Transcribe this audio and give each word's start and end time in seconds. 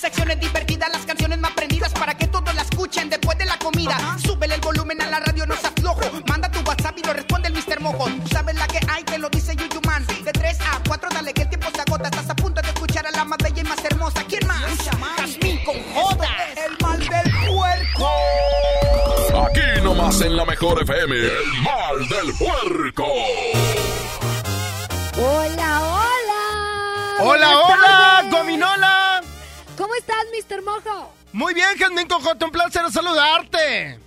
Secciones 0.00 0.40
divertidas, 0.40 0.88
las 0.90 1.04
canciones 1.04 1.38
más 1.40 1.50
prendidas 1.50 1.92
para 1.92 2.16
que 2.16 2.26
todos 2.26 2.54
la 2.54 2.62
escuchen 2.62 3.10
después 3.10 3.36
de 3.36 3.44
la 3.44 3.58
comida. 3.58 3.98
Súbele 4.24 4.54
el 4.54 4.60
volumen 4.62 4.98
a 5.02 5.10
la 5.10 5.20
radio, 5.20 5.44
no 5.44 5.54
se 5.54 5.66
aflojo. 5.66 6.00
Manda 6.26 6.50
tu 6.50 6.60
WhatsApp 6.60 6.96
y 6.96 7.02
lo 7.06 7.12
responde 7.12 7.48
el 7.48 7.54
Mr. 7.54 7.80
Mojo. 7.80 8.06
Tú 8.06 8.28
sabes 8.32 8.54
la 8.54 8.66
que 8.66 8.80
hay, 8.88 9.02
que 9.04 9.18
lo 9.18 9.28
dice 9.28 9.54
Yuyu 9.54 9.78
Man. 9.84 10.06
De 10.24 10.32
3 10.32 10.58
a 10.62 10.80
4, 10.88 11.10
dale 11.12 11.34
que 11.34 11.42
el 11.42 11.50
tiempo 11.50 11.68
se 11.74 11.82
agota. 11.82 12.08
Estás 12.08 12.30
a 12.30 12.34
punto 12.34 12.62
de 12.62 12.68
escuchar 12.68 13.06
a 13.08 13.10
la 13.10 13.26
más 13.26 13.36
bella 13.44 13.60
y 13.60 13.64
más 13.64 13.84
hermosa. 13.84 14.24
¿Quién 14.26 14.46
más? 14.46 14.62
Jazmín 15.18 15.62
con 15.64 15.76
J. 15.92 16.26
El 16.64 16.78
mal 16.80 16.98
del 16.98 17.32
puerco. 17.46 18.10
Aquí 19.48 19.82
nomás 19.82 20.18
en 20.22 20.34
la 20.34 20.46
mejor 20.46 20.80
FM. 20.82 21.14
El 21.14 21.62
mal 21.62 22.08
del 22.08 22.32
puerco. 22.38 23.04
Hola, 25.18 25.82
hola. 25.82 27.20
Hola, 27.20 27.58
hola. 27.58 28.24
Gominola. 28.30 29.29
¿Cómo 29.80 29.94
estás, 29.94 30.26
Mr. 30.30 30.62
Mojo? 30.62 31.10
Muy 31.32 31.54
bien, 31.54 31.68
Jazmín 31.78 32.06
Cojote, 32.06 32.44
un 32.44 32.50
placer 32.50 32.82
saludarte. 32.92 33.98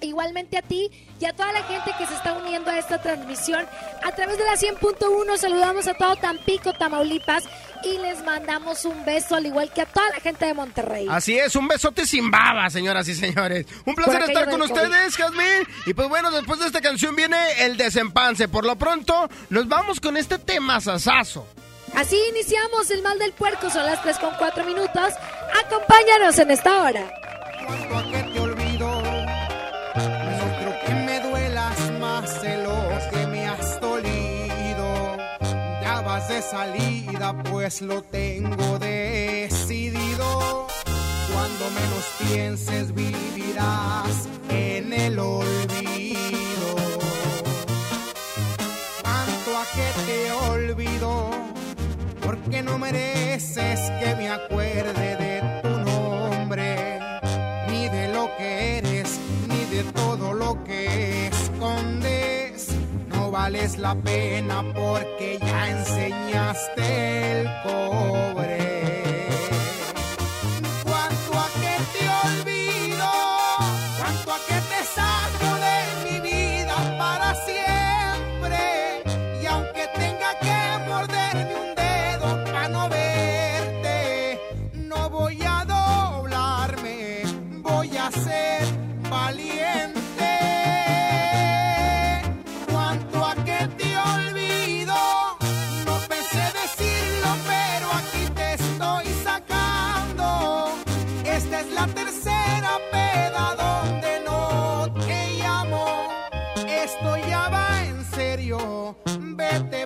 Igualmente 0.00 0.58
a 0.58 0.62
ti 0.62 0.90
y 1.20 1.24
a 1.24 1.32
toda 1.32 1.52
la 1.52 1.62
gente 1.62 1.92
que 1.96 2.04
se 2.04 2.14
está 2.14 2.32
uniendo 2.32 2.68
a 2.68 2.76
esta 2.76 3.00
transmisión 3.00 3.64
a 4.02 4.10
través 4.10 4.38
de 4.38 4.44
la 4.44 4.54
100.1. 4.54 5.36
Saludamos 5.36 5.86
a 5.86 5.94
todo 5.94 6.16
Tampico, 6.16 6.72
Tamaulipas 6.72 7.44
y 7.84 7.98
les 7.98 8.24
mandamos 8.24 8.84
un 8.84 9.04
beso 9.04 9.36
al 9.36 9.46
igual 9.46 9.72
que 9.72 9.82
a 9.82 9.86
toda 9.86 10.08
la 10.08 10.18
gente 10.18 10.46
de 10.46 10.54
Monterrey. 10.54 11.06
Así 11.08 11.38
es, 11.38 11.54
un 11.54 11.68
besote 11.68 12.06
sin 12.06 12.28
baba, 12.28 12.68
señoras 12.68 13.06
y 13.06 13.14
señores. 13.14 13.66
Un 13.84 13.94
placer 13.94 14.22
estar 14.22 14.50
con 14.50 14.62
ustedes, 14.62 15.16
Jazmín. 15.16 15.62
Y 15.86 15.94
pues 15.94 16.08
bueno, 16.08 16.32
después 16.32 16.58
de 16.58 16.66
esta 16.66 16.80
canción 16.80 17.14
viene 17.14 17.36
el 17.60 17.76
desempance. 17.76 18.48
Por 18.48 18.64
lo 18.64 18.74
pronto, 18.74 19.30
nos 19.48 19.68
vamos 19.68 20.00
con 20.00 20.16
este 20.16 20.40
tema 20.40 20.80
sasazo. 20.80 21.46
Así 21.94 22.18
iniciamos 22.30 22.90
el 22.90 23.02
mal 23.02 23.18
del 23.18 23.32
puerco. 23.32 23.70
Son 23.70 23.84
las 23.84 24.02
3 24.02 24.18
con 24.18 24.34
4 24.38 24.64
minutos. 24.64 25.14
Acompáñanos 25.64 26.38
en 26.38 26.50
esta 26.50 26.82
hora. 26.82 27.10
cuanto 27.66 27.96
a 27.98 28.02
que 28.04 28.22
te 28.32 28.40
olvido. 28.40 29.02
No 29.02 30.46
creo 30.58 30.74
que 30.86 30.94
me 30.94 31.20
duelas 31.20 31.90
más 32.00 32.42
de 32.42 32.56
lo 32.58 32.88
que 33.10 33.26
me 33.26 33.46
has 33.48 33.80
dolido. 33.80 35.16
Ya 35.82 36.00
vas 36.00 36.28
de 36.28 36.42
salida, 36.42 37.34
pues 37.50 37.82
lo 37.82 38.02
tengo 38.02 38.78
decidido. 38.78 40.66
Cuando 41.32 41.70
menos 41.70 42.04
pienses, 42.18 42.94
vivirás 42.94 44.28
en 44.48 44.92
el 44.92 45.18
olvido. 45.18 46.76
Cuanto 49.02 49.58
a 49.58 49.64
que 49.74 49.88
te 50.06 50.32
olvido, 50.32 51.29
porque 52.50 52.64
no 52.64 52.78
mereces 52.78 53.78
que 54.00 54.16
me 54.16 54.28
acuerde 54.28 55.16
de 55.16 55.60
tu 55.62 55.68
nombre, 55.68 56.98
ni 57.68 57.88
de 57.88 58.12
lo 58.12 58.28
que 58.36 58.78
eres, 58.78 59.20
ni 59.46 59.76
de 59.76 59.84
todo 59.92 60.32
lo 60.32 60.64
que 60.64 61.28
escondes. 61.28 62.70
No 63.06 63.30
vales 63.30 63.78
la 63.78 63.94
pena 63.94 64.64
porque 64.74 65.38
ya 65.40 65.68
enseñaste 65.68 67.40
el 67.40 67.48
cobre. 67.62 68.69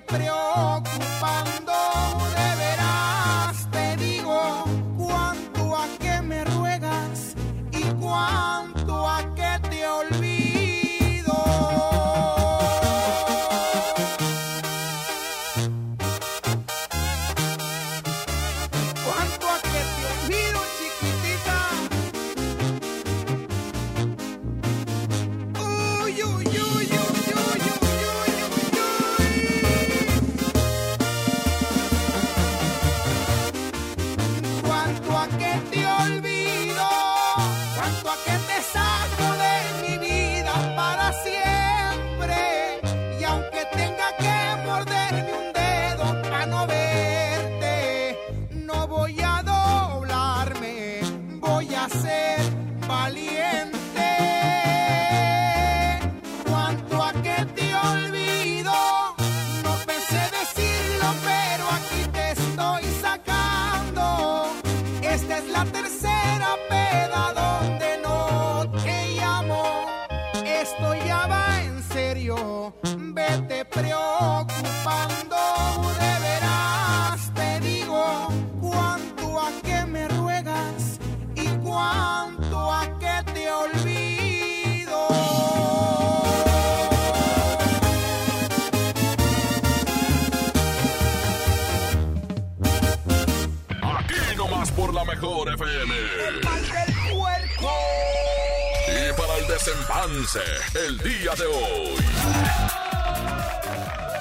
ਪ੍ਰਯੋਗ 0.09 0.94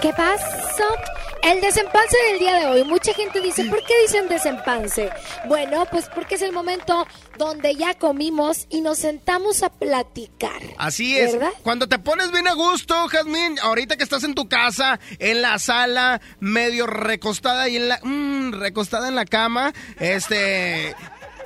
¿Qué 0.04 0.12
pasó? 0.12 0.84
El 1.44 1.62
desempance 1.62 2.18
del 2.30 2.40
día 2.40 2.56
de 2.56 2.66
hoy. 2.66 2.84
Mucha 2.84 3.14
gente 3.14 3.40
dice, 3.40 3.64
¿por 3.64 3.82
qué 3.86 3.94
dicen 4.02 4.28
desempance? 4.28 5.10
Bueno, 5.46 5.86
pues 5.90 6.10
porque 6.14 6.36
es 6.36 6.42
el 6.42 6.52
momento 6.52 7.08
donde 7.38 7.74
ya 7.76 7.94
comimos 7.94 8.68
y 8.70 8.82
nos 8.82 8.98
sentamos 8.98 9.64
a 9.64 9.70
platicar. 9.70 10.62
Así 10.78 11.18
es. 11.18 11.32
¿Verdad? 11.32 11.52
Cuando 11.64 11.88
te 11.88 12.00
pones 12.00 12.34
bien 12.34 12.50
a 12.50 12.54
gusto, 12.54 13.08
Jazmín, 13.08 13.58
ahorita 13.62 13.96
que 13.96 14.04
estás 14.04 14.26
en 14.26 14.36
tu 14.36 14.50
casa, 14.50 15.00
en 15.20 15.42
la 15.42 15.58
sala, 15.58 16.20
medio 16.42 16.86
recostada 16.86 17.70
y 17.70 17.78
en 17.78 17.88
la 17.88 18.00
mm, 18.04 18.60
recostada 18.60 19.08
en 19.08 19.16
la 19.16 19.24
cama, 19.24 19.74
este 20.02 20.98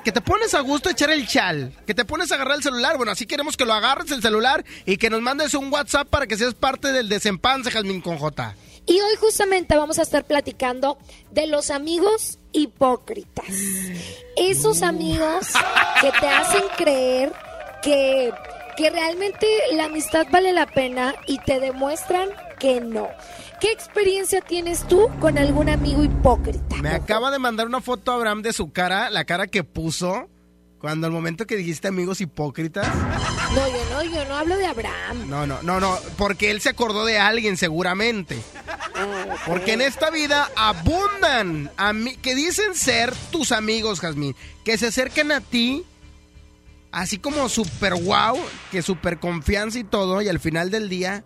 que 0.08 0.14
te 0.14 0.22
pones 0.22 0.54
a 0.54 0.62
gusto 0.62 0.90
echar 0.90 1.10
el 1.10 1.28
chal, 1.28 1.74
que 1.86 1.94
te 1.94 2.06
pones 2.06 2.32
a 2.32 2.36
agarrar 2.36 2.56
el 2.56 2.64
celular. 2.64 2.96
Bueno, 2.96 3.12
así 3.12 3.26
queremos 3.26 3.58
que 3.58 3.66
lo 3.66 3.74
agarres 3.74 4.10
el 4.12 4.22
celular 4.22 4.64
y 4.86 4.96
que 4.96 5.10
nos 5.10 5.22
mandes 5.22 5.54
un 5.54 5.70
WhatsApp 5.70 6.08
para 6.08 6.26
que 6.28 6.38
seas 6.38 6.54
parte 6.54 6.94
del 6.94 7.10
desempance, 7.10 7.70
Jazmín 7.70 8.00
con 8.00 8.18
J. 8.18 8.56
Y 8.86 9.02
hoy 9.02 9.16
justamente 9.20 9.76
vamos 9.76 10.00
a 10.00 10.04
estar 10.04 10.24
platicando 10.24 10.98
de 11.32 11.48
los 11.48 11.72
amigos 11.72 12.40
hipócritas. 12.54 13.48
Esos 14.38 14.82
amigos 14.82 15.50
que 16.00 16.12
te 16.22 16.28
hacen 16.30 16.64
creer 16.78 17.34
que, 17.84 18.32
que 18.78 18.90
realmente 18.90 19.46
la 19.74 19.88
amistad 19.88 20.26
vale 20.32 20.54
la 20.54 20.68
pena 20.68 21.16
y 21.26 21.38
te 21.40 21.60
demuestran 21.60 22.30
que 22.60 22.80
no. 22.80 23.10
¿Qué 23.60 23.72
experiencia 23.72 24.42
tienes 24.42 24.88
tú 24.88 25.10
con 25.20 25.38
algún 25.38 25.70
amigo 25.70 26.04
hipócrita? 26.04 26.76
Me 26.78 26.90
acaba 26.90 27.32
de 27.32 27.40
mandar 27.40 27.66
una 27.66 27.82
foto 27.82 28.12
a 28.12 28.16
Abraham 28.16 28.42
de 28.44 28.54
su 28.54 28.72
cara, 28.72 29.10
la 29.10 29.26
cara 29.26 29.48
que 29.48 29.64
puso 29.64 30.30
cuando 30.80 31.08
al 31.08 31.14
momento 31.14 31.48
que 31.48 31.56
dijiste 31.58 31.88
amigos 31.88 32.22
hipócritas. 32.22 32.88
No, 33.56 33.68
yo 33.68 33.84
no, 33.90 34.04
yo 34.04 34.26
no 34.26 34.36
hablo 34.36 34.58
de 34.58 34.66
Abraham. 34.68 35.28
No, 35.28 35.48
no, 35.48 35.64
no, 35.64 35.80
no, 35.80 35.98
porque 36.20 36.52
él 36.52 36.62
se 36.62 36.70
acordó 36.70 37.04
de 37.06 37.18
alguien 37.18 37.58
seguramente. 37.58 38.38
Ah, 38.94 39.26
Porque 39.48 39.74
en 39.74 39.82
esta 39.82 40.12
vida 40.12 40.50
abundan 40.56 41.72
ami- 41.78 42.18
que 42.20 42.36
dicen 42.36 42.76
ser 42.76 43.12
tus 43.32 43.52
amigos, 43.52 44.02
Jazmín, 44.02 44.36
que 44.64 44.78
se 44.78 44.88
acercan 44.88 45.32
a 45.32 45.42
ti 45.42 45.84
así 46.92 47.18
como 47.18 47.50
super 47.50 47.96
wow, 47.96 48.38
que 48.72 48.84
super 48.84 49.20
confianza 49.20 49.80
y 49.80 49.84
todo, 49.84 50.22
y 50.22 50.30
al 50.30 50.40
final 50.40 50.70
del 50.70 50.90
día 50.90 51.24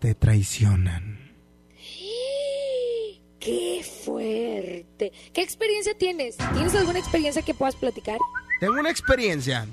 te 0.00 0.14
traicionan. 0.16 1.15
¡Qué 3.38 3.84
fuerte! 4.04 5.12
¿Qué 5.32 5.42
experiencia 5.42 5.96
tienes? 5.96 6.36
¿Tienes 6.54 6.74
alguna 6.74 6.98
experiencia 6.98 7.42
que 7.42 7.54
puedas 7.54 7.76
platicar? 7.76 8.18
Tengo 8.60 8.80
una 8.80 8.90
experiencia. 8.90 9.66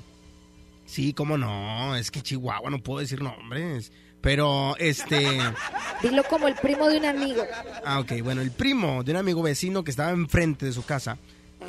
Sí, 0.86 1.12
cómo 1.14 1.38
no, 1.38 1.96
es 1.96 2.10
que 2.10 2.20
Chihuahua 2.20 2.70
no 2.70 2.78
puedo 2.78 3.00
decir 3.00 3.22
nombres, 3.22 3.90
pero 4.20 4.76
este 4.78 5.40
Dilo 6.02 6.22
como 6.24 6.48
el 6.48 6.54
primo 6.54 6.88
de 6.88 6.98
un 6.98 7.06
amigo. 7.06 7.42
Ah, 7.84 8.00
ok. 8.00 8.20
Bueno, 8.22 8.42
el 8.42 8.50
primo 8.50 9.02
de 9.02 9.12
un 9.12 9.16
amigo 9.16 9.42
vecino 9.42 9.84
que 9.84 9.90
estaba 9.90 10.10
enfrente 10.10 10.66
de 10.66 10.72
su 10.72 10.84
casa, 10.84 11.16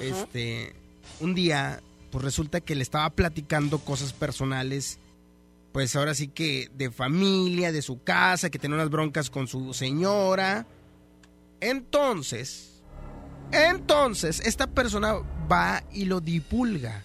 este, 0.01 0.73
un 1.21 1.33
día, 1.33 1.81
pues 2.11 2.23
resulta 2.23 2.59
que 2.59 2.75
le 2.75 2.83
estaba 2.83 3.09
platicando 3.11 3.79
cosas 3.79 4.11
personales, 4.11 4.99
pues 5.71 5.95
ahora 5.95 6.13
sí 6.13 6.27
que 6.27 6.69
de 6.75 6.91
familia, 6.91 7.71
de 7.71 7.81
su 7.81 8.03
casa, 8.03 8.49
que 8.49 8.59
tenía 8.59 8.75
unas 8.75 8.89
broncas 8.89 9.29
con 9.29 9.47
su 9.47 9.73
señora. 9.73 10.65
Entonces, 11.65 12.75
entonces, 13.51 14.41
esta 14.41 14.67
persona 14.67 15.15
va 15.51 15.83
y 15.91 16.05
lo 16.05 16.21
divulga. 16.21 17.03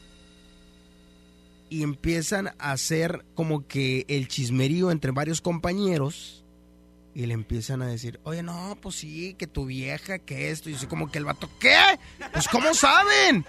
Y 1.68 1.82
empiezan 1.82 2.48
a 2.58 2.72
hacer 2.72 3.24
como 3.34 3.66
que 3.66 4.04
el 4.08 4.28
chismerío 4.28 4.90
entre 4.90 5.12
varios 5.12 5.40
compañeros. 5.40 6.44
Y 7.14 7.26
le 7.26 7.34
empiezan 7.34 7.82
a 7.82 7.86
decir, 7.86 8.20
oye, 8.24 8.42
no, 8.42 8.76
pues 8.80 8.96
sí, 8.96 9.34
que 9.34 9.46
tu 9.46 9.66
vieja, 9.66 10.18
que 10.18 10.50
esto. 10.50 10.70
Y 10.70 10.74
así 10.74 10.86
como 10.86 11.10
que 11.10 11.18
el 11.18 11.24
vato, 11.24 11.48
¿qué? 11.58 11.76
Pues 12.32 12.48
¿cómo 12.48 12.72
saben? 12.74 13.44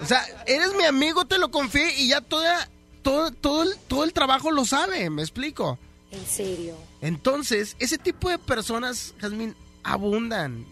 O 0.00 0.06
sea, 0.06 0.24
eres 0.46 0.74
mi 0.74 0.84
amigo, 0.84 1.24
te 1.26 1.38
lo 1.38 1.50
confié 1.50 1.98
y 1.98 2.08
ya 2.08 2.20
toda, 2.20 2.68
todo, 3.02 3.30
todo, 3.30 3.62
el, 3.62 3.76
todo 3.88 4.04
el 4.04 4.12
trabajo 4.12 4.50
lo 4.50 4.64
sabe, 4.64 5.08
me 5.10 5.22
explico. 5.22 5.78
En 6.10 6.26
serio. 6.26 6.76
Entonces, 7.00 7.76
ese 7.78 7.98
tipo 7.98 8.28
de 8.28 8.38
personas, 8.38 9.14
Jazmín, 9.18 9.54
abundan. 9.82 10.66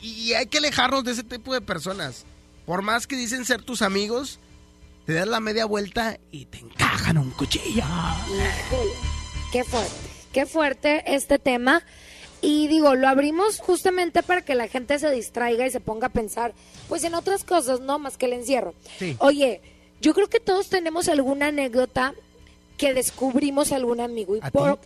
Y 0.00 0.32
hay 0.32 0.46
que 0.46 0.58
alejarnos 0.58 1.04
de 1.04 1.12
ese 1.12 1.24
tipo 1.24 1.52
de 1.52 1.60
personas. 1.60 2.24
Por 2.66 2.82
más 2.82 3.06
que 3.06 3.16
dicen 3.16 3.44
ser 3.44 3.62
tus 3.62 3.82
amigos, 3.82 4.38
te 5.06 5.14
das 5.14 5.26
la 5.26 5.40
media 5.40 5.64
vuelta 5.64 6.18
y 6.30 6.46
te 6.46 6.58
encajan 6.58 7.18
un 7.18 7.30
cuchillo. 7.32 7.82
Qué 9.52 9.64
fuerte, 9.64 9.94
qué 10.32 10.46
fuerte 10.46 11.14
este 11.14 11.38
tema. 11.38 11.82
Y 12.42 12.68
digo, 12.68 12.94
lo 12.94 13.08
abrimos 13.08 13.58
justamente 13.58 14.22
para 14.22 14.42
que 14.42 14.54
la 14.54 14.68
gente 14.68 14.98
se 14.98 15.10
distraiga 15.10 15.66
y 15.66 15.70
se 15.70 15.80
ponga 15.80 16.06
a 16.06 16.10
pensar, 16.10 16.54
pues 16.88 17.04
en 17.04 17.14
otras 17.14 17.44
cosas, 17.44 17.80
no 17.80 17.98
más 17.98 18.16
que 18.16 18.26
el 18.26 18.32
encierro. 18.32 18.74
Sí. 18.98 19.16
Oye, 19.18 19.60
yo 20.00 20.14
creo 20.14 20.28
que 20.28 20.40
todos 20.40 20.68
tenemos 20.70 21.08
alguna 21.08 21.48
anécdota 21.48 22.14
que 22.78 22.94
descubrimos 22.94 23.72
algún 23.72 24.00
amigo 24.00 24.36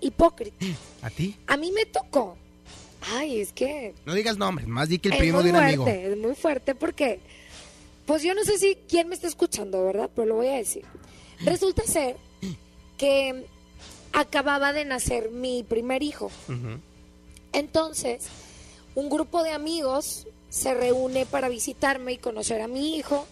hipócrita. 0.00 0.66
¿A 1.02 1.10
ti? 1.10 1.36
A 1.46 1.56
mí 1.56 1.70
me 1.70 1.86
tocó. 1.86 2.36
Ay, 3.12 3.40
es 3.40 3.52
que 3.52 3.94
No 4.06 4.14
digas 4.14 4.36
nombres, 4.38 4.66
más 4.68 4.88
di 4.88 4.98
que 4.98 5.08
el 5.10 5.18
primo 5.18 5.38
muy 5.42 5.44
de 5.44 5.50
un 5.50 5.56
fuerte, 5.56 5.90
amigo. 5.90 6.12
es 6.12 6.16
muy 6.18 6.34
fuerte 6.34 6.74
porque, 6.74 7.20
pues 8.06 8.22
yo 8.22 8.34
no 8.34 8.44
sé 8.44 8.58
si 8.58 8.76
quién 8.88 9.08
me 9.08 9.14
está 9.14 9.26
escuchando, 9.28 9.84
¿verdad? 9.84 10.10
Pero 10.14 10.26
lo 10.26 10.34
voy 10.36 10.48
a 10.48 10.54
decir. 10.56 10.84
Resulta 11.40 11.82
ser 11.84 12.16
que 12.96 13.46
acababa 14.12 14.72
de 14.72 14.84
nacer 14.84 15.30
mi 15.30 15.62
primer 15.64 16.02
hijo. 16.02 16.30
Entonces, 17.52 18.24
un 18.94 19.10
grupo 19.10 19.42
de 19.42 19.50
amigos 19.50 20.26
se 20.48 20.72
reúne 20.74 21.26
para 21.26 21.48
visitarme 21.48 22.12
y 22.12 22.18
conocer 22.18 22.60
a 22.60 22.68
mi 22.68 22.96
hijo. 22.96 23.26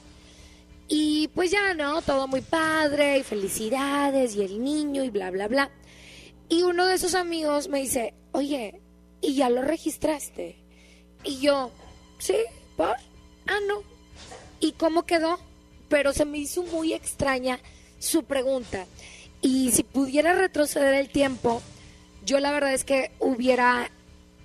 Y 0.89 1.29
pues 1.29 1.51
ya, 1.51 1.75
¿no? 1.75 2.03
Todo 2.03 2.27
muy 2.29 2.41
padre 2.41 3.19
y 3.19 3.23
felicidades 3.23 4.35
y 4.37 4.43
el 4.43 4.63
niño 4.63 5.05
y 5.05 5.11
bla, 5.11 5.31
bla, 5.31 5.49
bla. 5.49 5.71
Y 6.49 6.65
uno 6.65 6.87
de 6.87 6.95
esos 6.95 7.15
amigos 7.15 7.69
me 7.69 7.81
dice, 7.81 8.13
oye, 8.33 8.81
¿y 9.23 9.35
ya 9.35 9.49
lo 9.49 9.63
registraste? 9.63 10.57
Y 11.25 11.41
yo, 11.41 11.71
sí, 12.19 12.37
¿por? 12.77 12.97
Ah, 13.47 13.59
no. 13.67 13.83
¿Y 14.61 14.73
cómo 14.73 15.07
quedó? 15.07 15.39
Pero 15.89 16.13
se 16.13 16.27
me 16.27 16.39
hizo 16.39 16.63
muy 16.65 16.93
extraña 16.93 17.59
su 17.99 18.25
pregunta. 18.25 18.87
Y 19.41 19.71
si 19.73 19.83
pudiera 19.83 20.35
retroceder 20.35 20.95
el 20.95 21.09
tiempo, 21.09 21.63
yo 22.25 22.39
la 22.41 22.53
verdad 22.53 22.75
es 22.75 22.85
que 22.85 23.11
hubiera 23.19 23.91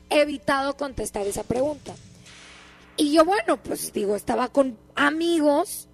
evitado 0.10 0.78
contestar 0.78 1.28
esa 1.28 1.44
pregunta. 1.44 1.96
Y 2.96 3.14
yo, 3.14 3.26
bueno, 3.26 3.58
pues 3.58 3.94
digo, 3.94 4.16
estaba 4.16 4.48
con 4.48 4.78
amigos, 4.96 5.88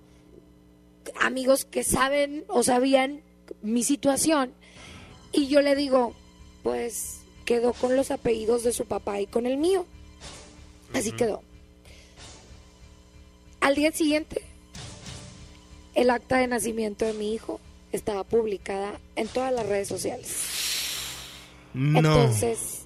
amigos 1.20 1.66
que 1.66 1.84
saben 1.84 2.46
o 2.48 2.64
sabían 2.64 3.22
mi 3.62 3.84
situación, 3.84 4.54
y 5.34 5.48
yo 5.48 5.62
le 5.62 5.76
digo, 5.76 6.14
pues 6.62 7.23
quedó 7.54 7.74
con 7.74 7.96
los 7.96 8.10
apellidos 8.10 8.64
de 8.64 8.74
su 8.74 8.86
papá 8.86 9.22
y 9.22 9.28
con 9.28 9.46
el 9.46 9.58
mío. 9.58 9.86
Así 10.92 11.12
quedó. 11.12 11.44
Al 13.62 13.76
día 13.76 13.92
siguiente, 13.92 14.42
el 15.94 16.10
acta 16.10 16.38
de 16.38 16.48
nacimiento 16.48 17.06
de 17.06 17.14
mi 17.14 17.32
hijo 17.32 17.60
estaba 17.92 18.24
publicada 18.24 19.00
en 19.16 19.28
todas 19.28 19.54
las 19.54 19.68
redes 19.68 19.88
sociales. 19.88 20.36
No. 21.76 22.00
Entonces, 22.00 22.86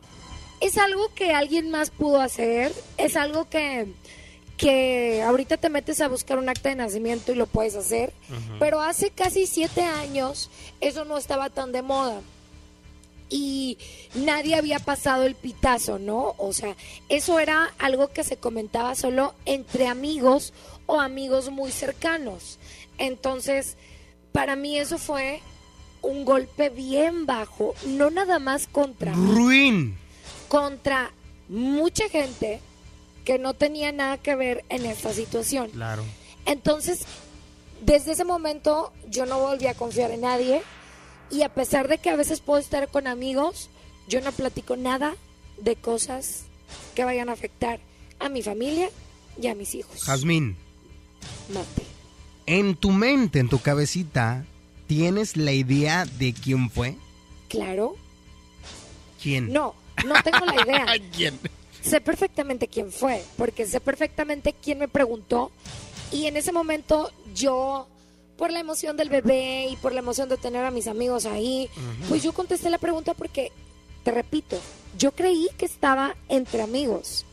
es 0.59 0.77
algo 0.77 1.13
que 1.15 1.31
alguien 1.31 1.71
más 1.71 1.89
pudo 1.89 2.19
hacer, 2.19 2.74
es 2.97 3.15
algo 3.15 3.47
que, 3.47 3.88
que 4.57 5.24
ahorita 5.24 5.55
te 5.55 5.69
metes 5.69 6.01
a 6.01 6.09
buscar 6.09 6.39
un 6.39 6.50
acta 6.50 6.67
de 6.67 6.75
nacimiento 6.75 7.31
y 7.31 7.36
lo 7.36 7.47
puedes 7.47 7.75
hacer, 7.75 8.12
pero 8.59 8.81
hace 8.81 9.12
casi 9.12 9.47
siete 9.47 9.83
años 9.83 10.50
eso 10.81 11.05
no 11.05 11.17
estaba 11.17 11.50
tan 11.50 11.71
de 11.71 11.83
moda. 11.83 12.19
Y 13.29 13.77
nadie 14.15 14.55
había 14.55 14.79
pasado 14.79 15.25
el 15.25 15.36
pitazo, 15.36 16.00
¿no? 16.00 16.36
O 16.38 16.53
sea, 16.53 16.75
eso 17.10 17.39
era 17.39 17.74
algo 17.77 18.07
que 18.07 18.24
se 18.24 18.38
comentaba 18.38 18.96
solo 18.96 19.34
entre 19.46 19.88
amigos 19.88 20.53
o 20.86 21.01
amigos 21.01 21.51
muy 21.51 21.72
cercanos. 21.72 22.57
Entonces, 22.98 23.75
para 24.31 24.55
mí 24.55 24.77
eso 24.77 24.98
fue 24.98 25.41
un 26.01 26.25
golpe 26.25 26.69
bien 26.69 27.25
bajo, 27.25 27.75
no 27.86 28.10
nada 28.10 28.39
más 28.39 28.67
contra 28.67 29.12
Ruin. 29.13 29.98
contra 30.48 31.12
mucha 31.50 32.07
gente 32.10 32.62
que 33.25 33.39
no 33.39 33.53
tenía 33.55 33.91
nada 33.91 34.17
que 34.17 34.36
ver 34.36 34.63
en 34.69 34.86
esta 34.86 35.12
situación. 35.12 35.69
Claro. 35.72 36.03
Entonces, 36.46 37.01
desde 37.81 38.13
ese 38.13 38.24
momento 38.24 38.93
yo 39.10 39.25
no 39.25 39.39
volví 39.39 39.67
a 39.67 39.74
confiar 39.74 40.12
en 40.12 40.22
nadie 40.22 40.62
y 41.29 41.43
a 41.43 41.50
pesar 41.50 41.88
de 41.88 41.98
que 41.98 42.10
a 42.10 42.15
veces 42.15 42.39
puedo 42.39 42.60
estar 42.60 42.88
con 42.89 43.07
amigos, 43.07 43.69
yo 44.07 44.22
no 44.22 44.31
platico 44.31 44.75
nada 44.75 45.15
de 45.57 45.75
cosas 45.75 46.43
que 46.96 47.03
vayan 47.03 47.29
a 47.29 47.34
afectar 47.34 47.79
a 48.19 48.29
mi 48.29 48.41
familia 48.41 48.89
y 49.41 49.48
a 49.48 49.55
mis 49.55 49.75
hijos. 49.75 50.03
Jazmín, 50.03 50.55
Mate. 51.53 51.84
En 52.46 52.75
tu 52.75 52.91
mente, 52.91 53.39
en 53.39 53.50
tu 53.50 53.60
cabecita, 53.60 54.46
¿tienes 54.88 55.36
la 55.36 55.51
idea 55.51 56.05
de 56.05 56.34
quién 56.34 56.69
fue? 56.69 56.96
Claro. 57.50 57.96
¿Quién? 59.22 59.51
No, 59.51 59.75
no 60.05 60.15
tengo 60.24 60.46
la 60.46 60.63
idea. 60.63 60.86
¿Quién? 61.15 61.39
sé 61.81 62.01
perfectamente 62.01 62.67
quién 62.67 62.91
fue, 62.91 63.24
porque 63.38 63.65
sé 63.65 63.79
perfectamente 63.79 64.53
quién 64.53 64.79
me 64.79 64.88
preguntó 64.88 65.51
y 66.12 66.25
en 66.25 66.38
ese 66.38 66.51
momento 66.51 67.12
yo, 67.34 67.88
por 68.38 68.51
la 68.51 68.60
emoción 68.60 68.96
del 68.98 69.10
bebé 69.10 69.67
y 69.72 69.75
por 69.77 69.91
la 69.94 70.00
emoción 70.00 70.29
de 70.29 70.38
tener 70.38 70.63
a 70.63 70.72
mis 70.72 70.88
amigos 70.88 71.25
ahí, 71.25 71.70
pues 72.10 72.22
yo 72.24 72.34
contesté 72.34 72.70
la 72.70 72.77
pregunta 72.77 73.13
porque, 73.13 73.51
te 74.03 74.12
repito, 74.12 74.60
yo 74.98 75.12
creí 75.12 75.48
que 75.58 75.65
estaba 75.65 76.15
entre 76.29 76.62
amigos. 76.62 77.25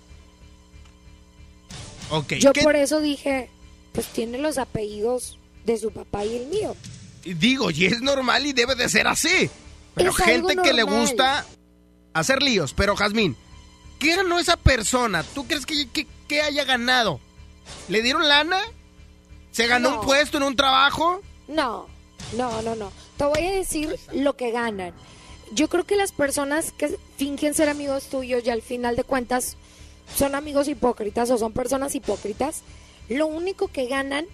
Ok. 2.10 2.34
Yo 2.34 2.52
¿qué- 2.52 2.62
por 2.62 2.76
eso 2.76 3.00
dije, 3.00 3.48
pues 3.92 4.06
tiene 4.08 4.38
los 4.38 4.58
apellidos 4.58 5.38
de 5.64 5.78
su 5.78 5.90
papá 5.90 6.24
y 6.24 6.36
el 6.36 6.46
mío. 6.46 6.76
Digo, 7.24 7.70
y 7.70 7.86
es 7.86 8.02
normal 8.02 8.44
y 8.46 8.52
debe 8.52 8.74
de 8.74 8.88
ser 8.88 9.06
así. 9.06 9.48
Pero 9.94 10.10
Es 10.10 10.16
gente 10.16 10.56
que 10.56 10.72
le 10.72 10.82
gusta 10.82 11.46
hacer 12.12 12.42
líos. 12.42 12.74
Pero, 12.74 12.96
Jazmín, 12.96 13.36
¿qué 13.98 14.16
ganó 14.16 14.38
esa 14.38 14.56
persona? 14.56 15.22
¿Tú 15.22 15.46
crees 15.46 15.64
que, 15.64 15.88
que- 15.90 16.06
que 16.28 16.42
haya 16.42 16.64
ganado? 16.64 17.20
¿Le 17.88 18.02
dieron 18.02 18.28
lana? 18.28 18.58
¿Se 19.54 19.68
ganó 19.68 19.90
No. 19.90 20.00
un 20.00 20.06
puesto 20.06 20.36
en 20.38 20.42
un 20.42 20.56
trabajo? 20.56 21.20
No, 21.46 21.86
no, 22.36 22.60
no, 22.62 22.74
no. 22.74 22.90
Te 23.16 23.24
voy 23.24 23.46
a 23.46 23.52
decir 23.52 23.96
lo 24.12 24.36
que 24.36 24.50
ganan. 24.50 24.92
Yo 25.52 25.68
creo 25.68 25.84
que 25.84 25.94
las 25.94 26.10
personas 26.10 26.72
que 26.72 26.98
fingen 27.16 27.54
ser 27.54 27.68
amigos 27.68 28.06
tuyos 28.06 28.42
y 28.44 28.50
al 28.50 28.62
final 28.62 28.96
de 28.96 29.04
cuentas 29.04 29.56
son 30.16 30.34
amigos 30.34 30.66
hipócritas 30.66 31.30
o 31.30 31.38
son 31.38 31.52
personas 31.52 31.94
hipócritas, 31.94 32.62
lo 33.08 33.28
único 33.28 33.68
que 33.68 33.86
ganan 33.86 34.26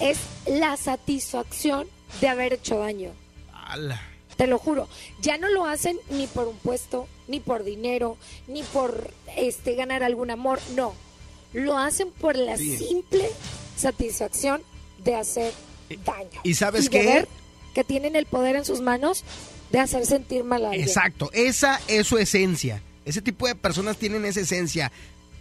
es 0.00 0.18
la 0.46 0.76
satisfacción 0.76 1.88
de 2.20 2.28
haber 2.28 2.52
hecho 2.52 2.78
daño. 2.78 3.12
Ala. 3.54 3.98
Te 4.36 4.46
lo 4.46 4.58
juro, 4.58 4.88
ya 5.22 5.38
no 5.38 5.48
lo 5.48 5.64
hacen 5.64 5.98
ni 6.10 6.26
por 6.26 6.46
un 6.48 6.58
puesto, 6.58 7.08
ni 7.28 7.40
por 7.40 7.64
dinero, 7.64 8.18
ni 8.46 8.62
por 8.62 9.10
este 9.36 9.74
ganar 9.74 10.02
algún 10.02 10.30
amor, 10.30 10.60
no. 10.74 10.92
Lo 11.54 11.78
hacen 11.78 12.10
por 12.10 12.36
la 12.36 12.58
Sí. 12.58 12.76
simple 12.76 13.30
satisfacción 13.76 14.62
de 14.98 15.14
hacer 15.14 15.52
daño. 16.04 16.40
¿y 16.42 16.54
sabes 16.54 16.88
qué? 16.88 17.04
ver 17.04 17.28
que 17.74 17.84
tienen 17.84 18.16
el 18.16 18.26
poder 18.26 18.56
en 18.56 18.64
sus 18.64 18.80
manos 18.80 19.22
de 19.70 19.80
hacer 19.80 20.06
sentir 20.06 20.44
mal 20.44 20.64
a 20.64 20.70
alguien. 20.70 20.88
Exacto, 20.88 21.30
esa 21.32 21.80
es 21.88 22.06
su 22.06 22.18
esencia. 22.18 22.82
Ese 23.04 23.22
tipo 23.22 23.46
de 23.46 23.54
personas 23.54 23.98
tienen 23.98 24.24
esa 24.24 24.40
esencia 24.40 24.90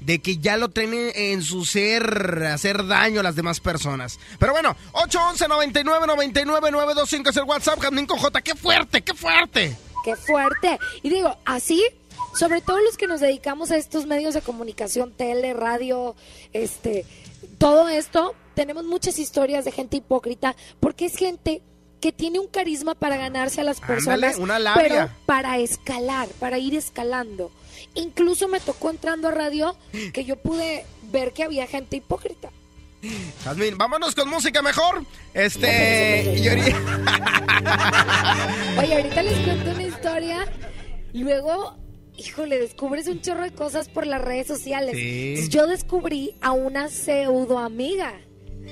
de 0.01 0.19
que 0.21 0.37
ya 0.37 0.57
lo 0.57 0.69
tienen 0.69 1.11
en 1.15 1.41
su 1.41 1.65
ser 1.65 2.43
hacer 2.53 2.85
daño 2.85 3.21
a 3.21 3.23
las 3.23 3.35
demás 3.35 3.59
personas. 3.59 4.19
Pero 4.37 4.51
bueno, 4.51 4.75
811 4.91 5.47
99 5.47 6.07
99 6.07 6.71
925 6.71 7.29
es 7.29 7.37
el 7.37 7.43
WhatsApp, 7.43 7.79
Jazmín 7.79 8.05
con 8.05 8.19
J. 8.19 8.41
¡Qué 8.41 8.55
fuerte, 8.55 9.01
qué 9.01 9.13
fuerte! 9.13 9.77
Qué 10.03 10.15
fuerte. 10.15 10.77
Y 11.01 11.09
digo, 11.09 11.35
así, 11.45 11.83
sobre 12.37 12.61
todo 12.61 12.79
los 12.81 12.95
que 12.97 13.07
nos 13.07 13.21
dedicamos 13.21 13.71
a 13.71 13.77
estos 13.77 14.05
medios 14.05 14.35
de 14.35 14.41
comunicación, 14.41 15.11
tele, 15.11 15.53
radio, 15.53 16.15
este, 16.53 17.05
todo 17.57 17.87
esto, 17.89 18.35
tenemos 18.53 18.83
muchas 18.85 19.19
historias 19.19 19.65
de 19.65 19.71
gente 19.71 19.97
hipócrita, 19.97 20.55
porque 20.79 21.05
es 21.05 21.15
gente 21.17 21.61
que 22.01 22.11
tiene 22.11 22.39
un 22.39 22.47
carisma 22.47 22.93
para 22.95 23.17
ganarse 23.17 23.61
a 23.61 23.63
las 23.63 23.81
Ándale, 23.81 23.95
personas, 23.95 24.37
una 24.37 24.73
pero 24.75 25.09
para 25.25 25.57
escalar, 25.57 26.27
para 26.39 26.57
ir 26.59 26.75
escalando. 26.75 27.51
Incluso 27.95 28.47
me 28.47 28.59
tocó 28.59 28.89
entrando 28.89 29.27
a 29.27 29.31
radio 29.31 29.75
que 30.13 30.23
yo 30.25 30.35
pude 30.37 30.85
ver 31.11 31.33
que 31.33 31.43
había 31.43 31.65
gente 31.67 31.97
hipócrita. 31.97 32.51
Jazmín, 33.43 33.77
vámonos 33.77 34.15
con 34.15 34.29
música 34.29 34.61
mejor. 34.61 35.03
Este. 35.33 36.35
y 36.37 36.47
ahorita- 36.47 36.77
Oye, 38.79 38.95
ahorita 38.95 39.23
les 39.23 39.39
cuento 39.39 39.71
una 39.71 39.83
historia. 39.83 40.47
Luego, 41.13 41.77
híjole, 42.17 42.59
descubres 42.59 43.07
un 43.07 43.21
chorro 43.21 43.43
de 43.43 43.51
cosas 43.51 43.89
por 43.89 44.07
las 44.07 44.21
redes 44.21 44.47
sociales. 44.47 44.95
Sí. 44.95 45.29
Entonces, 45.29 45.49
Yo 45.49 45.67
descubrí 45.67 46.35
a 46.41 46.51
una 46.51 46.89
pseudo 46.89 47.59
amiga 47.59 48.13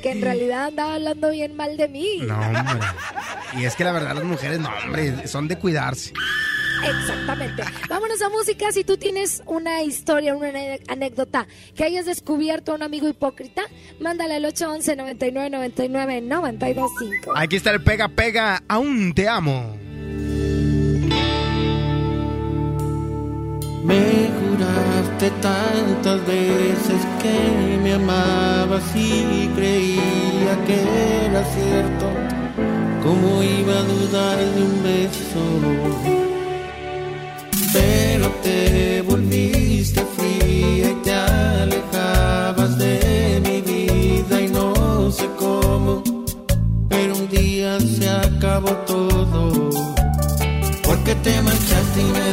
que 0.02 0.12
en 0.12 0.22
realidad 0.22 0.66
andaba 0.66 0.96
hablando 0.96 1.30
bien 1.30 1.56
mal 1.56 1.78
de 1.78 1.88
mí. 1.88 2.22
No, 2.28 2.40
hombre. 2.40 2.88
Y 3.58 3.66
es 3.66 3.76
que 3.76 3.84
la 3.84 3.92
verdad, 3.92 4.16
las 4.16 4.24
mujeres, 4.24 4.60
no, 4.60 4.70
hombre, 4.84 5.28
son 5.28 5.48
de 5.48 5.58
cuidarse. 5.58 6.14
Exactamente. 6.84 7.64
Vámonos 7.88 8.22
a 8.22 8.30
música. 8.30 8.72
Si 8.72 8.84
tú 8.84 8.98
tienes 8.98 9.42
una 9.46 9.84
historia, 9.84 10.36
una 10.36 10.50
anécdota 10.88 11.48
que 11.76 11.84
hayas 11.84 12.06
descubierto 12.06 12.72
a 12.72 12.76
un 12.76 12.84
amigo 12.84 13.08
hipócrita, 13.08 13.62
mándale 14.00 14.36
al 14.36 14.46
811 14.46 14.96
99 14.96 15.50
99 15.50 16.22
925. 16.22 17.34
Aquí 17.36 17.56
está 17.56 17.72
el 17.72 17.84
pega 17.84 18.10
pega, 18.10 18.64
aún 18.68 19.14
te 19.14 19.28
amo. 19.28 19.78
Me 23.84 24.32
juraste 24.40 25.30
tantas 25.42 26.26
veces 26.26 27.02
que 27.22 27.78
me 27.84 27.94
amabas 27.94 28.84
y 28.96 29.50
creía 29.56 30.54
que 30.66 31.26
era 31.26 31.44
cierto. 31.44 32.06
¿Cómo 33.04 33.44
iba 33.44 33.74
a 33.74 33.84
dudar 33.84 34.38
de 34.38 34.62
un 34.64 34.84
beso? 34.84 35.44
Pero 37.74 38.30
te 38.42 39.02
volviste 39.02 40.02
fría 40.16 40.92
y 40.92 40.96
te 41.04 41.14
alejabas 41.14 42.78
de 42.78 43.42
mi 43.44 43.62
vida 43.62 44.40
y 44.40 44.48
no 44.48 45.12
sé 45.12 45.28
cómo. 45.38 46.02
Pero 46.88 47.18
un 47.18 47.28
día 47.28 47.78
se 47.82 48.10
acabó 48.10 48.72
todo. 48.88 49.70
Porque 50.84 51.16
te 51.16 51.42
marchaste 51.42 52.02
y 52.02 52.06
me 52.06 52.33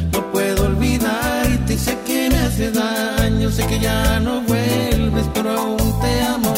No 0.13 0.31
puedo 0.31 0.65
olvidarte. 0.65 1.73
Y 1.73 1.77
sé 1.77 1.97
que 2.05 2.29
me 2.29 2.39
hace 2.39 2.71
daño, 2.71 3.49
sé 3.49 3.65
que 3.67 3.79
ya 3.79 4.19
no 4.19 4.41
vuelves, 4.41 5.25
pero 5.33 5.51
aún 5.51 5.99
te 6.01 6.21
amo, 6.21 6.53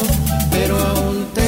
pero 0.50 0.76
aún 0.78 1.26
te 1.34 1.43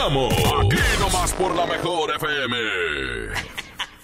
Regresamos. 0.00 0.32
Aquí 0.32 0.80
nomás 0.98 1.32
por 1.34 1.54
la 1.54 1.66
mejor 1.66 2.10
FM. 2.16 2.56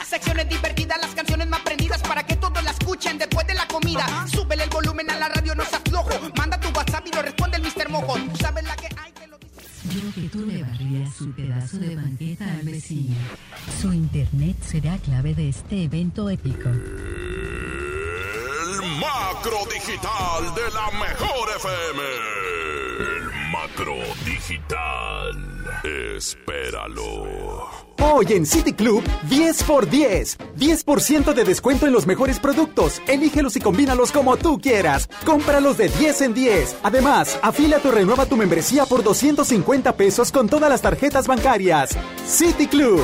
Secciones 0.05 0.47
divertidas, 0.49 0.99
las 1.01 1.15
canciones 1.15 1.49
más 1.49 1.61
prendidas 1.61 2.03
para 2.03 2.23
que 2.25 2.37
todos 2.37 2.63
la 2.63 2.71
escuchen 2.71 3.17
después 3.17 3.47
de 3.47 3.55
la 3.55 3.67
comida. 3.67 4.05
Súbele 4.31 4.65
el 4.65 4.71
volumen 4.71 5.11
a 5.11 5.17
la 5.17 5.31
radio, 5.31 5.55
no 5.55 5.65
se 5.65 5.77
aflojo. 5.77 6.11
Manda 6.37 6.61
tu 6.61 6.69
WhatsApp 6.69 7.07
y 7.07 7.13
lo 7.13 7.23
responde 7.23 7.57
el 7.57 7.63
Mr. 7.63 7.89
Mojo. 7.89 8.13
Tú 8.15 8.37
sabes 8.37 8.63
la 8.65 8.77
que 8.77 8.89
hay, 8.97 9.11
te 9.13 9.27
lo 9.27 9.39
dice. 9.39 9.63
Yo 9.89 10.13
que 10.15 10.29
tú 10.29 10.45
le 10.45 10.63
barrías 10.63 11.15
su 11.15 11.33
pedazo 11.33 11.79
de 11.79 11.97
banqueta 11.97 12.45
al 12.45 12.61
vecino. 12.63 13.17
Su 13.81 13.91
internet 13.93 14.57
será 14.63 14.99
clave 14.99 15.35
de 15.35 15.49
este 15.49 15.85
evento 15.85 16.29
épico. 16.29 16.69
El 16.69 16.83
macro 19.01 19.65
digital 19.73 20.55
de 20.55 20.71
la 20.73 20.91
mejor 20.99 21.49
FM. 21.57 22.76
Macro 23.53 23.95
digital. 24.25 25.37
Espéralo. 26.17 27.69
Hoy 27.99 28.27
en 28.31 28.45
City 28.45 28.73
Club, 28.73 29.03
10 29.29 29.63
por 29.63 29.89
10. 29.89 30.39
10% 30.57 31.33
de 31.33 31.45
descuento 31.45 31.87
en 31.87 31.93
los 31.93 32.07
mejores 32.07 32.41
productos. 32.41 33.01
Elígelos 33.07 33.57
y 33.57 33.61
combínalos 33.61 34.13
como 34.13 34.37
tú 34.37 34.59
quieras. 34.61 35.09
Cómpralos 35.25 35.79
de 35.79 35.89
10 35.89 36.21
en 36.23 36.35
10. 36.35 36.77
Además, 36.83 37.39
afílate 37.43 37.89
o 37.89 37.93
renueva 37.93 38.27
tu 38.27 38.37
membresía 38.37 38.85
por 38.85 39.03
250 39.03 39.97
pesos 39.97 40.33
con 40.33 40.49
todas 40.49 40.71
las 40.71 40.83
tarjetas 40.83 41.27
bancarias. 41.27 41.97
City 42.27 42.67
Club. 42.67 43.01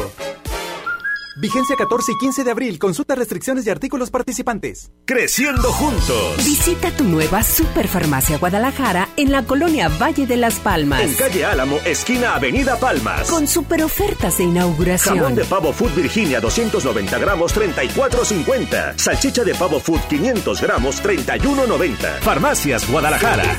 Vigencia 1.43 1.75
14 1.75 2.13
y 2.13 2.19
15 2.19 2.45
de 2.45 2.51
abril. 2.53 2.79
Consulta 2.79 3.17
restricciones 3.17 3.67
y 3.67 3.71
artículos 3.71 4.13
participantes. 4.13 4.93
Creciendo 5.05 5.73
juntos. 5.73 6.37
Visita 6.37 6.93
tu 6.93 7.03
nueva 7.03 7.43
Superfarmacia 7.43 8.39
Guadalajara 8.39 9.09
en 9.17 9.33
la 9.33 9.43
colonia 9.43 9.89
Valle 9.89 10.29
de 10.29 10.37
las 10.37 10.61
Palmas. 10.61 11.03
En 11.03 11.15
calle 11.15 11.45
Álamo, 11.45 11.79
esquina 11.85 12.37
Avenida 12.37 12.79
Palmas. 12.79 13.29
Con 13.29 13.49
super 13.49 13.83
ofertas 13.83 14.39
de 14.39 14.45
inauguración. 14.45 15.19
Jamón 15.19 15.35
de 15.35 15.45
pavo 15.45 15.73
Food 15.73 15.97
Virginia 15.97 16.41
290 16.41 17.19
gramos 17.19 17.53
34.50. 17.57 18.97
Salchicha 18.97 19.43
de 19.43 19.57
pavo 19.57 19.81
Food 19.81 20.03
500 20.09 20.63
gramos 20.63 21.03
31.90. 21.03 22.21
Farmacias 22.21 22.89
Guadalajara. 22.89 23.59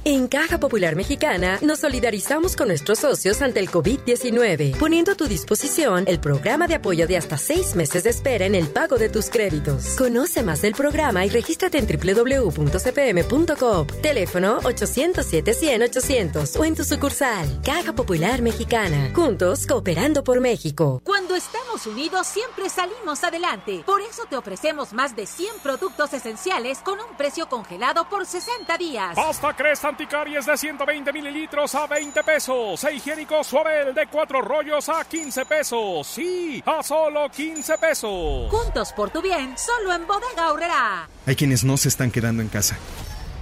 En 0.03 0.27
Caja 0.27 0.59
Popular 0.59 0.95
Mexicana 0.95 1.59
nos 1.61 1.81
solidarizamos 1.81 2.55
con 2.55 2.69
nuestros 2.69 2.97
socios 2.97 3.39
ante 3.43 3.59
el 3.59 3.69
COVID-19, 3.69 4.75
poniendo 4.77 5.11
a 5.11 5.15
tu 5.15 5.27
disposición 5.27 6.05
el 6.07 6.19
programa 6.19 6.65
de 6.65 6.73
apoyo 6.73 7.05
de 7.05 7.17
hasta 7.17 7.37
seis 7.37 7.75
meses 7.75 8.03
de 8.03 8.09
espera 8.09 8.47
en 8.47 8.55
el 8.55 8.67
pago 8.67 8.97
de 8.97 9.09
tus 9.09 9.29
créditos. 9.29 9.89
Conoce 9.99 10.41
más 10.41 10.63
del 10.63 10.73
programa 10.73 11.23
y 11.23 11.29
regístrate 11.29 11.77
en 11.77 11.85
www.cpm.com. 11.85 13.87
Teléfono 14.01 14.59
807-100-800 14.61 16.59
o 16.59 16.65
en 16.65 16.75
tu 16.75 16.83
sucursal. 16.83 17.61
Caja 17.63 17.93
Popular 17.93 18.41
Mexicana. 18.41 19.11
Juntos, 19.13 19.67
cooperando 19.67 20.23
por 20.23 20.39
México. 20.39 20.99
Cuando 21.03 21.35
estamos 21.35 21.85
unidos, 21.85 22.25
siempre 22.25 22.69
salimos 22.69 23.23
adelante. 23.23 23.83
Por 23.85 24.01
eso 24.01 24.23
te 24.27 24.35
ofrecemos 24.35 24.93
más 24.93 25.15
de 25.15 25.27
100 25.27 25.59
productos 25.61 26.11
esenciales 26.13 26.79
con 26.79 26.99
un 26.99 27.15
precio 27.17 27.47
congelado 27.47 28.09
por 28.09 28.25
60 28.25 28.79
días. 28.79 29.15
Pasta 29.15 29.55
Cresta 29.55 29.90
Anticaries 29.91 30.45
de 30.45 30.55
120 30.55 31.11
mililitros 31.11 31.75
a 31.75 31.85
20 31.85 32.23
pesos. 32.23 32.81
E 32.85 32.95
higiénico 32.95 33.43
Suabel 33.43 33.93
de 33.93 34.07
4 34.07 34.41
rollos 34.41 34.87
a 34.87 35.03
15 35.03 35.45
pesos. 35.45 36.07
Sí, 36.07 36.63
a 36.65 36.81
solo 36.81 37.29
15 37.29 37.77
pesos. 37.77 38.49
Juntos 38.49 38.93
por 38.93 39.09
tu 39.09 39.21
bien, 39.21 39.53
solo 39.57 39.93
en 39.93 40.07
Bodega 40.07 40.47
Aurrera. 40.47 41.09
Hay 41.25 41.35
quienes 41.35 41.65
no 41.65 41.75
se 41.75 41.89
están 41.89 42.09
quedando 42.09 42.41
en 42.41 42.47
casa. 42.47 42.77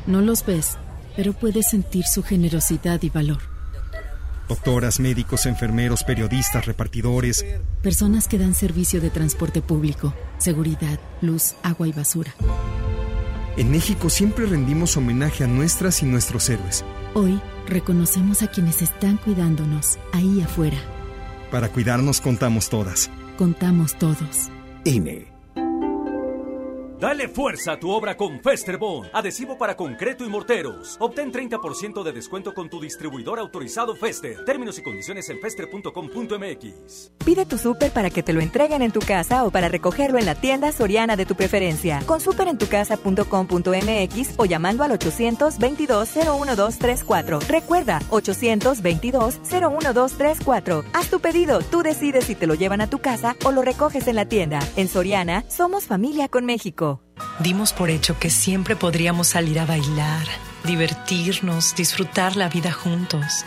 No 0.07 0.21
los 0.21 0.43
ves, 0.43 0.79
pero 1.15 1.33
puedes 1.33 1.69
sentir 1.69 2.05
su 2.05 2.23
generosidad 2.23 2.99
y 3.03 3.11
valor. 3.11 3.41
Doctoras, 4.47 4.99
médicos, 4.99 5.45
enfermeros, 5.45 6.03
periodistas, 6.03 6.65
repartidores. 6.65 7.45
Personas 7.83 8.27
que 8.27 8.39
dan 8.39 8.55
servicio 8.55 8.99
de 8.99 9.11
transporte 9.11 9.61
público, 9.61 10.15
seguridad, 10.39 10.99
luz, 11.21 11.53
agua 11.61 11.87
y 11.87 11.91
basura. 11.91 12.33
En 13.59 13.69
México 13.71 14.09
siempre 14.09 14.45
rendimos 14.45 14.95
homenaje 14.95 15.43
a 15.43 15.47
nuestras 15.47 16.01
y 16.01 16.05
nuestros 16.05 16.49
héroes. 16.49 16.85
Hoy 17.13 17.41
reconocemos 17.67 18.41
a 18.41 18.47
quienes 18.47 18.81
están 18.81 19.17
cuidándonos 19.17 19.99
ahí 20.13 20.39
afuera. 20.39 20.77
Para 21.51 21.67
cuidarnos 21.67 22.21
contamos 22.21 22.69
todas. 22.69 23.11
Contamos 23.37 23.95
todos. 23.99 24.47
INE. 24.85 25.28
Dale 26.99 27.29
fuerza 27.29 27.71
a 27.71 27.79
tu 27.79 27.89
obra 27.91 28.17
con 28.17 28.41
Festerbond, 28.41 29.11
adhesivo 29.13 29.57
para 29.57 29.77
concreto 29.77 30.25
y 30.25 30.29
morteros. 30.29 30.97
Obtén 30.99 31.31
30% 31.31 32.03
de 32.03 32.11
descuento 32.11 32.53
con 32.53 32.69
tu 32.69 32.81
distribuidor 32.81 33.39
autorizado 33.39 33.95
Fester. 33.95 34.43
Términos 34.43 34.77
y 34.79 34.83
condiciones 34.83 35.29
en 35.29 35.39
fester.com.mx. 35.39 37.11
Pide 37.23 37.45
tu 37.45 37.57
súper 37.57 37.91
para 37.91 38.09
que 38.09 38.21
te 38.21 38.33
lo 38.33 38.41
entreguen 38.41 38.81
en 38.81 38.91
tu 38.91 38.99
casa 38.99 39.45
o 39.45 39.49
para 39.49 39.69
recogerlo 39.69 40.17
en 40.17 40.25
la 40.25 40.35
tienda 40.35 40.73
soriana 40.73 41.15
de 41.15 41.25
tu 41.25 41.35
preferencia. 41.35 42.03
Con 42.05 42.19
superentucasa.com.mx 42.19 44.33
o 44.35 44.43
llamando 44.43 44.83
al 44.83 44.91
822-01234. 44.99 47.47
Recuerda, 47.47 48.01
822-01234. 48.09 50.83
Haz 50.91 51.09
tu 51.09 51.21
pedido, 51.21 51.61
tú 51.61 51.81
decides 51.81 52.25
si 52.25 52.35
te 52.35 52.45
lo 52.45 52.55
llevan 52.55 52.81
a 52.81 52.89
tu 52.89 52.99
casa 52.99 53.37
o 53.45 53.53
lo 53.53 53.61
recoges 53.61 54.09
en 54.09 54.17
la 54.17 54.25
tienda. 54.25 54.59
En 54.75 54.89
Soriana, 54.89 55.45
somos 55.47 55.85
familia 55.85 56.27
con 56.27 56.45
México. 56.45 56.88
Dimos 57.39 57.73
por 57.73 57.89
hecho 57.89 58.17
que 58.19 58.29
siempre 58.29 58.75
podríamos 58.75 59.27
salir 59.27 59.59
a 59.59 59.65
bailar, 59.65 60.25
divertirnos, 60.63 61.75
disfrutar 61.75 62.35
la 62.35 62.49
vida 62.49 62.71
juntos. 62.71 63.45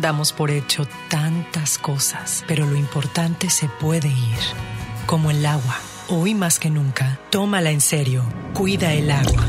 Damos 0.00 0.32
por 0.32 0.50
hecho 0.50 0.86
tantas 1.08 1.78
cosas, 1.78 2.44
pero 2.46 2.66
lo 2.66 2.76
importante 2.76 3.50
se 3.50 3.68
puede 3.68 4.08
ir, 4.08 4.44
como 5.06 5.30
el 5.30 5.44
agua. 5.44 5.76
Hoy 6.08 6.34
más 6.34 6.58
que 6.58 6.70
nunca, 6.70 7.18
tómala 7.30 7.70
en 7.70 7.80
serio. 7.80 8.24
Cuida 8.54 8.92
el 8.92 9.10
agua. 9.10 9.48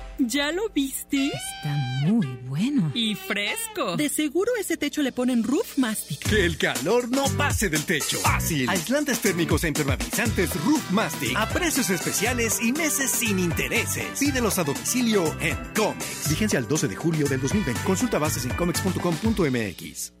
¿Ya 0.27 0.51
lo 0.51 0.69
viste? 0.69 1.27
Está 1.27 1.75
muy 2.05 2.27
bueno. 2.47 2.91
Y 2.93 3.15
fresco. 3.15 3.97
De 3.97 4.09
seguro 4.09 4.51
ese 4.59 4.77
techo 4.77 5.01
le 5.01 5.11
ponen 5.11 5.43
Roof 5.43 5.77
Mastic. 5.77 6.19
Que 6.29 6.45
el 6.45 6.57
calor 6.57 7.09
no 7.09 7.25
pase 7.37 7.69
del 7.69 7.83
techo. 7.85 8.19
Fácil. 8.19 8.69
Aislantes 8.69 9.19
térmicos 9.19 9.63
e 9.63 9.69
impermeabilizantes 9.69 10.55
Roof 10.63 10.91
Mastic. 10.91 11.35
A 11.35 11.49
precios 11.49 11.89
especiales 11.89 12.61
y 12.61 12.71
meses 12.71 13.09
sin 13.09 13.39
intereses. 13.39 14.19
Pídelos 14.19 14.59
a 14.59 14.63
domicilio 14.63 15.35
en 15.39 15.57
Comex. 15.75 16.29
Vigencia 16.29 16.59
el 16.59 16.67
12 16.67 16.87
de 16.87 16.95
julio 16.95 17.27
del 17.27 17.41
2020. 17.41 17.81
Consulta 17.83 18.19
bases 18.19 18.45
en 18.45 18.51
comex.com.mx. 18.51 20.20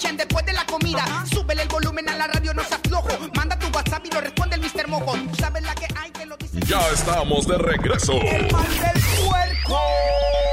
Escuchen 0.00 0.16
después 0.16 0.46
de 0.46 0.52
la 0.52 0.64
comida. 0.64 1.04
Súbele 1.30 1.62
el 1.62 1.68
volumen 1.68 2.08
a 2.08 2.16
la 2.16 2.26
radio, 2.26 2.54
no 2.54 2.64
se 2.64 2.74
aflojo. 2.74 3.08
Manda 3.34 3.58
tu 3.58 3.66
WhatsApp 3.68 4.04
y 4.06 4.10
lo 4.10 4.20
responde 4.20 4.56
el 4.56 4.62
Mr. 4.62 4.88
Mojo. 4.88 5.12
Tú 5.12 5.36
sabes 5.38 5.62
la 5.62 5.74
que 5.74 5.86
hay 5.96 6.10
que 6.10 6.26
lo 6.26 6.36
dice. 6.36 6.60
Ya 6.66 6.80
estamos 6.88 7.46
de 7.46 7.58
regreso. 7.58 8.12
El 8.14 8.50
mal 8.50 8.68
del 8.68 9.02
puerco. 9.28 9.80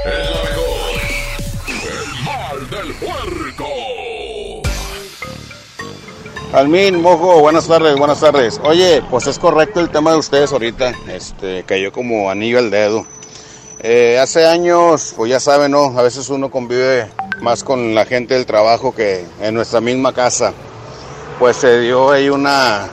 El 0.04 0.28
mejor. 0.44 0.88
El 1.68 2.24
mal 2.24 2.70
del 2.70 2.94
puerco. 2.94 3.68
Almin, 6.52 7.02
Mojo, 7.02 7.40
buenas 7.40 7.66
tardes, 7.68 7.96
buenas 7.96 8.20
tardes. 8.20 8.60
Oye, 8.64 9.02
pues 9.10 9.26
es 9.26 9.38
correcto 9.38 9.80
el 9.80 9.90
tema 9.90 10.12
de 10.12 10.16
ustedes 10.16 10.50
ahorita, 10.52 10.94
este, 11.08 11.62
cayó 11.64 11.92
como 11.92 12.30
anillo 12.30 12.58
al 12.58 12.70
dedo. 12.70 13.06
Eh, 13.80 14.18
hace 14.18 14.46
años, 14.46 15.12
pues 15.16 15.30
ya 15.30 15.40
saben, 15.40 15.70
¿no? 15.72 15.98
A 15.98 16.02
veces 16.02 16.28
uno 16.30 16.50
convive 16.50 17.08
más 17.40 17.64
con 17.64 17.94
la 17.94 18.04
gente 18.04 18.34
del 18.34 18.46
trabajo 18.46 18.94
que 18.94 19.24
en 19.40 19.54
nuestra 19.54 19.80
misma 19.80 20.12
casa. 20.12 20.52
Pues 21.38 21.56
se 21.56 21.80
dio 21.80 22.10
ahí 22.10 22.28
una, 22.28 22.88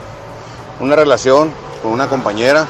una 0.80 0.96
relación 0.96 1.52
con 1.82 1.92
una 1.92 2.08
compañera 2.08 2.68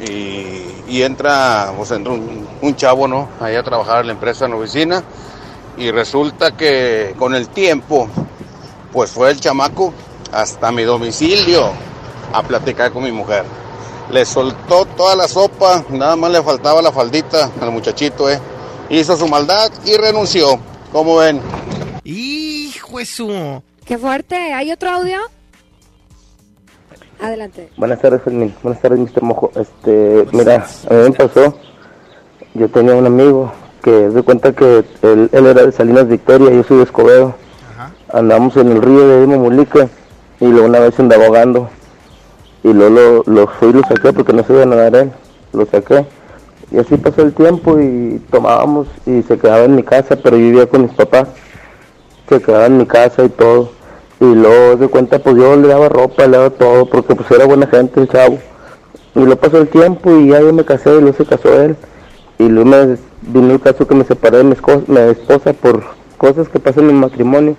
y, 0.00 1.02
entra, 1.02 1.72
pues 1.76 1.90
entra 1.90 2.12
un, 2.12 2.46
un 2.60 2.76
chavo, 2.76 3.08
¿no? 3.08 3.28
Ahí 3.40 3.56
a 3.56 3.62
trabajar 3.62 4.02
en 4.02 4.08
la 4.08 4.12
empresa, 4.12 4.44
en 4.44 4.52
la 4.52 4.58
oficina 4.58 5.02
y 5.76 5.90
resulta 5.90 6.52
que 6.56 7.14
con 7.18 7.34
el 7.34 7.48
tiempo 7.48 8.08
pues 8.92 9.10
fue 9.10 9.30
el 9.30 9.40
chamaco 9.40 9.92
hasta 10.32 10.70
mi 10.70 10.84
domicilio 10.84 11.70
a 12.32 12.42
platicar 12.42 12.92
con 12.92 13.02
mi 13.04 13.12
mujer. 13.12 13.44
Le 14.10 14.24
soltó 14.24 14.84
toda 14.84 15.16
la 15.16 15.26
sopa, 15.26 15.84
nada 15.90 16.14
más 16.16 16.30
le 16.30 16.42
faltaba 16.42 16.82
la 16.82 16.92
faldita 16.92 17.50
al 17.60 17.70
muchachito, 17.70 18.30
¿eh? 18.30 18.38
Hizo 18.90 19.16
su 19.16 19.26
maldad 19.26 19.70
y 19.84 19.96
renunció. 19.96 20.58
¿Cómo 20.94 21.16
ven? 21.16 21.40
Hijo 22.04 22.98
de 22.98 23.04
su... 23.04 23.60
Qué 23.84 23.98
fuerte. 23.98 24.36
¿Hay 24.36 24.70
otro 24.70 24.90
audio? 24.90 25.18
Adelante. 27.20 27.68
Buenas 27.76 28.00
tardes, 28.00 28.22
Fermín. 28.22 28.54
Buenas 28.62 28.80
tardes, 28.80 29.00
Mr. 29.00 29.22
Mojo. 29.22 29.50
Este, 29.56 30.24
mira, 30.30 30.64
a 30.88 30.94
mí 30.94 31.00
me 31.00 31.10
pasó. 31.10 31.58
Yo 32.54 32.68
tenía 32.68 32.94
un 32.94 33.06
amigo 33.06 33.52
que 33.82 33.90
de 33.90 34.22
cuenta 34.22 34.52
que 34.52 34.84
él, 35.02 35.30
él 35.32 35.46
era 35.46 35.66
de 35.66 35.72
Salinas 35.72 36.06
Victoria, 36.06 36.50
yo 36.50 36.62
soy 36.62 36.76
de 36.76 36.84
Escobedo. 36.84 37.34
Andamos 38.12 38.56
en 38.56 38.70
el 38.70 38.80
río 38.80 39.20
de 39.20 39.26
Momulica 39.26 39.88
y 40.38 40.46
luego 40.46 40.68
una 40.68 40.78
vez 40.78 40.96
andaba 41.00 41.24
ahogando. 41.24 41.70
Y 42.62 42.72
luego 42.72 43.24
lo, 43.26 43.34
lo 43.34 43.48
fui 43.48 43.70
y 43.70 43.72
lo 43.72 43.82
saqué 43.82 44.12
porque 44.12 44.32
no 44.32 44.44
sabía 44.44 44.64
nadar 44.64 44.94
él. 44.94 45.12
Lo 45.54 45.66
saqué. 45.66 46.06
Y 46.74 46.78
así 46.78 46.96
pasó 46.96 47.22
el 47.22 47.32
tiempo 47.32 47.78
y 47.78 48.20
tomábamos 48.32 48.88
y 49.06 49.22
se 49.22 49.38
quedaba 49.38 49.62
en 49.62 49.76
mi 49.76 49.84
casa, 49.84 50.16
pero 50.16 50.36
yo 50.36 50.42
vivía 50.42 50.66
con 50.66 50.82
mis 50.82 50.92
papás. 50.92 51.28
Se 52.28 52.42
quedaba 52.42 52.66
en 52.66 52.78
mi 52.78 52.86
casa 52.86 53.22
y 53.22 53.28
todo. 53.28 53.70
Y 54.18 54.24
luego 54.24 54.76
de 54.76 54.88
cuenta 54.88 55.20
pues 55.20 55.36
yo 55.36 55.54
le 55.54 55.68
daba 55.68 55.88
ropa, 55.88 56.26
le 56.26 56.36
daba 56.36 56.50
todo, 56.50 56.86
porque 56.86 57.14
pues 57.14 57.30
era 57.30 57.44
buena 57.44 57.68
gente 57.68 58.00
el 58.00 58.08
chavo. 58.08 58.40
Y 59.14 59.20
luego 59.20 59.36
pasó 59.36 59.58
el 59.58 59.68
tiempo 59.68 60.16
y 60.16 60.30
ya 60.30 60.40
yo 60.40 60.52
me 60.52 60.64
casé 60.64 60.90
y 60.96 61.00
luego 61.00 61.16
se 61.16 61.24
casó 61.24 61.62
él. 61.62 61.76
Y 62.38 62.48
luego 62.48 62.68
me 62.68 62.96
vino 63.22 63.52
el 63.52 63.60
caso 63.60 63.86
que 63.86 63.94
me 63.94 64.02
separé 64.02 64.38
de 64.38 64.44
mi, 64.44 64.56
mi 64.88 64.98
esposa 64.98 65.52
por 65.52 65.84
cosas 66.18 66.48
que 66.48 66.58
pasan 66.58 66.88
en 66.90 66.94
mi 66.96 67.00
matrimonio. 67.02 67.56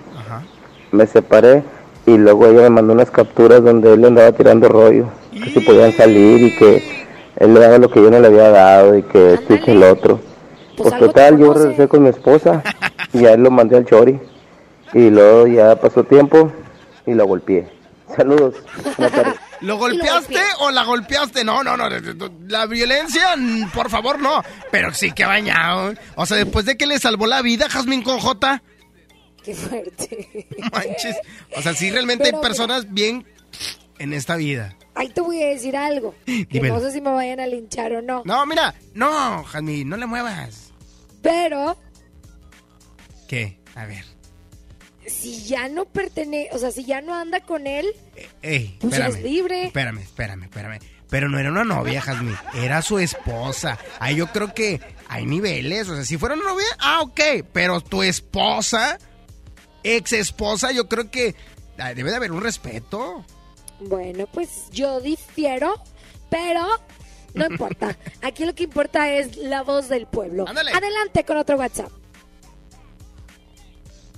Me 0.92 1.06
separé 1.06 1.62
y 2.04 2.18
luego 2.18 2.48
ella 2.48 2.64
me 2.64 2.70
mandó 2.70 2.92
unas 2.92 3.10
capturas 3.10 3.64
donde 3.64 3.94
él 3.94 4.02
le 4.02 4.08
andaba 4.08 4.32
tirando 4.32 4.68
rollo, 4.68 5.06
que 5.32 5.48
se 5.48 5.62
podían 5.62 5.92
salir 5.92 6.42
y 6.42 6.56
que 6.58 7.05
él 7.36 7.54
le 7.54 7.60
daba 7.60 7.78
lo 7.78 7.90
que 7.90 8.02
yo 8.02 8.10
no 8.10 8.18
le 8.18 8.26
había 8.28 8.50
dado 8.50 8.96
y 8.96 9.02
que 9.02 9.34
esto 9.34 9.54
y 9.54 9.60
que 9.60 9.72
el 9.72 9.82
otro. 9.82 10.20
Pues 10.76 10.92
te 10.92 10.98
total, 10.98 11.38
yo 11.38 11.54
regresé 11.54 11.88
con 11.88 12.02
mi 12.02 12.10
esposa 12.10 12.62
y 13.12 13.24
a 13.26 13.32
él 13.32 13.42
lo 13.42 13.50
mandé 13.50 13.76
al 13.76 13.86
chori. 13.86 14.18
Y 14.92 15.10
luego 15.10 15.46
ya 15.46 15.76
pasó 15.76 16.04
tiempo 16.04 16.52
y 17.06 17.14
la 17.14 17.24
golpeé. 17.24 17.68
Saludos. 18.14 18.54
¿Lo 19.60 19.78
golpeaste 19.78 20.40
o 20.60 20.70
la 20.70 20.84
golpeaste? 20.84 21.44
No, 21.44 21.62
no, 21.64 21.76
no. 21.76 21.88
La 22.46 22.66
violencia, 22.66 23.34
por 23.74 23.90
favor, 23.90 24.18
no. 24.20 24.42
Pero 24.70 24.92
sí 24.94 25.12
que 25.12 25.24
bañado. 25.24 25.94
O 26.14 26.26
sea, 26.26 26.36
después 26.36 26.64
de 26.66 26.76
que 26.76 26.86
le 26.86 26.98
salvó 26.98 27.26
la 27.26 27.42
vida, 27.42 27.68
Jazmín 27.68 28.02
con 28.02 28.18
J. 28.18 28.62
Qué 29.42 29.54
fuerte. 29.54 30.46
Manches. 30.72 31.16
O 31.56 31.62
sea, 31.62 31.74
sí, 31.74 31.90
realmente 31.90 32.24
Pero, 32.24 32.38
hay 32.38 32.42
personas 32.42 32.92
bien 32.92 33.24
en 33.98 34.12
esta 34.12 34.36
vida. 34.36 34.74
Ahí 34.96 35.08
te 35.10 35.20
voy 35.20 35.42
a 35.42 35.48
decir 35.48 35.76
algo. 35.76 36.14
Que 36.24 36.60
no 36.60 36.80
sé 36.80 36.90
si 36.90 37.00
me 37.00 37.10
vayan 37.10 37.38
a 37.38 37.46
linchar 37.46 37.92
o 37.92 38.02
no. 38.02 38.22
No, 38.24 38.44
mira. 38.46 38.74
No, 38.94 39.44
Jazmín, 39.44 39.88
no 39.88 39.96
le 39.96 40.06
muevas. 40.06 40.72
Pero 41.22 41.76
¿Qué? 43.28 43.58
A 43.74 43.84
ver. 43.86 44.04
si 45.06 45.44
ya 45.44 45.68
no 45.68 45.84
pertenece, 45.84 46.48
o 46.54 46.58
sea, 46.58 46.70
si 46.70 46.84
ya 46.84 47.00
no 47.00 47.14
anda 47.14 47.40
con 47.40 47.66
él, 47.66 47.86
Ey, 48.42 48.76
Pues 48.80 48.94
espérame. 48.94 49.12
eres 49.12 49.24
libre. 49.24 49.64
Espérame, 49.66 49.98
espérame, 49.98 50.42
espérame. 50.44 50.78
Pero 51.10 51.28
no 51.28 51.38
era 51.38 51.50
una 51.50 51.64
novia, 51.64 52.00
Jazmín. 52.00 52.36
Era 52.54 52.82
su 52.82 52.98
esposa. 52.98 53.78
Ahí 54.00 54.16
yo 54.16 54.26
creo 54.32 54.54
que 54.54 54.80
hay 55.08 55.24
niveles. 55.26 55.88
O 55.88 55.94
sea, 55.94 56.04
si 56.04 56.16
fuera 56.18 56.34
una 56.34 56.44
novia, 56.46 56.66
ah, 56.80 57.00
ok. 57.02 57.20
Pero 57.52 57.80
tu 57.80 58.02
esposa, 58.02 58.98
ex 59.84 60.12
esposa, 60.14 60.72
yo 60.72 60.88
creo 60.88 61.10
que 61.10 61.34
ah, 61.78 61.94
debe 61.94 62.10
de 62.10 62.16
haber 62.16 62.32
un 62.32 62.42
respeto. 62.42 63.24
Bueno, 63.80 64.26
pues 64.32 64.70
yo 64.70 65.00
difiero, 65.00 65.74
pero 66.30 66.66
no 67.34 67.46
importa. 67.50 67.96
Aquí 68.22 68.44
lo 68.44 68.54
que 68.54 68.64
importa 68.64 69.10
es 69.10 69.36
la 69.36 69.62
voz 69.62 69.88
del 69.88 70.06
pueblo. 70.06 70.44
Adelante 70.48 71.24
con 71.24 71.36
otro 71.36 71.56
WhatsApp. 71.56 71.90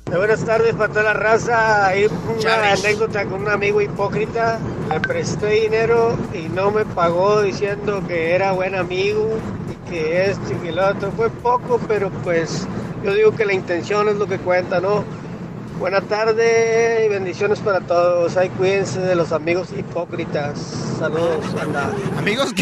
Buenas 0.07 0.43
tardes 0.43 0.75
para 0.75 0.89
toda 0.89 1.03
la 1.03 1.13
raza. 1.13 1.87
Hay 1.89 2.07
una 2.07 2.73
anécdota 2.73 3.27
con 3.27 3.43
un 3.43 3.49
amigo 3.49 3.83
hipócrita. 3.83 4.59
Le 4.91 5.01
presté 5.01 5.49
dinero 5.49 6.17
y 6.33 6.49
no 6.49 6.71
me 6.71 6.87
pagó 6.87 7.43
diciendo 7.43 8.03
que 8.09 8.35
era 8.35 8.53
buen 8.53 8.75
amigo 8.75 9.29
y 9.71 9.91
que 9.91 10.31
esto 10.31 10.51
y 10.51 10.67
que 10.67 10.73
lo 10.73 10.89
otro. 10.89 11.13
Fue 11.13 11.29
poco, 11.29 11.79
pero 11.87 12.09
pues 12.25 12.67
yo 13.05 13.13
digo 13.13 13.33
que 13.33 13.45
la 13.45 13.53
intención 13.53 14.09
es 14.09 14.17
lo 14.17 14.27
que 14.27 14.39
cuenta, 14.39 14.81
¿no? 14.81 15.05
Buena 15.79 16.01
tarde 16.01 17.05
y 17.07 17.09
bendiciones 17.09 17.61
para 17.61 17.81
todos. 17.81 18.37
Ay, 18.37 18.49
cuídense 18.51 19.01
de 19.01 19.15
los 19.15 19.31
amigos 19.31 19.69
hipócritas. 19.77 20.59
Saludos, 20.99 21.45
anda. 21.61 21.95
Amigos, 22.17 22.53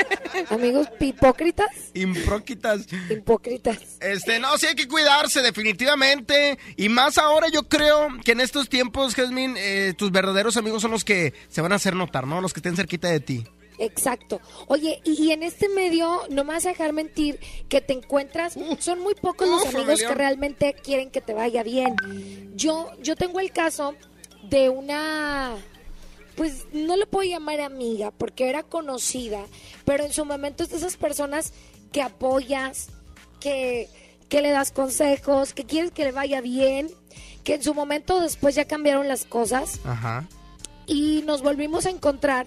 Amigos 0.50 0.88
hipócritas. 1.00 1.68
Impróquitas. 1.94 2.86
Hipócritas. 3.10 3.98
Este, 4.00 4.38
no, 4.38 4.56
sí 4.56 4.66
hay 4.66 4.76
que 4.76 4.86
cuidarse, 4.86 5.42
definitivamente. 5.42 6.58
Y 6.76 6.88
más 6.88 7.18
ahora, 7.18 7.48
yo 7.52 7.64
creo 7.64 8.08
que 8.24 8.32
en 8.32 8.40
estos 8.40 8.68
tiempos, 8.68 9.16
Jazmín, 9.16 9.56
eh, 9.58 9.92
tus 9.98 10.12
verdaderos 10.12 10.56
amigos 10.56 10.82
son 10.82 10.92
los 10.92 11.04
que 11.04 11.34
se 11.48 11.60
van 11.60 11.72
a 11.72 11.76
hacer 11.76 11.96
notar, 11.96 12.26
¿no? 12.26 12.40
Los 12.40 12.52
que 12.52 12.60
estén 12.60 12.76
cerquita 12.76 13.08
de 13.08 13.20
ti. 13.20 13.44
Exacto. 13.80 14.40
Oye, 14.68 15.00
y, 15.04 15.24
y 15.24 15.32
en 15.32 15.42
este 15.42 15.68
medio, 15.68 16.20
no 16.28 16.44
me 16.44 16.52
vas 16.52 16.66
a 16.66 16.68
dejar 16.68 16.92
mentir, 16.92 17.40
que 17.68 17.80
te 17.80 17.94
encuentras, 17.94 18.56
son 18.78 19.00
muy 19.00 19.14
pocos 19.14 19.48
los 19.48 19.66
amigos 19.74 20.02
que 20.02 20.14
realmente 20.14 20.74
quieren 20.74 21.10
que 21.10 21.20
te 21.20 21.34
vaya 21.34 21.62
bien. 21.62 21.96
Yo, 22.54 22.90
yo 23.02 23.16
tengo 23.16 23.40
el 23.40 23.52
caso 23.52 23.94
de 24.42 24.68
una, 24.68 25.56
pues 26.36 26.66
no 26.72 26.96
lo 26.96 27.06
puedo 27.06 27.28
llamar 27.28 27.60
amiga, 27.60 28.10
porque 28.10 28.48
era 28.48 28.62
conocida, 28.62 29.44
pero 29.84 30.04
en 30.04 30.12
su 30.12 30.24
momento 30.24 30.62
es 30.62 30.70
de 30.70 30.76
esas 30.76 30.96
personas 30.96 31.52
que 31.90 32.02
apoyas, 32.02 32.88
que, 33.40 33.88
que 34.28 34.42
le 34.42 34.50
das 34.50 34.72
consejos, 34.72 35.54
que 35.54 35.64
quieres 35.64 35.90
que 35.90 36.04
le 36.04 36.12
vaya 36.12 36.40
bien, 36.40 36.90
que 37.44 37.54
en 37.54 37.62
su 37.62 37.74
momento 37.74 38.20
después 38.20 38.54
ya 38.54 38.66
cambiaron 38.66 39.08
las 39.08 39.24
cosas 39.24 39.80
Ajá. 39.84 40.28
y 40.86 41.22
nos 41.24 41.42
volvimos 41.42 41.86
a 41.86 41.90
encontrar, 41.90 42.46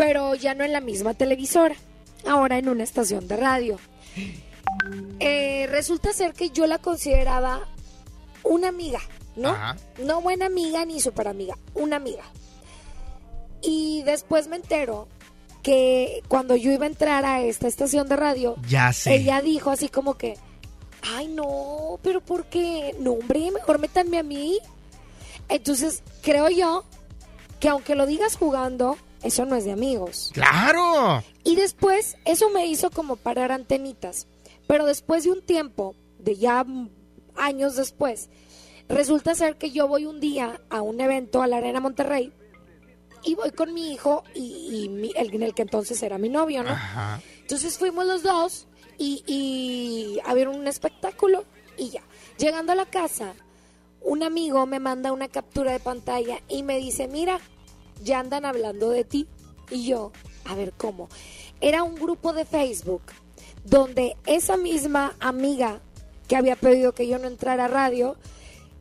pero 0.00 0.34
ya 0.34 0.54
no 0.54 0.64
en 0.64 0.72
la 0.72 0.80
misma 0.80 1.12
televisora, 1.12 1.74
ahora 2.26 2.56
en 2.56 2.70
una 2.70 2.84
estación 2.84 3.28
de 3.28 3.36
radio. 3.36 3.78
Eh, 5.18 5.66
resulta 5.70 6.14
ser 6.14 6.32
que 6.32 6.48
yo 6.48 6.66
la 6.66 6.78
consideraba 6.78 7.68
una 8.42 8.68
amiga, 8.68 9.00
¿no? 9.36 9.50
Ajá. 9.50 9.76
No 10.02 10.22
buena 10.22 10.46
amiga 10.46 10.86
ni 10.86 11.00
super 11.00 11.28
amiga, 11.28 11.54
una 11.74 11.96
amiga. 11.96 12.22
Y 13.60 14.02
después 14.04 14.48
me 14.48 14.56
entero 14.56 15.06
que 15.62 16.22
cuando 16.28 16.56
yo 16.56 16.72
iba 16.72 16.84
a 16.84 16.88
entrar 16.88 17.26
a 17.26 17.42
esta 17.42 17.68
estación 17.68 18.08
de 18.08 18.16
radio, 18.16 18.56
Ya 18.66 18.94
sé. 18.94 19.14
ella 19.16 19.42
dijo 19.42 19.70
así 19.70 19.90
como 19.90 20.14
que, 20.16 20.38
Ay, 21.14 21.28
no, 21.28 21.98
pero 22.02 22.22
¿por 22.22 22.46
qué? 22.46 22.96
No, 22.98 23.12
hombre, 23.12 23.50
mejor 23.50 23.78
métanme 23.78 24.18
a 24.18 24.22
mí. 24.22 24.58
Entonces, 25.50 26.02
creo 26.22 26.48
yo 26.48 26.84
que 27.58 27.68
aunque 27.68 27.94
lo 27.94 28.06
digas 28.06 28.36
jugando, 28.38 28.96
eso 29.22 29.44
no 29.46 29.56
es 29.56 29.64
de 29.64 29.72
amigos. 29.72 30.30
¡Claro! 30.32 31.22
Y 31.44 31.56
después, 31.56 32.16
eso 32.24 32.50
me 32.50 32.66
hizo 32.66 32.90
como 32.90 33.16
parar 33.16 33.52
antenitas. 33.52 34.26
Pero 34.66 34.86
después 34.86 35.24
de 35.24 35.30
un 35.32 35.42
tiempo, 35.42 35.94
de 36.18 36.36
ya 36.36 36.64
años 37.36 37.76
después, 37.76 38.28
resulta 38.88 39.34
ser 39.34 39.56
que 39.56 39.70
yo 39.70 39.88
voy 39.88 40.04
un 40.06 40.20
día 40.20 40.60
a 40.70 40.82
un 40.82 41.00
evento 41.00 41.42
a 41.42 41.46
la 41.46 41.58
Arena 41.58 41.80
Monterrey 41.80 42.32
y 43.22 43.34
voy 43.34 43.50
con 43.50 43.72
mi 43.74 43.92
hijo 43.92 44.24
y, 44.34 44.84
y 44.84 44.88
mi- 44.88 45.12
el 45.16 45.54
que 45.54 45.62
entonces 45.62 46.02
era 46.02 46.18
mi 46.18 46.28
novio, 46.28 46.62
¿no? 46.62 46.70
Ajá. 46.70 47.20
Entonces 47.40 47.78
fuimos 47.78 48.06
los 48.06 48.22
dos 48.22 48.66
y, 48.98 49.22
y 49.26 50.18
a 50.24 50.34
ver 50.34 50.48
un 50.48 50.66
espectáculo 50.66 51.44
y 51.76 51.90
ya. 51.90 52.02
Llegando 52.38 52.72
a 52.72 52.76
la 52.76 52.86
casa, 52.86 53.34
un 54.02 54.22
amigo 54.22 54.64
me 54.66 54.78
manda 54.80 55.12
una 55.12 55.28
captura 55.28 55.72
de 55.72 55.80
pantalla 55.80 56.40
y 56.48 56.62
me 56.62 56.78
dice, 56.78 57.08
mira, 57.08 57.40
ya 58.02 58.20
andan 58.20 58.44
hablando 58.44 58.90
de 58.90 59.04
ti. 59.04 59.26
Y 59.70 59.86
yo, 59.86 60.12
a 60.44 60.54
ver 60.54 60.72
cómo. 60.76 61.08
Era 61.60 61.82
un 61.82 61.94
grupo 61.94 62.32
de 62.32 62.44
Facebook 62.44 63.02
donde 63.64 64.16
esa 64.26 64.56
misma 64.56 65.14
amiga 65.20 65.80
que 66.26 66.36
había 66.36 66.56
pedido 66.56 66.92
que 66.92 67.08
yo 67.08 67.18
no 67.18 67.28
entrara 67.28 67.66
a 67.66 67.68
radio 67.68 68.16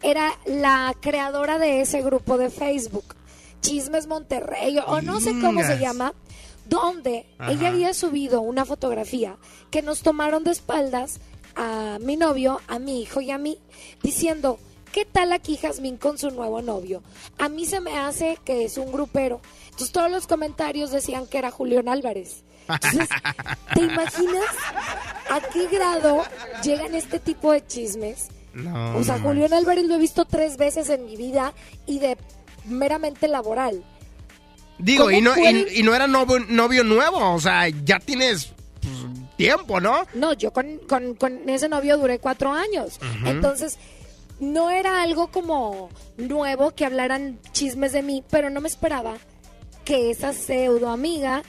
era 0.02 0.32
la 0.46 0.96
creadora 1.02 1.60
de 1.60 1.82
ese 1.82 2.02
grupo 2.02 2.38
de 2.38 2.50
Facebook. 2.50 3.16
Chismes 3.62 4.08
Monterrey 4.08 4.80
o 4.86 5.02
no 5.02 5.20
sé 5.20 5.32
cómo 5.42 5.62
se 5.64 5.80
llama, 5.80 6.14
donde 6.66 7.26
Ajá. 7.38 7.52
ella 7.52 7.68
había 7.70 7.94
subido 7.94 8.40
una 8.40 8.64
fotografía 8.64 9.38
que 9.70 9.82
nos 9.82 10.02
tomaron 10.02 10.44
de 10.44 10.52
espaldas 10.52 11.20
a 11.56 11.98
mi 12.00 12.16
novio, 12.16 12.62
a 12.68 12.80
mi 12.80 13.02
hijo 13.02 13.20
y 13.20 13.32
a 13.32 13.38
mí, 13.38 13.60
diciendo, 14.02 14.60
¿qué 14.94 15.06
tal 15.06 15.32
aquí 15.34 15.58
Jazmín 15.58 15.98
con 15.98 16.18
su 16.18 16.32
nuevo 16.32 16.62
novio? 16.62 17.02
A 17.38 17.50
mí 17.50 17.66
se 17.66 17.80
me 17.80 17.98
hace 17.98 18.38
que 18.44 18.66
es 18.66 18.78
un 18.78 18.92
grupero. 18.92 19.42
Entonces 19.66 19.92
todos 19.92 20.12
los 20.12 20.28
comentarios 20.28 20.92
decían 20.92 21.26
que 21.28 21.38
era 21.38 21.52
Julián 21.52 21.88
Álvarez. 21.90 22.44
Entonces, 22.68 23.10
¿te 23.74 23.82
imaginas 23.82 24.46
a 25.30 25.40
qué 25.54 25.68
grado 25.68 26.24
llegan 26.64 26.94
este 26.96 27.20
tipo 27.20 27.52
de 27.52 27.66
chismes? 27.66 28.28
No, 28.54 28.98
O 28.98 29.04
sea, 29.04 29.18
no 29.18 29.24
Julián 29.30 29.54
Álvarez 29.54 29.86
lo 29.86 29.96
he 29.96 30.00
visto 30.00 30.26
tres 30.26 30.58
veces 30.58 30.90
en 30.90 31.06
mi 31.06 31.16
vida 31.16 31.54
y 31.86 32.00
de 32.00 32.18
meramente 32.66 33.28
laboral. 33.28 33.84
Digo, 34.78 35.06
¿Cómo 35.06 35.18
y 35.18 35.22
no, 35.22 35.32
y, 35.38 35.40
pueden- 35.42 35.68
y 35.74 35.84
no 35.84 35.94
era 35.94 36.08
novio, 36.08 36.40
novio 36.48 36.84
nuevo, 36.84 37.34
o 37.34 37.40
sea, 37.40 37.68
ya 37.70 38.00
tienes 38.00 38.54
pues, 38.82 38.94
tiempo, 39.36 39.80
¿no? 39.82 40.06
No, 40.14 40.34
yo 40.34 40.52
con, 40.52 40.78
con- 40.88 41.16
con 41.16 41.50
ese 41.50 41.68
novio 41.70 41.98
duré 41.98 42.20
cuatro 42.20 42.52
años. 42.54 43.00
Entonces, 43.26 43.78
no 44.40 44.70
era 44.70 45.02
algo 45.02 45.28
como 45.28 45.90
nuevo 46.18 46.72
que 46.72 46.86
hablaran 46.86 47.40
chismes 47.52 47.92
de 47.92 48.02
mí, 48.02 48.24
pero 48.30 48.50
no 48.50 48.62
me 48.62 48.68
esperaba 48.68 49.16
que 49.86 50.12
esa 50.12 50.34
pseudo 50.34 50.90
amiga 50.90 51.44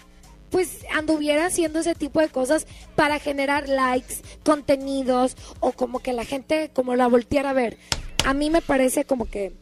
pues 0.50 0.78
anduviera 0.92 1.46
haciendo 1.46 1.78
ese 1.78 1.94
tipo 1.94 2.20
de 2.20 2.28
cosas 2.28 2.66
para 2.96 3.20
generar 3.20 3.68
likes, 3.68 4.16
contenidos 4.44 5.36
o 5.60 5.72
como 5.72 6.00
que 6.00 6.12
la 6.12 6.24
gente 6.24 6.70
como 6.74 6.96
la 6.96 7.06
volteara 7.06 7.50
a 7.50 7.54
ver. 7.54 7.78
A 8.26 8.34
mí 8.34 8.50
me 8.50 8.60
parece 8.60 9.04
como 9.04 9.26
que 9.30 9.52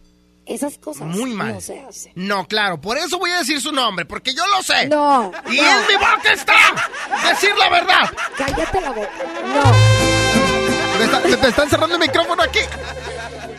esas 0.47 0.79
cosas 0.79 1.07
Muy 1.09 1.35
mal. 1.35 1.55
no 1.55 1.61
se 1.61 1.79
hacen. 1.81 2.13
No, 2.15 2.49
claro, 2.49 2.81
por 2.81 2.97
eso 2.97 3.19
voy 3.19 3.31
a 3.33 3.39
decir 3.41 3.61
su 3.61 3.71
nombre, 3.71 4.07
porque 4.07 4.33
yo 4.33 4.47
lo 4.47 4.63
sé. 4.63 4.89
No. 4.89 5.31
Y 5.51 5.57
no. 5.59 5.81
en 5.81 5.87
mi 5.87 5.95
boca 5.97 6.33
está 6.33 6.55
decir 7.29 7.51
la 7.59 7.69
verdad. 7.69 8.11
Cállate 8.39 8.81
la 8.81 8.91
boca. 8.93 9.11
No. 9.45 10.58
Me, 10.99 11.05
está- 11.05 11.21
me 11.21 11.49
están 11.49 11.71
cerrando 11.71 11.95
el 11.95 12.01
micrófono 12.01 12.43
aquí. 12.43 12.61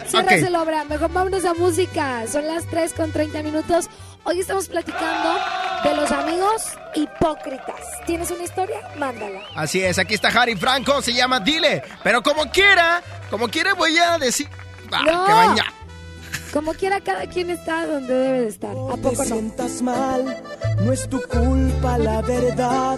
Cierras 0.08 0.42
Ok. 0.42 0.48
el 0.48 0.56
obra. 0.56 0.84
Mejor 0.86 1.12
vámonos 1.12 1.46
a 1.46 1.54
música. 1.54 2.26
Son 2.28 2.46
las 2.48 2.66
3 2.66 2.94
con 2.94 3.12
30 3.12 3.42
minutos. 3.44 3.90
Hoy 4.24 4.40
estamos 4.42 4.68
platicando 4.68 5.40
de 5.84 5.96
los 5.96 6.12
amigos 6.12 6.64
hipócritas. 6.96 7.80
¿Tienes 8.06 8.30
una 8.32 8.44
historia? 8.44 8.78
Mándala. 8.98 9.40
Así 9.56 9.82
es, 9.82 9.98
aquí 9.98 10.14
está 10.16 10.28
Harry 10.28 10.56
Franco, 10.56 11.02
se 11.02 11.14
llama 11.14 11.40
Dile. 11.40 11.82
Pero 12.04 12.22
como 12.22 12.50
quiera, 12.52 13.02
como 13.30 13.48
quiera 13.48 13.74
voy 13.76 13.98
a 13.98 14.18
decir... 14.18 14.50
Ah, 14.92 15.04
No. 15.06 15.26
que 15.26 15.32
vaya. 15.34 15.66
Como 16.52 16.74
quiera, 16.74 17.00
cada 17.00 17.28
quien 17.28 17.50
está 17.52 17.86
donde 17.86 18.14
debe 18.14 18.42
de 18.42 18.48
estar. 18.50 18.72
¿A 18.72 18.96
te 18.96 19.02
poco 19.02 19.16
no? 19.18 19.24
sientas 19.24 19.82
mal, 19.84 20.44
no 20.80 20.92
es 20.92 21.08
tu 21.08 21.22
culpa 21.22 21.98
la 21.98 22.22
verdad. 22.22 22.98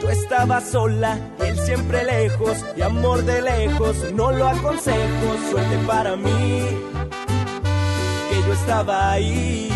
Tú 0.00 0.08
estabas 0.08 0.70
sola, 0.70 1.18
él 1.40 1.58
siempre 1.58 2.04
lejos, 2.04 2.64
y 2.76 2.82
amor 2.82 3.22
de 3.24 3.42
lejos, 3.42 3.96
no 4.14 4.32
lo 4.32 4.48
aconsejo, 4.48 5.36
suerte 5.50 5.78
para 5.86 6.16
mí, 6.16 6.62
que 8.30 8.46
yo 8.46 8.52
estaba 8.52 9.12
ahí. 9.12 9.68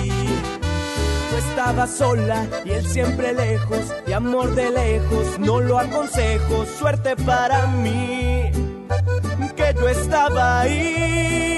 Tú 1.31 1.37
estabas 1.37 1.91
sola 1.91 2.47
y 2.65 2.71
él 2.71 2.87
siempre 2.87 3.33
lejos, 3.33 3.95
y 4.07 4.13
amor 4.13 4.55
de 4.55 4.71
lejos, 4.71 5.39
no 5.39 5.61
lo 5.61 5.79
aconsejo, 5.79 6.65
suerte 6.79 7.17
para 7.17 7.67
mí 7.67 8.51
que 9.57 9.75
yo 9.75 9.89
estaba 9.89 10.61
ahí. 10.61 11.58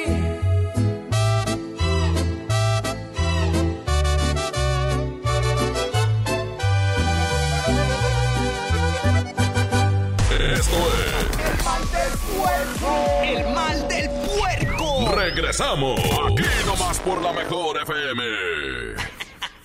Esto 10.71 10.87
es 10.87 11.51
El 11.51 11.63
mal 11.65 11.91
del 11.91 12.09
puerco. 12.37 13.21
El 13.23 13.53
mal 13.53 13.87
del 13.89 14.09
puerco. 14.09 15.11
Regresamos. 15.15 15.99
Aquí 15.99 16.43
nomás 16.65 16.99
por 16.99 17.21
la 17.21 17.33
mejor 17.33 17.77
FM. 17.81 18.23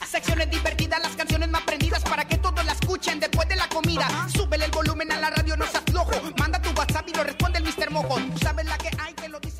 Secciones 0.04 0.50
divertidas, 0.50 1.00
las 1.02 1.14
canciones 1.14 1.48
más 1.48 1.62
prendidas 1.62 2.02
para 2.02 2.26
que 2.26 2.38
todos 2.38 2.64
la 2.64 2.72
escuchen 2.72 3.20
después 3.20 3.48
de 3.48 3.54
la 3.54 3.68
comida. 3.68 4.08
Súbele 4.34 4.64
el 4.64 4.72
volumen 4.72 5.12
a 5.12 5.20
la 5.20 5.30
radio, 5.30 5.56
no 5.56 5.66
se 5.66 5.76
aflojo. 5.76 6.10
Manda 6.38 6.60
tu 6.60 6.70
WhatsApp 6.70 7.08
y 7.08 7.12
lo 7.14 7.22
responde 7.22 7.58
el 7.58 7.64
Mr. 7.64 7.90
Mojo. 7.92 8.16
Tú 8.16 8.38
sabes 8.38 8.66
la 8.66 8.76
que 8.76 8.90
hay 8.98 9.14
que 9.14 9.28
lo 9.28 9.38
dice. 9.38 9.55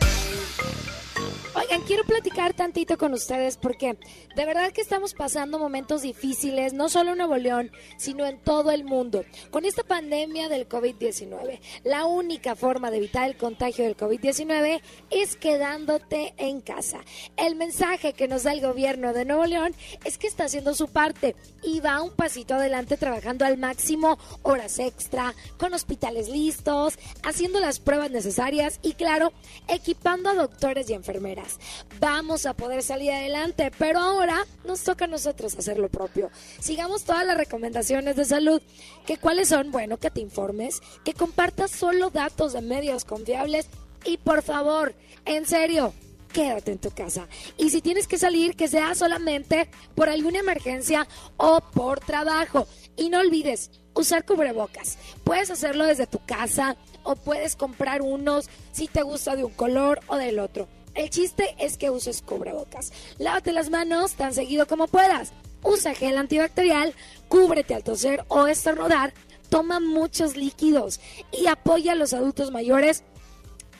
Quiero 1.84 2.02
platicar 2.02 2.52
tantito 2.52 2.98
con 2.98 3.12
ustedes 3.12 3.56
porque 3.56 3.96
de 4.34 4.44
verdad 4.44 4.72
que 4.72 4.80
estamos 4.80 5.14
pasando 5.14 5.58
momentos 5.58 6.02
difíciles, 6.02 6.72
no 6.72 6.88
solo 6.88 7.12
en 7.12 7.18
Nuevo 7.18 7.36
León, 7.36 7.70
sino 7.96 8.26
en 8.26 8.40
todo 8.40 8.72
el 8.72 8.84
mundo. 8.84 9.24
Con 9.50 9.64
esta 9.64 9.84
pandemia 9.84 10.48
del 10.48 10.68
COVID-19, 10.68 11.60
la 11.84 12.06
única 12.06 12.56
forma 12.56 12.90
de 12.90 12.96
evitar 12.96 13.28
el 13.28 13.36
contagio 13.36 13.84
del 13.84 13.96
COVID-19 13.96 14.80
es 15.10 15.36
quedándote 15.36 16.34
en 16.38 16.60
casa. 16.60 17.04
El 17.36 17.54
mensaje 17.54 18.14
que 18.14 18.26
nos 18.26 18.42
da 18.42 18.52
el 18.52 18.62
gobierno 18.62 19.12
de 19.12 19.24
Nuevo 19.24 19.46
León 19.46 19.72
es 20.04 20.18
que 20.18 20.26
está 20.26 20.44
haciendo 20.44 20.74
su 20.74 20.88
parte 20.88 21.36
y 21.62 21.78
va 21.80 22.02
un 22.02 22.10
pasito 22.10 22.54
adelante 22.54 22.96
trabajando 22.96 23.44
al 23.44 23.58
máximo, 23.58 24.18
horas 24.42 24.80
extra, 24.80 25.34
con 25.56 25.72
hospitales 25.72 26.28
listos, 26.28 26.98
haciendo 27.22 27.60
las 27.60 27.78
pruebas 27.78 28.10
necesarias 28.10 28.80
y 28.82 28.94
claro, 28.94 29.32
equipando 29.68 30.30
a 30.30 30.34
doctores 30.34 30.90
y 30.90 30.94
enfermeras. 30.94 31.58
Vamos 32.00 32.46
a 32.46 32.55
poder 32.55 32.83
salir 32.83 33.12
adelante, 33.12 33.70
pero 33.79 33.98
ahora 33.98 34.46
nos 34.64 34.83
toca 34.83 35.07
a 35.07 35.09
nosotros 35.09 35.57
hacer 35.57 35.79
lo 35.79 35.88
propio. 35.88 36.31
Sigamos 36.61 37.05
todas 37.05 37.26
las 37.26 37.37
recomendaciones 37.37 38.16
de 38.16 38.24
salud. 38.24 38.61
¿Que 39.07 39.18
¿Cuáles 39.18 39.48
son? 39.48 39.70
Bueno, 39.70 39.96
que 39.98 40.11
te 40.11 40.20
informes, 40.20 40.81
que 41.05 41.14
compartas 41.14 41.70
solo 41.70 42.11
datos 42.11 42.52
de 42.52 42.62
medios 42.62 43.05
confiables 43.05 43.66
y 44.05 44.18
por 44.18 44.42
favor, 44.42 44.94
en 45.24 45.46
serio, 45.46 45.92
quédate 46.33 46.72
en 46.72 46.79
tu 46.79 46.90
casa. 46.90 47.26
Y 47.57 47.70
si 47.70 47.81
tienes 47.81 48.07
que 48.07 48.18
salir, 48.18 48.57
que 48.57 48.68
sea 48.68 48.94
solamente 48.94 49.68
por 49.94 50.09
alguna 50.09 50.38
emergencia 50.38 51.09
o 51.37 51.61
por 51.61 52.00
trabajo. 52.00 52.68
Y 52.96 53.09
no 53.09 53.20
olvides 53.20 53.70
usar 53.94 54.24
cubrebocas. 54.24 54.98
Puedes 55.24 55.50
hacerlo 55.50 55.87
desde 55.87 56.07
tu 56.07 56.20
casa 56.24 56.76
o 57.02 57.16
puedes 57.16 57.57
comprar 57.57 58.02
unos 58.02 58.48
si 58.72 58.87
te 58.87 59.02
gusta 59.02 59.35
de 59.35 59.44
un 59.44 59.52
color 59.52 60.00
o 60.07 60.16
del 60.16 60.38
otro. 60.38 60.68
El 60.96 61.11
chiste 61.11 61.54
es 61.59 61.76
que 61.76 61.90
uses 61.90 62.22
cubrebocas. 62.22 62.90
Lávate 63.18 63.52
las 63.52 63.68
manos 63.68 64.14
tan 64.14 64.32
seguido 64.32 64.66
como 64.66 64.88
puedas. 64.88 65.32
Usa 65.62 65.94
gel 65.94 66.16
antibacterial, 66.16 66.94
cúbrete 67.28 67.74
al 67.74 67.85
toser 67.85 68.24
o 68.28 68.46
estornudar. 68.46 69.12
Toma 69.50 69.78
muchos 69.78 70.37
líquidos 70.37 71.00
y 71.32 71.48
apoya 71.48 71.92
a 71.92 71.96
los 71.96 72.14
adultos 72.14 72.50
mayores. 72.50 73.04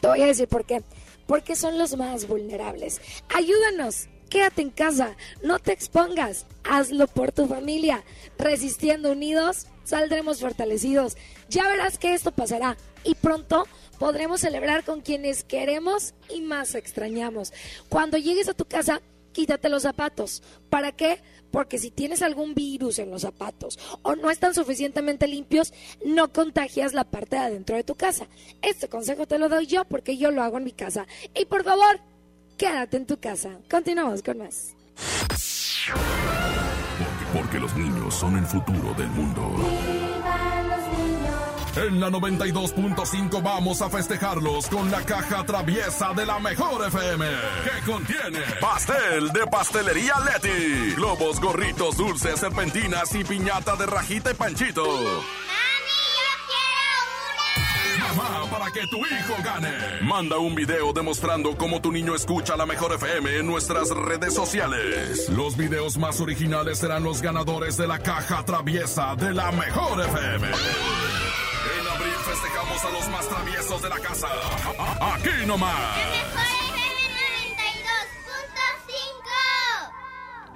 Te 0.03 0.09
voy 0.09 0.21
a 0.23 0.27
decir 0.27 0.47
por 0.47 0.67
qué. 0.67 0.83
Porque 1.27 1.57
son 1.57 1.79
los 1.79 1.97
más 1.97 2.29
vulnerables. 2.29 3.01
Ayúdanos. 3.35 4.09
Quédate 4.29 4.61
en 4.61 4.71
casa, 4.71 5.17
no 5.45 5.61
te 5.61 5.73
expongas, 5.73 6.47
hazlo 6.65 7.07
por 7.07 7.31
tu 7.31 7.47
familia. 7.47 8.03
Resistiendo 8.37 9.13
unidos, 9.13 9.69
saldremos 9.85 10.41
fortalecidos. 10.41 11.17
Ya 11.49 11.69
verás 11.69 11.97
que 11.97 12.13
esto 12.13 12.33
pasará 12.33 12.77
y 13.05 13.15
pronto 13.15 13.69
podremos 13.99 14.41
celebrar 14.41 14.85
con 14.85 15.01
quienes 15.01 15.45
queremos 15.45 16.15
y 16.35 16.41
más 16.41 16.75
extrañamos. 16.75 17.53
Cuando 17.89 18.19
llegues 18.19 18.49
a 18.49 18.55
tu 18.55 18.65
casa, 18.65 19.01
quítate 19.33 19.69
los 19.69 19.83
zapatos. 19.83 20.43
¿Para 20.71 20.93
qué? 20.93 21.21
Porque 21.51 21.79
si 21.79 21.91
tienes 21.91 22.23
algún 22.23 22.55
virus 22.55 22.99
en 22.99 23.11
los 23.11 23.23
zapatos 23.23 23.79
o 24.03 24.17
no 24.17 24.31
están 24.31 24.55
suficientemente 24.55 25.27
limpios, 25.27 25.73
no 26.05 26.33
contagias 26.33 26.93
la 26.93 27.05
parte 27.05 27.37
de 27.37 27.43
adentro 27.43 27.77
de 27.77 27.85
tu 27.85 27.95
casa. 27.95 28.27
Este 28.63 28.89
consejo 28.89 29.27
te 29.27 29.39
lo 29.39 29.49
doy 29.49 29.67
yo 29.67 29.85
porque 29.85 30.17
yo 30.17 30.31
lo 30.31 30.43
hago 30.43 30.59
en 30.59 30.65
mi 30.65 30.73
casa. 30.73 31.07
Y 31.35 31.45
por 31.45 31.65
favor, 31.65 32.01
quédate 32.57 32.97
en 32.97 33.07
tu 33.07 33.19
casa. 33.19 33.59
Continuamos 33.71 34.23
con 34.23 34.39
más. 34.39 34.75
Porque, 36.99 37.39
porque 37.39 37.59
los 37.59 37.77
niños 37.77 38.15
son 38.15 38.39
el 38.39 38.47
futuro 38.47 38.95
del 38.95 39.09
mundo. 39.09 39.96
En 41.77 42.01
la 42.01 42.09
92.5 42.09 43.43
vamos 43.43 43.83
a 43.83 43.91
festejarlos 43.91 44.67
con 44.69 44.91
la 44.91 45.03
caja 45.03 45.45
traviesa 45.45 46.15
de 46.15 46.25
la 46.25 46.39
mejor 46.39 46.87
FM. 46.87 47.27
Que 47.65 47.91
contiene 47.91 48.41
pastel 48.61 49.31
de 49.31 49.47
pastelería 49.47 50.15
Leti, 50.21 50.95
globos, 50.95 51.39
gorritos, 51.39 51.99
dulces, 51.99 52.41
serpentinas 52.41 53.15
y 53.15 53.25
piñata 53.25 53.77
de 53.77 53.85
rajita 53.85 54.31
y 54.31 54.35
panchito. 54.35 54.85
Mamá, 58.01 58.51
para 58.51 58.71
que 58.71 58.87
tu 58.87 58.97
hijo 59.05 59.35
gane. 59.45 59.71
Manda 60.01 60.39
un 60.39 60.55
video 60.55 60.95
demostrando 60.95 61.59
cómo 61.59 61.83
tu 61.83 61.93
niño 61.93 62.15
escucha 62.15 62.57
la 62.57 62.65
mejor 62.65 62.95
FM 62.95 63.41
en 63.41 63.47
nuestras 63.47 63.91
redes 63.91 64.33
sociales. 64.33 65.29
Los 65.29 65.59
videos 65.59 65.99
más 65.99 66.23
originales 66.23 66.79
serán 66.79 67.05
los 67.05 67.21
ganadores 67.21 67.77
de 67.77 67.87
la 67.87 67.99
caja 67.99 68.43
traviesa 68.47 69.15
de 69.17 69.35
la 69.35 69.53
mejor 69.53 70.01
FM. 70.01 70.49
Festejamos 72.37 72.85
a 72.85 72.91
los 72.91 73.09
más 73.09 73.29
traviesos 73.29 73.81
de 73.81 73.89
la 73.89 73.99
casa. 73.99 74.29
Aquí 75.01 75.47
nomás. 75.47 75.73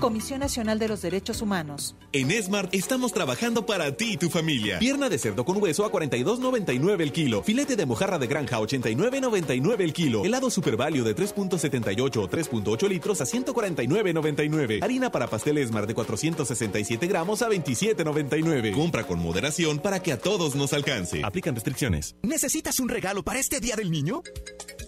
Comisión 0.00 0.40
Nacional 0.40 0.78
de 0.78 0.88
los 0.88 1.02
Derechos 1.02 1.42
Humanos. 1.42 1.94
En 2.12 2.30
Smart 2.42 2.74
estamos 2.74 3.12
trabajando 3.12 3.66
para 3.66 3.96
ti 3.96 4.12
y 4.12 4.16
tu 4.16 4.30
familia. 4.30 4.78
Pierna 4.78 5.08
de 5.08 5.18
cerdo 5.18 5.44
con 5.44 5.62
hueso 5.62 5.84
a 5.84 5.92
42.99 5.92 7.00
el 7.02 7.12
kilo. 7.12 7.42
Filete 7.42 7.76
de 7.76 7.86
mojarra 7.86 8.18
de 8.18 8.26
granja 8.26 8.56
a 8.56 8.60
89.99 8.60 9.80
el 9.80 9.92
kilo. 9.92 10.24
Helado 10.24 10.50
Super 10.50 10.76
Value 10.76 11.04
de 11.04 11.14
3.78 11.14 12.16
o 12.16 12.28
3.8 12.28 12.88
litros 12.88 13.20
a 13.20 13.24
149.99. 13.24 14.82
Harina 14.82 15.12
para 15.12 15.28
pastel 15.28 15.64
Smart 15.66 15.86
de 15.86 15.94
467 15.94 17.06
gramos 17.06 17.42
a 17.42 17.48
27.99. 17.48 18.72
Compra 18.72 19.06
con 19.06 19.20
moderación 19.20 19.78
para 19.78 20.02
que 20.02 20.12
a 20.12 20.18
todos 20.18 20.56
nos 20.56 20.72
alcance. 20.72 21.20
Aplican 21.22 21.54
restricciones. 21.54 22.16
¿Necesitas 22.22 22.80
un 22.80 22.88
regalo 22.88 23.22
para 23.22 23.38
este 23.38 23.60
Día 23.60 23.76
del 23.76 23.90
Niño? 23.90 24.22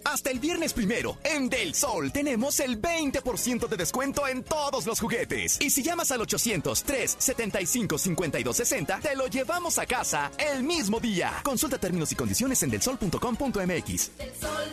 Hasta 0.05 0.30
el 0.30 0.38
viernes 0.38 0.72
primero, 0.72 1.18
en 1.24 1.48
Del 1.48 1.74
Sol 1.74 2.12
tenemos 2.12 2.61
el 2.61 2.80
20% 2.80 3.66
de 3.68 3.76
descuento 3.76 4.28
en 4.28 4.44
todos 4.44 4.86
los 4.86 5.00
juguetes. 5.00 5.61
Y 5.61 5.70
si 5.70 5.82
llamas 5.82 6.12
al 6.12 6.20
800-375-5260, 6.20 9.00
te 9.00 9.16
lo 9.16 9.26
llevamos 9.26 9.78
a 9.78 9.86
casa 9.86 10.30
el 10.38 10.62
mismo 10.62 11.00
día. 11.00 11.40
Consulta 11.42 11.78
términos 11.78 12.12
y 12.12 12.14
condiciones 12.14 12.62
en 12.62 12.70
delsol.com.mx. 12.70 14.11
El 14.18 14.32
sol 14.40 14.72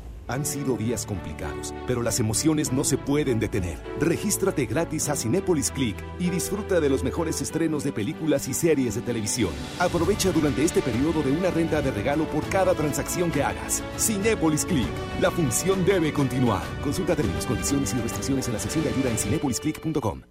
Han 0.31 0.45
sido 0.45 0.77
días 0.77 1.05
complicados, 1.05 1.73
pero 1.85 2.01
las 2.01 2.21
emociones 2.21 2.71
no 2.71 2.85
se 2.85 2.97
pueden 2.97 3.37
detener. 3.37 3.77
Regístrate 3.99 4.65
gratis 4.65 5.09
a 5.09 5.17
Cinépolis 5.17 5.71
Click 5.71 5.97
y 6.19 6.29
disfruta 6.29 6.79
de 6.79 6.87
los 6.87 7.03
mejores 7.03 7.41
estrenos 7.41 7.83
de 7.83 7.91
películas 7.91 8.47
y 8.47 8.53
series 8.53 8.95
de 8.95 9.01
televisión. 9.01 9.51
Aprovecha 9.77 10.31
durante 10.31 10.63
este 10.63 10.81
periodo 10.81 11.21
de 11.21 11.33
una 11.33 11.51
renta 11.51 11.81
de 11.81 11.91
regalo 11.91 12.23
por 12.29 12.47
cada 12.47 12.73
transacción 12.73 13.29
que 13.29 13.43
hagas. 13.43 13.83
Cinépolis 13.97 14.63
Click. 14.63 14.87
La 15.19 15.31
función 15.31 15.83
debe 15.83 16.13
continuar. 16.13 16.63
Consulta 16.81 17.13
términos, 17.13 17.45
condiciones 17.45 17.93
y 17.93 17.97
restricciones 17.97 18.47
en 18.47 18.53
la 18.53 18.59
sección 18.59 18.85
de 18.85 18.91
ayuda 18.91 19.09
en 19.09 19.17
cinépolisclick.com. 19.17 20.30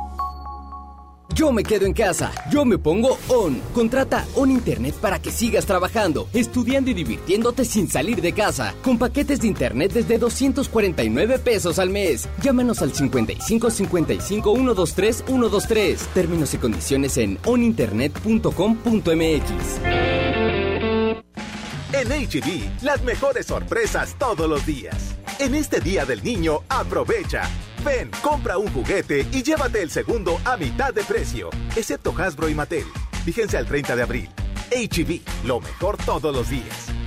Yo 1.33 1.51
me 1.51 1.63
quedo 1.63 1.85
en 1.85 1.93
casa, 1.93 2.31
yo 2.51 2.65
me 2.65 2.77
pongo 2.77 3.17
ON. 3.29 3.61
Contrata 3.73 4.25
ON 4.35 4.51
Internet 4.51 4.95
para 4.95 5.19
que 5.19 5.31
sigas 5.31 5.65
trabajando, 5.65 6.27
estudiando 6.33 6.91
y 6.91 6.93
divirtiéndote 6.93 7.65
sin 7.65 7.87
salir 7.87 8.21
de 8.21 8.33
casa. 8.33 8.75
Con 8.83 8.97
paquetes 8.97 9.41
de 9.41 9.47
Internet 9.47 9.93
desde 9.93 10.17
249 10.17 11.39
pesos 11.39 11.79
al 11.79 11.89
mes. 11.89 12.27
Llámanos 12.41 12.81
al 12.81 12.93
55 12.93 13.69
55 13.69 14.55
123 14.55 15.23
123. 15.25 15.99
Términos 16.13 16.53
y 16.53 16.57
condiciones 16.57 17.17
en 17.17 17.39
oninternet.com.mx. 17.45 20.31
En 21.93 22.07
HB, 22.07 22.83
las 22.83 23.03
mejores 23.03 23.45
sorpresas 23.45 24.15
todos 24.17 24.49
los 24.49 24.65
días. 24.65 24.95
En 25.39 25.55
este 25.55 25.81
Día 25.81 26.05
del 26.05 26.23
Niño, 26.23 26.61
aprovecha. 26.69 27.43
Ven, 27.83 28.11
compra 28.21 28.57
un 28.57 28.67
juguete 28.71 29.25
y 29.31 29.41
llévate 29.41 29.81
el 29.81 29.89
segundo 29.89 30.39
a 30.45 30.55
mitad 30.55 30.93
de 30.93 31.03
precio, 31.03 31.49
excepto 31.75 32.13
Hasbro 32.15 32.49
y 32.49 32.55
Mattel. 32.55 32.85
Fíjense 33.25 33.57
al 33.57 33.65
30 33.65 33.95
de 33.95 34.01
abril. 34.03 34.29
HB, 34.71 35.21
lo 35.45 35.59
mejor 35.59 35.97
todos 35.97 36.33
los 36.33 36.49
días. 36.49 37.00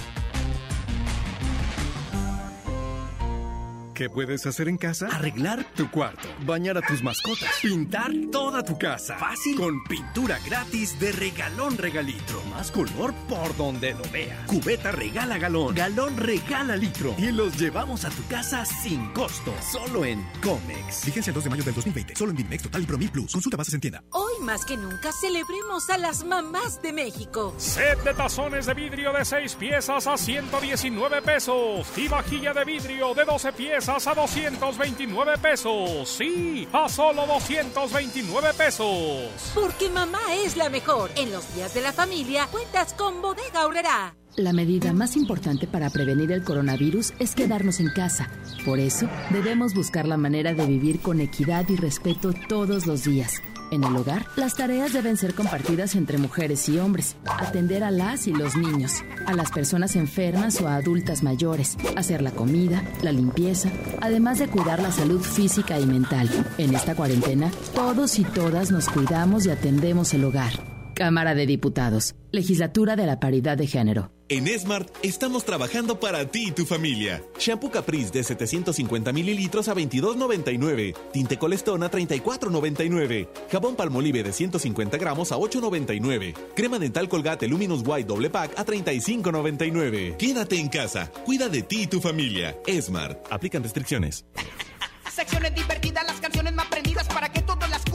¿Qué 3.94 4.10
puedes 4.10 4.44
hacer 4.44 4.66
en 4.66 4.76
casa? 4.76 5.06
Arreglar 5.06 5.64
tu 5.76 5.88
cuarto, 5.88 6.26
bañar 6.44 6.76
a 6.76 6.82
tus 6.82 7.00
mascotas, 7.00 7.48
pintar 7.62 8.10
toda 8.32 8.64
tu 8.64 8.76
casa. 8.76 9.16
Fácil. 9.18 9.56
Con 9.56 9.84
pintura 9.84 10.40
gratis 10.44 10.98
de 10.98 11.12
regalón 11.12 11.78
regalitro. 11.78 12.42
Más 12.50 12.72
color 12.72 13.14
por 13.28 13.56
donde 13.56 13.92
lo 13.92 14.02
veas. 14.10 14.48
Cubeta 14.48 14.90
regala 14.90 15.38
galón, 15.38 15.76
galón 15.76 16.16
regala 16.16 16.74
litro. 16.74 17.14
Y 17.18 17.30
los 17.30 17.56
llevamos 17.56 18.04
a 18.04 18.10
tu 18.10 18.26
casa 18.26 18.64
sin 18.64 19.12
costo. 19.12 19.54
Solo 19.70 20.04
en 20.04 20.26
Comex. 20.42 21.06
Vigencia 21.06 21.30
el 21.30 21.34
2 21.34 21.44
de 21.44 21.50
mayo 21.50 21.62
del 21.62 21.74
2020. 21.74 22.16
Solo 22.16 22.32
en 22.32 22.36
Dimex 22.38 22.64
Total 22.64 22.82
y 22.82 22.86
Pro 22.86 22.98
1000 22.98 23.10
Plus. 23.10 23.32
Consulta 23.32 23.56
bases 23.56 23.74
en 23.74 23.80
tienda. 23.80 24.02
Hoy 24.10 24.40
más 24.40 24.64
que 24.64 24.76
nunca 24.76 25.12
celebremos 25.12 25.88
a 25.88 25.98
las 25.98 26.24
mamás 26.24 26.82
de 26.82 26.92
México. 26.92 27.54
Set 27.58 28.02
de 28.02 28.12
tazones 28.12 28.66
de 28.66 28.74
vidrio 28.74 29.12
de 29.12 29.24
6 29.24 29.54
piezas 29.54 30.08
a 30.08 30.16
119 30.16 31.22
pesos. 31.22 31.86
Y 31.96 32.08
vajilla 32.08 32.52
de 32.52 32.64
vidrio 32.64 33.14
de 33.14 33.24
12 33.24 33.52
piezas 33.52 33.83
a 33.88 34.14
229 34.14 35.38
pesos. 35.38 36.08
Sí, 36.08 36.66
a 36.72 36.88
solo 36.88 37.26
229 37.26 38.54
pesos. 38.56 39.52
Porque 39.54 39.90
mamá 39.90 40.20
es 40.44 40.56
la 40.56 40.70
mejor. 40.70 41.10
En 41.16 41.30
los 41.30 41.54
días 41.54 41.74
de 41.74 41.82
la 41.82 41.92
familia, 41.92 42.46
cuentas 42.50 42.94
con 42.94 43.20
Bodega 43.20 43.62
Aurrera. 43.62 44.14
La 44.36 44.52
medida 44.52 44.92
más 44.92 45.16
importante 45.16 45.66
para 45.66 45.90
prevenir 45.90 46.32
el 46.32 46.42
coronavirus 46.42 47.12
es 47.18 47.34
quedarnos 47.34 47.78
en 47.78 47.90
casa. 47.90 48.30
Por 48.64 48.80
eso, 48.80 49.08
debemos 49.30 49.74
buscar 49.74 50.08
la 50.08 50.16
manera 50.16 50.54
de 50.54 50.66
vivir 50.66 51.00
con 51.00 51.20
equidad 51.20 51.68
y 51.68 51.76
respeto 51.76 52.32
todos 52.48 52.86
los 52.86 53.04
días. 53.04 53.42
En 53.74 53.82
el 53.82 53.96
hogar, 53.96 54.24
las 54.36 54.54
tareas 54.54 54.92
deben 54.92 55.16
ser 55.16 55.34
compartidas 55.34 55.96
entre 55.96 56.16
mujeres 56.16 56.68
y 56.68 56.78
hombres. 56.78 57.16
Atender 57.24 57.82
a 57.82 57.90
las 57.90 58.28
y 58.28 58.32
los 58.32 58.54
niños, 58.56 58.92
a 59.26 59.34
las 59.34 59.50
personas 59.50 59.96
enfermas 59.96 60.60
o 60.60 60.68
a 60.68 60.76
adultas 60.76 61.24
mayores, 61.24 61.76
hacer 61.96 62.22
la 62.22 62.30
comida, 62.30 62.84
la 63.02 63.10
limpieza, 63.10 63.70
además 64.00 64.38
de 64.38 64.46
cuidar 64.46 64.80
la 64.80 64.92
salud 64.92 65.20
física 65.20 65.80
y 65.80 65.86
mental. 65.86 66.30
En 66.56 66.72
esta 66.72 66.94
cuarentena, 66.94 67.50
todos 67.74 68.20
y 68.20 68.22
todas 68.22 68.70
nos 68.70 68.88
cuidamos 68.88 69.44
y 69.44 69.50
atendemos 69.50 70.14
el 70.14 70.22
hogar. 70.22 70.73
Cámara 70.94 71.34
de 71.34 71.46
Diputados, 71.46 72.14
Legislatura 72.30 72.96
de 72.96 73.06
la 73.06 73.20
Paridad 73.20 73.58
de 73.58 73.66
Género. 73.66 74.10
En 74.28 74.46
Smart 74.58 74.88
estamos 75.02 75.44
trabajando 75.44 76.00
para 76.00 76.24
ti 76.30 76.46
y 76.48 76.52
tu 76.52 76.64
familia. 76.64 77.22
Shampoo 77.38 77.70
Caprice 77.70 78.10
de 78.10 78.24
750 78.24 79.12
mililitros 79.12 79.68
a 79.68 79.74
22.99. 79.74 80.94
Tinte 81.12 81.36
Colestón 81.36 81.82
a 81.82 81.90
34.99. 81.90 83.28
Jabón 83.52 83.76
Palmolive 83.76 84.22
de 84.22 84.32
150 84.32 84.96
gramos 84.96 85.30
a 85.30 85.36
8.99. 85.36 86.34
Crema 86.54 86.78
dental 86.78 87.08
Colgate 87.08 87.46
Luminous 87.48 87.82
White 87.84 88.08
doble 88.08 88.30
pack 88.30 88.58
a 88.58 88.64
35.99. 88.64 90.16
Quédate 90.16 90.58
en 90.58 90.68
casa. 90.68 91.12
Cuida 91.26 91.50
de 91.50 91.62
ti 91.62 91.82
y 91.82 91.86
tu 91.86 92.00
familia. 92.00 92.56
Smart. 92.80 93.26
Aplican 93.30 93.62
restricciones. 93.62 94.24
Secciones 95.14 95.54
divertidas, 95.54 96.04
las 96.06 96.20
canciones 96.20 96.54
más 96.54 96.66
prendidas 96.66 97.06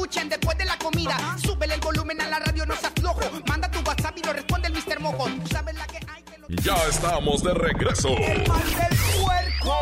escuchen 0.09 0.29
después 0.29 0.57
de 0.57 0.65
la 0.65 0.77
comida. 0.77 1.17
Súbele 1.37 1.75
el 1.75 1.81
volumen 1.81 2.19
a 2.21 2.27
la 2.27 2.39
radio, 2.39 2.65
no 2.65 2.75
seas 2.75 2.93
flojo. 2.99 3.21
Manda 3.47 3.69
tu 3.69 3.79
WhatsApp 3.87 4.17
y 4.17 4.25
lo 4.25 4.33
responde 4.33 4.67
el 4.67 4.73
Mr. 4.73 4.99
Mojo. 4.99 5.25
Tú 5.25 5.47
sabes 5.47 5.75
la 5.75 5.85
que 5.85 5.97
hay. 5.97 6.23
Ya 6.63 6.75
estamos 6.89 7.43
de 7.43 7.53
regreso. 7.53 8.09
El 8.09 8.47
mal 8.47 8.63
del 8.63 8.97
puerco. 9.21 9.75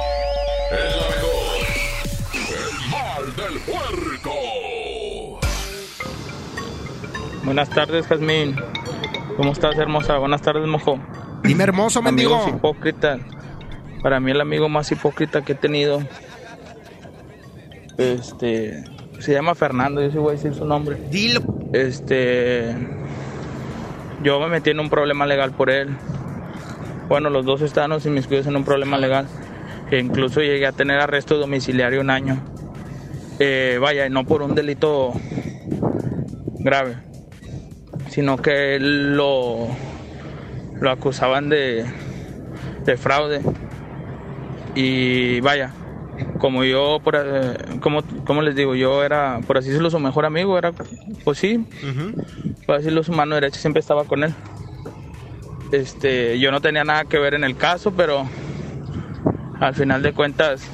Es 0.72 0.96
la 0.96 1.08
mejor. 1.16 1.58
El 2.34 2.90
mal 2.92 3.36
del 3.36 3.60
puerco. 3.62 5.40
Buenas 7.44 7.70
tardes, 7.70 8.08
Jazmín. 8.08 8.58
¿Cómo 9.38 9.54
estás, 9.54 9.78
hermosa? 9.78 10.18
Buenas 10.18 10.42
tardes, 10.42 10.68
mojo. 10.68 11.00
Dime 11.44 11.64
hermoso, 11.64 12.02
mendigo. 12.02 12.36
Amigos 12.36 12.58
hipócritas. 12.58 13.22
Para 14.04 14.20
mí 14.20 14.32
el 14.32 14.42
amigo 14.42 14.68
más 14.68 14.92
hipócrita 14.92 15.44
que 15.44 15.54
he 15.54 15.56
tenido. 15.56 16.02
Este. 17.98 18.97
Se 19.20 19.34
llama 19.34 19.56
Fernando, 19.56 20.02
yo 20.02 20.12
sí 20.12 20.18
voy 20.18 20.30
a 20.30 20.32
decir 20.34 20.54
su 20.54 20.66
nombre. 20.66 20.98
Dilo. 21.10 21.42
Este. 21.74 22.76
Yo 24.24 24.40
me 24.40 24.48
metí 24.48 24.70
en 24.70 24.80
un 24.80 24.90
problema 24.90 25.26
legal 25.26 25.52
por 25.52 25.70
él. 25.70 25.90
Bueno, 27.08 27.30
los 27.30 27.46
dos 27.46 27.62
estábamos 27.62 28.06
inmiscuidos 28.06 28.48
en 28.48 28.56
un 28.56 28.64
problema 28.64 28.98
legal. 28.98 29.28
E 29.92 30.00
incluso 30.00 30.42
llegué 30.42 30.66
a 30.66 30.72
tener 30.72 31.00
arresto 31.00 31.38
domiciliario 31.38 32.02
un 32.02 32.10
año. 32.10 32.42
Eh, 33.40 33.78
vaya, 33.80 34.10
no 34.10 34.26
por 34.26 34.42
un 34.42 34.56
delito 34.56 35.14
grave, 36.60 36.98
sino 38.10 38.38
que 38.38 38.80
lo, 38.80 39.68
lo 40.82 40.90
acusaban 40.92 41.50
de, 41.50 41.86
de 42.86 42.98
fraude. 42.98 43.42
Y 44.76 45.40
vaya, 45.42 45.72
como 46.40 46.64
yo, 46.64 47.00
por, 47.04 47.16
eh, 47.16 47.58
como, 47.80 48.04
como 48.26 48.42
les 48.42 48.56
digo, 48.56 48.76
yo 48.76 49.04
era, 49.04 49.40
por 49.46 49.58
así 49.58 49.70
decirlo, 49.70 49.90
su 49.90 50.00
mejor 50.00 50.26
amigo, 50.26 50.58
era, 50.58 50.72
pues 51.24 51.38
sí, 51.38 51.66
por 52.66 52.78
decirlo, 52.78 53.04
su 53.04 53.12
mano 53.12 53.36
derecha 53.36 53.60
siempre 53.60 53.80
estaba 53.80 54.06
con 54.06 54.24
él. 54.24 54.34
Este, 55.72 56.40
yo 56.40 56.52
no 56.52 56.62
tenía 56.62 56.84
nada 56.84 57.06
que 57.06 57.20
ver 57.20 57.34
en 57.34 57.44
el 57.44 57.58
caso, 57.58 57.92
pero 57.92 58.28
al 59.60 59.76
final 59.76 60.02
de 60.02 60.14
cuentas, 60.14 60.68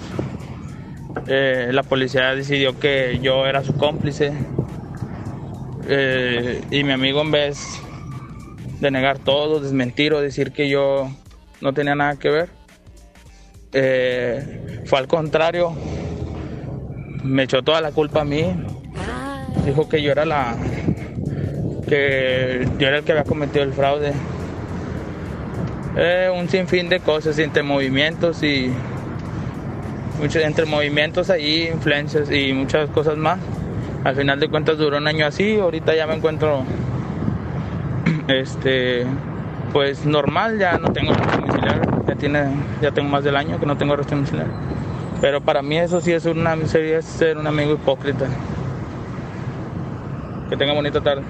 eh, 1.28 1.70
la 1.72 1.84
policía 1.84 2.36
decidió 2.36 2.80
que 2.80 3.20
yo 3.22 3.45
era 3.45 3.64
su 3.64 3.76
cómplice. 3.76 4.34
Eh, 5.88 6.61
y 6.72 6.84
mi 6.84 6.91
amigo, 6.91 7.22
en 7.22 7.32
vez 7.32 7.82
de 8.80 8.91
negar 8.91 9.20
todo, 9.20 9.59
desmentir 9.59 10.14
o 10.14 10.22
decir 10.22 10.51
que 10.51 10.70
yo 10.70 11.09
no 11.61 11.74
tenía 11.74 11.95
nada 11.95 12.18
que 12.18 12.30
ver, 12.30 12.49
eh, 13.74 14.72
fue 14.86 14.99
al 14.99 15.07
contrario, 15.07 15.73
me 17.23 17.43
echó 17.43 17.63
toda 17.63 17.81
la 17.81 17.91
culpa 17.91 18.21
a 18.21 18.25
mí. 18.25 18.53
Dijo 19.65 19.88
que 19.88 20.01
yo 20.01 20.11
era 20.11 20.25
la. 20.25 20.55
que 21.88 22.67
yo 22.77 22.88
era 22.88 22.97
el 22.97 23.03
que 23.03 23.13
había 23.13 23.23
cometido 23.23 23.63
el 23.63 23.73
fraude. 23.73 24.13
Eh, 25.95 26.29
un 26.36 26.49
sinfín 26.49 26.89
de 26.89 26.99
cosas 26.99 27.39
entre 27.39 27.63
movimientos 27.63 28.43
y. 28.43 28.71
muchos 30.19 30.43
entre 30.43 30.65
movimientos 30.65 31.29
ahí, 31.29 31.69
influencias 31.73 32.29
y 32.29 32.53
muchas 32.53 32.89
cosas 32.89 33.17
más. 33.17 33.39
Al 34.03 34.15
final 34.15 34.39
de 34.39 34.49
cuentas 34.49 34.77
duró 34.77 34.97
un 34.97 35.07
año 35.07 35.25
así, 35.25 35.57
ahorita 35.57 35.95
ya 35.95 36.07
me 36.07 36.15
encuentro. 36.15 36.63
este. 38.27 39.05
pues 39.71 40.05
normal, 40.05 40.59
ya 40.59 40.77
no 40.77 40.91
tengo 40.91 41.13
arresto 41.13 41.38
domiciliario. 41.38 42.03
Ya, 42.05 42.15
tiene, 42.15 42.43
ya 42.81 42.91
tengo 42.91 43.09
más 43.09 43.23
del 43.23 43.38
año 43.38 43.57
que 43.59 43.65
no 43.65 43.77
tengo 43.77 43.93
arresto 43.93 44.15
domiciliario. 44.15 44.72
Pero 45.24 45.39
para 45.39 45.61
mí 45.61 45.78
eso 45.78 46.01
sí 46.01 46.11
es 46.11 46.26
una, 46.26 46.53
sería 46.67 47.01
ser 47.01 47.38
un 47.38 47.47
amigo 47.47 47.76
hipócrita. 47.76 48.28
Que 50.49 50.57
tenga 50.57 50.74
bonita 50.74 51.01
tarde. 51.01 51.24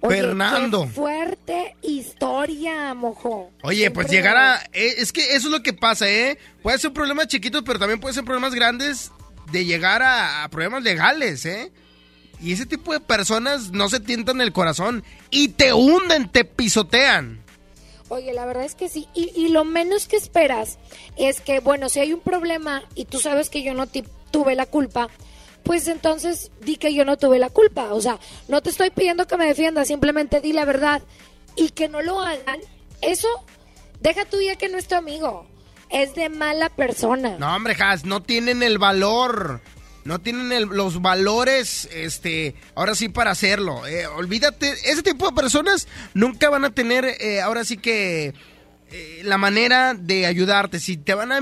Oye, 0.00 0.22
Fernando. 0.22 0.84
qué 0.84 0.92
fuerte 0.92 1.76
historia, 1.82 2.94
mojo. 2.94 3.50
Oye, 3.62 3.90
pues 3.90 4.08
llegar 4.08 4.34
a... 4.38 4.62
eh, 4.72 4.94
Es 4.96 5.12
que 5.12 5.34
eso 5.36 5.48
es 5.48 5.52
lo 5.52 5.62
que 5.62 5.74
pasa, 5.74 6.08
¿eh? 6.08 6.38
Puede 6.62 6.78
ser 6.78 6.94
problemas 6.94 7.26
chiquitos, 7.26 7.62
pero 7.66 7.78
también 7.78 8.00
puede 8.00 8.14
ser 8.14 8.24
problemas 8.24 8.54
grandes 8.54 9.12
de 9.52 9.66
llegar 9.66 10.00
a, 10.00 10.44
a 10.44 10.48
problemas 10.48 10.82
legales, 10.82 11.44
¿eh? 11.44 11.70
Y 12.40 12.52
ese 12.54 12.64
tipo 12.64 12.94
de 12.94 13.00
personas 13.00 13.72
no 13.72 13.90
se 13.90 14.00
tientan 14.00 14.40
el 14.40 14.52
corazón 14.54 15.04
y 15.30 15.48
te 15.48 15.74
hunden, 15.74 16.30
te 16.30 16.46
pisotean. 16.46 17.37
Oye, 18.08 18.32
la 18.32 18.46
verdad 18.46 18.64
es 18.64 18.74
que 18.74 18.88
sí. 18.88 19.08
Y, 19.14 19.30
y 19.34 19.48
lo 19.48 19.64
menos 19.64 20.08
que 20.08 20.16
esperas 20.16 20.78
es 21.16 21.40
que, 21.40 21.60
bueno, 21.60 21.88
si 21.88 22.00
hay 22.00 22.12
un 22.12 22.20
problema 22.20 22.82
y 22.94 23.04
tú 23.04 23.18
sabes 23.18 23.50
que 23.50 23.62
yo 23.62 23.74
no 23.74 23.86
tuve 24.30 24.54
la 24.54 24.66
culpa, 24.66 25.08
pues 25.62 25.86
entonces 25.88 26.50
di 26.60 26.76
que 26.76 26.94
yo 26.94 27.04
no 27.04 27.18
tuve 27.18 27.38
la 27.38 27.50
culpa. 27.50 27.92
O 27.92 28.00
sea, 28.00 28.18
no 28.48 28.62
te 28.62 28.70
estoy 28.70 28.90
pidiendo 28.90 29.26
que 29.26 29.36
me 29.36 29.46
defiendas, 29.46 29.88
simplemente 29.88 30.40
di 30.40 30.52
la 30.52 30.64
verdad. 30.64 31.02
Y 31.56 31.70
que 31.70 31.88
no 31.88 32.00
lo 32.02 32.20
hagan, 32.20 32.60
eso, 33.00 33.28
deja 34.00 34.24
tu 34.24 34.38
día 34.38 34.56
que 34.56 34.68
no 34.68 34.78
es 34.78 34.88
tu 34.88 34.94
amigo. 34.94 35.46
Es 35.90 36.14
de 36.14 36.28
mala 36.28 36.68
persona. 36.70 37.36
No, 37.38 37.54
hombre, 37.54 37.76
Has, 37.78 38.04
no 38.04 38.22
tienen 38.22 38.62
el 38.62 38.78
valor. 38.78 39.60
No 40.08 40.20
tienen 40.20 40.52
el- 40.52 40.62
los 40.68 41.02
valores, 41.02 41.86
este, 41.92 42.54
ahora 42.74 42.94
sí 42.94 43.10
para 43.10 43.30
hacerlo. 43.32 43.86
Eh, 43.86 44.06
olvídate, 44.06 44.70
ese 44.90 45.02
tipo 45.02 45.28
de 45.28 45.34
personas 45.34 45.86
nunca 46.14 46.48
van 46.48 46.64
a 46.64 46.70
tener, 46.70 47.04
eh, 47.04 47.42
ahora 47.42 47.62
sí 47.62 47.76
que, 47.76 48.32
eh, 48.90 49.20
la 49.22 49.36
manera 49.36 49.92
de 49.92 50.24
ayudarte. 50.24 50.80
Si 50.80 50.96
te 50.96 51.12
van 51.12 51.30
a 51.30 51.40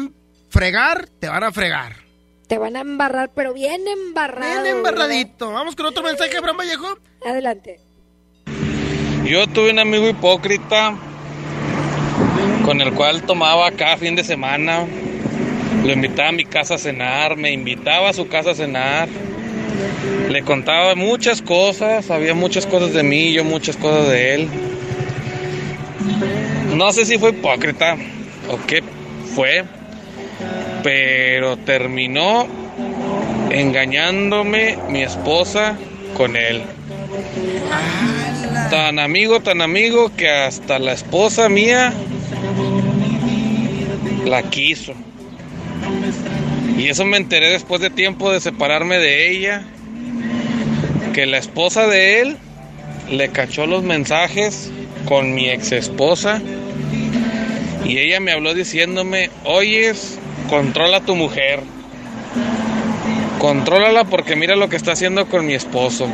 fregar, 0.51 1.07
te 1.21 1.29
van 1.29 1.45
a 1.45 1.53
fregar. 1.53 1.95
Te 2.49 2.59
van 2.59 2.75
a 2.75 2.81
embarrar, 2.81 3.31
pero 3.37 3.55
bien 3.55 3.87
embarrado. 3.87 4.63
Bien 4.65 4.77
embarradito. 4.79 5.53
Vamos 5.53 5.77
con 5.77 5.87
otro 5.87 6.03
mensaje, 6.03 6.37
Abraham 6.37 6.57
Vallejo. 6.59 6.99
Adelante. 7.25 7.79
Yo 9.25 9.47
tuve 9.47 9.71
un 9.71 9.79
amigo 9.79 10.09
hipócrita 10.09 10.97
con 12.65 12.81
el 12.81 12.93
cual 12.95 13.23
tomaba 13.23 13.71
cada 13.71 13.97
fin 13.97 14.17
de 14.17 14.25
semana. 14.25 14.87
Lo 15.85 15.93
invitaba 15.93 16.31
a 16.31 16.33
mi 16.33 16.45
casa 16.45 16.75
a 16.75 16.79
cenar, 16.79 17.37
me 17.37 17.53
invitaba 17.53 18.09
a 18.09 18.13
su 18.13 18.29
casa 18.29 18.51
a 18.51 18.55
cenar. 18.55 19.09
Le 20.29 20.43
contaba 20.43 20.95
muchas 20.95 21.43
cosas, 21.43 22.07
sabía 22.07 22.35
muchas 22.35 22.67
cosas 22.67 22.93
de 22.93 23.03
mí, 23.03 23.33
yo 23.33 23.45
muchas 23.45 23.77
cosas 23.77 24.09
de 24.09 24.35
él. 24.35 24.49
No 26.75 26.93
sé 26.93 27.05
si 27.07 27.19
fue 27.19 27.31
hipócrita 27.31 27.97
o 28.51 28.59
qué 28.67 28.83
fue, 29.35 29.65
pero 30.83 31.57
terminó 31.57 32.47
engañándome 33.51 34.79
mi 34.89 35.03
esposa 35.03 35.77
con 36.17 36.37
él. 36.37 36.63
Tan 38.71 38.99
amigo, 38.99 39.41
tan 39.41 39.63
amigo 39.63 40.11
que 40.17 40.29
hasta 40.29 40.79
la 40.79 40.93
esposa 40.93 41.49
mía 41.49 41.93
la 44.25 44.43
quiso. 44.43 44.95
Y 46.79 46.89
eso 46.89 47.05
me 47.05 47.17
enteré 47.17 47.51
después 47.51 47.81
de 47.81 47.91
tiempo 47.91 48.31
de 48.31 48.41
separarme 48.41 48.99
de 48.99 49.31
ella. 49.31 49.65
Que 51.15 51.27
la 51.27 51.39
esposa 51.39 51.87
de 51.87 52.21
él 52.21 52.37
le 53.11 53.31
cachó 53.31 53.67
los 53.67 53.83
mensajes 53.83 54.71
con 55.07 55.35
mi 55.35 55.49
ex 55.49 55.73
esposa. 55.73 56.43
Y 57.85 57.99
ella 57.99 58.21
me 58.21 58.33
habló 58.33 58.53
diciéndome, 58.53 59.31
oyes, 59.45 60.19
controla 60.51 60.99
a 60.99 61.05
tu 61.05 61.17
mujer. 61.17 61.61
Contrólala 63.39 64.05
porque 64.05 64.37
mira 64.37 64.57
lo 64.57 64.69
que 64.69 64.77
está 64.77 64.93
haciendo 64.93 65.27
con 65.27 65.47
mi 65.47 65.55
esposo. 65.55 66.09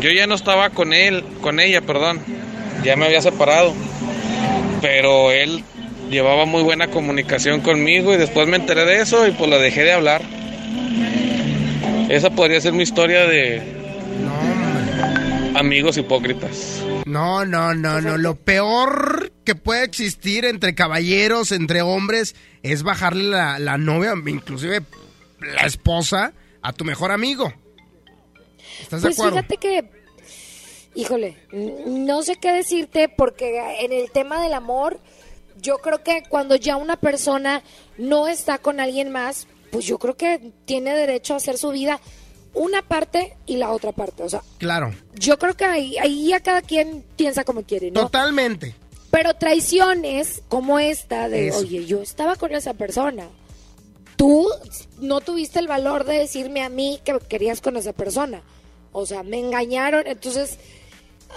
Yo 0.00 0.10
ya 0.10 0.26
no 0.26 0.34
estaba 0.34 0.70
con 0.70 0.92
él, 0.92 1.24
con 1.40 1.60
ella, 1.60 1.80
perdón. 1.80 2.20
Ya 2.84 2.96
me 2.96 3.06
había 3.06 3.22
separado. 3.22 3.74
Pero 4.80 5.30
él 5.30 5.62
llevaba 6.12 6.44
muy 6.44 6.62
buena 6.62 6.88
comunicación 6.88 7.62
conmigo 7.62 8.12
y 8.12 8.18
después 8.18 8.46
me 8.46 8.56
enteré 8.58 8.84
de 8.84 9.00
eso 9.00 9.26
y 9.26 9.32
pues 9.32 9.48
la 9.50 9.58
dejé 9.58 9.82
de 9.82 9.92
hablar. 9.92 10.22
Esa 12.08 12.30
podría 12.30 12.60
ser 12.60 12.74
mi 12.74 12.82
historia 12.82 13.26
de 13.26 13.62
amigos 15.54 15.96
hipócritas. 15.96 16.82
No, 17.06 17.44
no, 17.44 17.74
no, 17.74 18.00
no. 18.00 18.18
Lo 18.18 18.36
peor 18.36 19.32
que 19.44 19.54
puede 19.54 19.84
existir 19.84 20.44
entre 20.44 20.74
caballeros, 20.74 21.50
entre 21.50 21.82
hombres, 21.82 22.36
es 22.62 22.82
bajarle 22.82 23.24
la, 23.24 23.58
la 23.58 23.78
novia, 23.78 24.12
inclusive 24.26 24.82
la 25.40 25.62
esposa, 25.62 26.32
a 26.60 26.72
tu 26.72 26.84
mejor 26.84 27.10
amigo. 27.10 27.52
¿Estás 28.82 29.00
Pues 29.00 29.16
de 29.16 29.22
acuerdo? 29.22 29.36
fíjate 29.38 29.56
que, 29.56 29.84
híjole, 30.94 31.36
no 31.86 32.22
sé 32.22 32.36
qué 32.36 32.52
decirte 32.52 33.08
porque 33.08 33.60
en 33.80 33.92
el 33.92 34.10
tema 34.10 34.42
del 34.42 34.52
amor, 34.54 35.00
yo 35.62 35.78
creo 35.78 36.02
que 36.02 36.22
cuando 36.28 36.56
ya 36.56 36.76
una 36.76 36.96
persona 36.96 37.62
no 37.96 38.28
está 38.28 38.58
con 38.58 38.80
alguien 38.80 39.10
más, 39.10 39.46
pues 39.70 39.86
yo 39.86 39.98
creo 39.98 40.16
que 40.16 40.52
tiene 40.64 40.94
derecho 40.94 41.34
a 41.34 41.36
hacer 41.38 41.56
su 41.56 41.70
vida 41.70 42.00
una 42.54 42.82
parte 42.82 43.36
y 43.46 43.56
la 43.56 43.70
otra 43.70 43.92
parte. 43.92 44.22
O 44.22 44.28
sea, 44.28 44.42
Claro, 44.58 44.92
yo 45.14 45.38
creo 45.38 45.56
que 45.56 45.64
ahí, 45.64 45.96
ahí 45.98 46.28
ya 46.28 46.40
cada 46.40 46.60
quien 46.62 47.04
piensa 47.16 47.44
como 47.44 47.62
quiere, 47.62 47.90
¿no? 47.90 48.02
totalmente. 48.02 48.74
Pero 49.10 49.34
traiciones 49.34 50.42
como 50.48 50.78
esta 50.78 51.28
de, 51.28 51.48
Eso. 51.48 51.58
oye, 51.58 51.84
yo 51.84 52.00
estaba 52.02 52.36
con 52.36 52.52
esa 52.54 52.74
persona. 52.74 53.28
Tú 54.16 54.48
no 54.98 55.20
tuviste 55.20 55.58
el 55.58 55.68
valor 55.68 56.04
de 56.04 56.18
decirme 56.18 56.62
a 56.62 56.68
mí 56.68 57.00
que 57.04 57.18
querías 57.28 57.60
con 57.60 57.76
esa 57.76 57.92
persona. 57.92 58.42
O 58.92 59.06
sea, 59.06 59.22
me 59.22 59.38
engañaron, 59.38 60.06
entonces, 60.06 60.58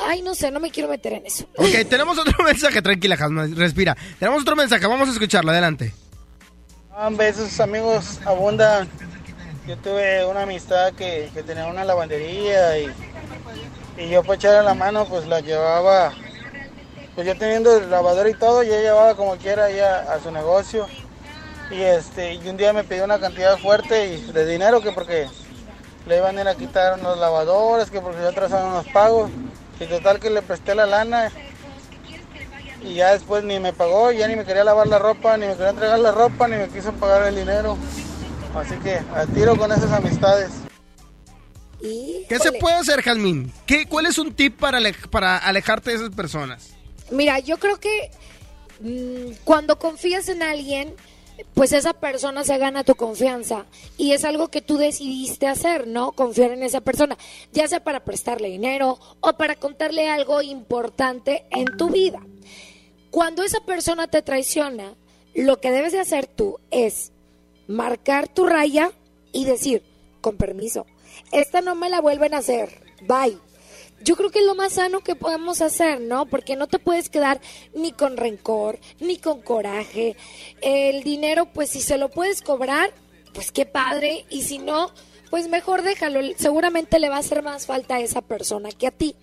ay, 0.04 0.22
no 0.22 0.36
sé, 0.36 0.52
no 0.52 0.60
me 0.60 0.72
quiero 0.72 0.90
meter 0.90 1.14
en 1.14 1.26
eso. 1.26 1.46
Ok, 1.58 1.88
tenemos 1.90 2.18
otro 2.18 2.44
mensaje, 2.44 2.82
tranquila, 2.82 3.18
Jasma, 3.18 3.48
respira. 3.56 3.96
Tenemos 4.20 4.42
otro 4.42 4.56
mensaje, 4.56 4.86
vamos 4.88 5.10
a 5.10 5.12
escucharlo, 5.12 5.52
adelante. 5.52 5.94
Hombre, 6.98 7.30
esos 7.30 7.60
amigos 7.60 8.20
abundan. 8.26 8.88
Yo 9.68 9.78
tuve 9.78 10.26
una 10.26 10.44
amistad 10.44 10.94
que, 10.94 11.30
que 11.34 11.42
tenía 11.44 11.66
una 11.66 11.84
lavandería 11.84 12.78
y, 12.78 12.88
y 13.98 14.10
yo 14.10 14.22
para 14.22 14.36
echarle 14.36 14.64
la 14.64 14.76
mano 14.76 15.06
pues 15.08 15.26
la 15.26 15.40
llevaba, 15.40 16.14
pues 17.16 17.26
yo 17.26 17.36
teniendo 17.36 17.76
el 17.76 17.90
lavador 17.90 18.28
y 18.30 18.36
todo, 18.36 18.62
yo 18.62 18.80
llevaba 18.80 19.16
como 19.16 19.36
quiera 19.38 19.70
ella 19.70 20.14
a 20.14 20.20
su 20.20 20.32
negocio. 20.32 20.88
Y 21.72 21.82
este 21.82 22.36
y 22.36 22.48
un 22.48 22.58
día 22.58 22.74
me 22.74 22.84
pidió 22.84 23.06
una 23.06 23.20
cantidad 23.20 23.58
fuerte 23.58 24.14
y 24.14 24.32
de 24.32 24.46
dinero 24.46 24.82
que 24.82 24.92
porque 24.92 25.28
le 26.06 26.18
iban 26.18 26.38
a 26.38 26.42
ir 26.42 26.48
a 26.48 26.56
quitar 26.56 27.00
unos 27.00 27.18
lavadores, 27.18 27.90
que 27.90 28.02
porque 28.02 28.22
yo 28.22 28.30
atrasaron 28.30 28.70
unos 28.70 28.88
pagos. 28.90 29.32
Y 29.80 29.86
total 29.86 30.20
que 30.20 30.30
le 30.30 30.42
presté 30.42 30.74
la 30.76 30.86
lana 30.86 31.32
y 32.84 32.96
ya 32.96 33.14
después 33.14 33.44
ni 33.44 33.60
me 33.60 33.74
pagó, 33.74 34.12
ya 34.12 34.28
ni 34.28 34.36
me 34.36 34.46
quería 34.46 34.64
lavar 34.64 34.88
la 34.88 35.00
ropa, 35.00 35.38
ni 35.38 35.48
me 35.48 35.54
quería 35.54 35.72
entregar 35.72 36.00
la 36.00 36.12
ropa, 36.12 36.48
ni 36.48 36.56
me 36.56 36.68
quiso 36.70 36.94
pagar 36.94 37.24
el 37.28 37.36
dinero. 37.36 37.78
Así 38.56 38.76
que 38.78 38.96
a 39.14 39.26
tiro 39.34 39.58
con 39.58 39.72
esas 39.72 39.92
amistades. 39.92 40.52
¿Qué 41.82 42.40
se 42.40 42.52
puede 42.54 42.76
hacer, 42.78 43.02
Jazmín? 43.02 43.52
¿Qué, 43.66 43.86
¿Cuál 43.86 44.06
es 44.06 44.18
un 44.18 44.34
tip 44.34 44.58
para, 44.60 44.78
ale- 44.78 44.94
para 45.12 45.38
alejarte 45.38 45.92
de 45.92 45.98
esas 45.98 46.10
personas? 46.12 46.70
Mira, 47.12 47.40
yo 47.40 47.58
creo 47.58 47.80
que 47.80 48.10
mm, 48.80 49.34
cuando 49.44 49.78
confías 49.78 50.30
en 50.30 50.42
alguien, 50.42 50.96
pues 51.54 51.72
esa 51.74 51.94
persona 51.94 52.44
se 52.44 52.58
gana 52.58 52.84
tu 52.84 52.96
confianza 52.96 53.66
y 53.98 54.12
es 54.12 54.26
algo 54.26 54.50
que 54.50 54.62
tú 54.62 54.78
decidiste 54.78 55.48
hacer, 55.48 55.88
¿no? 55.88 56.12
Confiar 56.12 56.52
en 56.52 56.64
esa 56.64 56.82
persona, 56.82 57.18
ya 57.52 57.68
sea 57.68 57.84
para 57.84 58.04
prestarle 58.04 58.50
dinero 58.50 59.00
o 59.22 59.34
para 59.34 59.56
contarle 59.56 60.10
algo 60.10 60.42
importante 60.42 61.46
en 61.52 61.66
tu 61.78 61.90
vida. 61.90 62.20
Cuando 63.12 63.44
esa 63.44 63.62
persona 63.62 64.08
te 64.08 64.22
traiciona, 64.22 64.96
lo 65.34 65.60
que 65.60 65.72
debes 65.72 65.94
de 65.94 66.00
hacer 66.00 66.28
tú 66.28 66.60
es 66.72 67.12
marcar 67.68 68.28
tu 68.28 68.46
raya 68.46 68.92
y 69.32 69.46
decir, 69.46 69.84
con 70.22 70.38
permiso, 70.38 70.86
esta 71.32 71.62
no 71.62 71.76
me 71.76 71.90
la 71.90 72.02
vuelven 72.02 72.34
a 72.34 72.40
hacer, 72.40 72.82
bye. 73.02 73.38
Yo 74.06 74.16
creo 74.16 74.30
que 74.30 74.40
es 74.40 74.46
lo 74.46 74.54
más 74.56 74.74
sano 74.74 75.02
que 75.02 75.16
podemos 75.16 75.62
hacer, 75.62 76.00
¿no? 76.00 76.28
Porque 76.28 76.56
no 76.56 76.68
te 76.68 76.80
puedes 76.80 77.10
quedar 77.10 77.42
ni 77.74 77.92
con 77.92 78.16
rencor, 78.18 78.80
ni 79.00 79.18
con 79.18 79.42
coraje. 79.42 80.16
El 80.62 81.04
dinero, 81.04 81.48
pues 81.52 81.72
si 81.72 81.82
se 81.82 81.98
lo 81.98 82.10
puedes 82.10 82.42
cobrar, 82.42 82.94
pues 83.34 83.52
qué 83.52 83.66
padre. 83.66 84.26
Y 84.30 84.44
si 84.44 84.60
no, 84.60 84.92
pues 85.32 85.50
mejor 85.50 85.82
déjalo. 85.82 86.20
Seguramente 86.38 87.00
le 87.00 87.10
va 87.10 87.16
a 87.18 87.20
hacer 87.20 87.42
más 87.42 87.66
falta 87.66 87.96
a 87.96 88.00
esa 88.00 88.22
persona 88.22 88.70
que 88.72 88.88
a 88.88 88.92
ti. 88.92 89.16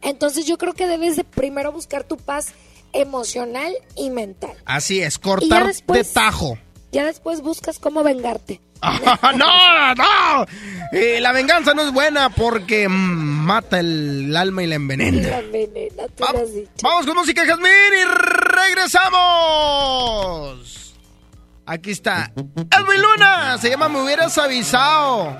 Entonces 0.00 0.46
yo 0.46 0.56
creo 0.58 0.72
que 0.72 0.86
debes 0.86 1.16
de 1.16 1.24
primero 1.24 1.70
buscar 1.70 2.04
tu 2.04 2.16
paz 2.16 2.48
emocional 2.92 3.72
y 3.94 4.10
mental. 4.10 4.56
Así 4.64 5.00
es, 5.00 5.18
cortar 5.18 5.66
después- 5.66 6.08
de 6.08 6.12
tajo. 6.14 6.58
Ya 6.92 7.04
después 7.04 7.40
buscas 7.40 7.78
cómo 7.78 8.02
vengarte. 8.02 8.60
¡No, 9.36 9.94
no! 9.94 10.46
Eh, 10.92 11.20
la 11.20 11.32
venganza 11.32 11.74
no 11.74 11.82
es 11.82 11.92
buena 11.92 12.30
porque 12.30 12.88
mata 12.88 13.78
el 13.80 14.34
alma 14.36 14.62
y 14.62 14.66
la 14.66 14.76
envenena. 14.76 15.28
La 15.28 15.38
envenena, 15.40 16.04
tú 16.16 16.24
lo 16.32 16.38
has 16.40 16.54
dicho. 16.54 16.70
Vamos 16.82 17.06
con 17.06 17.16
música, 17.16 17.44
Jazmín, 17.46 17.70
y 17.70 18.04
regresamos. 19.24 20.94
Aquí 21.66 21.90
está. 21.92 22.32
Edwin 22.36 23.02
Luna. 23.02 23.58
Se 23.58 23.70
llama 23.70 23.88
Me 23.88 24.02
hubieras 24.02 24.36
avisado. 24.38 25.36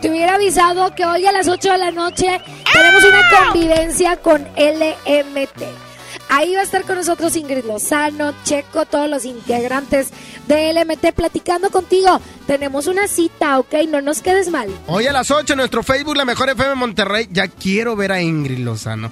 Te 0.00 0.08
hubiera 0.08 0.36
avisado 0.36 0.94
que 0.94 1.04
hoy 1.04 1.26
a 1.26 1.32
las 1.32 1.46
8 1.46 1.72
de 1.72 1.78
la 1.78 1.90
noche 1.90 2.40
tenemos 2.72 3.04
una 3.04 3.28
convivencia 3.28 4.16
con 4.16 4.42
LMT. 4.56 5.89
Ahí 6.32 6.54
va 6.54 6.60
a 6.60 6.64
estar 6.64 6.84
con 6.84 6.94
nosotros 6.94 7.34
Ingrid 7.34 7.64
Lozano, 7.64 8.32
Checo, 8.44 8.86
todos 8.86 9.10
los 9.10 9.24
integrantes 9.24 10.10
de 10.46 10.72
LMT 10.72 11.12
platicando 11.12 11.70
contigo. 11.70 12.20
Tenemos 12.46 12.86
una 12.86 13.08
cita, 13.08 13.58
¿ok? 13.58 13.74
No 13.88 14.00
nos 14.00 14.22
quedes 14.22 14.48
mal. 14.48 14.68
Hoy 14.86 15.08
a 15.08 15.12
las 15.12 15.32
8 15.32 15.54
en 15.54 15.56
nuestro 15.56 15.82
Facebook, 15.82 16.16
La 16.16 16.24
Mejor 16.24 16.50
FM 16.50 16.76
Monterrey. 16.76 17.28
Ya 17.32 17.48
quiero 17.48 17.96
ver 17.96 18.12
a 18.12 18.22
Ingrid 18.22 18.58
Lozano. 18.58 19.10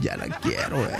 Ya 0.00 0.16
la 0.16 0.26
quiero 0.40 0.78
ver. 0.78 0.98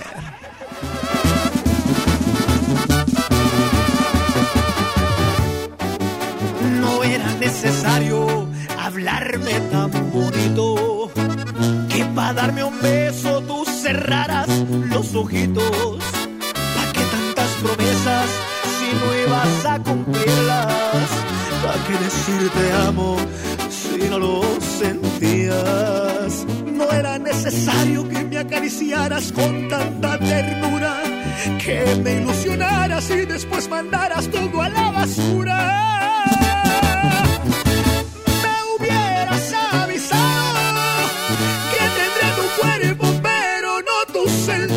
No 6.79 7.03
era 7.03 7.33
necesario 7.33 8.47
hablarme 8.79 9.59
tan 9.71 9.91
bonito 10.09 11.11
para 12.15 12.33
darme 12.33 12.63
un 12.63 12.79
beso 12.81 13.41
tú 13.41 13.65
cerraras 13.65 14.47
los 14.89 15.15
ojitos. 15.15 15.99
¿Para 16.75 16.91
qué 16.93 17.01
tantas 17.11 17.49
promesas 17.61 18.29
si 18.77 18.95
no 18.99 19.07
ibas 19.25 19.65
a 19.65 19.79
cumplirlas? 19.79 21.07
¿Para 21.63 21.83
qué 21.85 21.93
decir 22.03 22.49
te 22.49 22.71
amo 22.87 23.17
si 23.69 24.09
no 24.09 24.19
lo 24.19 24.41
sentías? 24.79 26.45
No 26.65 26.91
era 26.91 27.17
necesario 27.17 28.07
que 28.07 28.23
me 28.23 28.37
acariciaras 28.37 29.31
con 29.31 29.67
tanta 29.69 30.19
ternura, 30.19 31.01
que 31.63 31.99
me 32.03 32.21
ilusionaras 32.21 33.09
y 33.09 33.25
después 33.25 33.69
mandaras 33.69 34.27
todo 34.29 34.61
a 34.61 34.69
la 34.69 34.91
basura. 34.91 36.22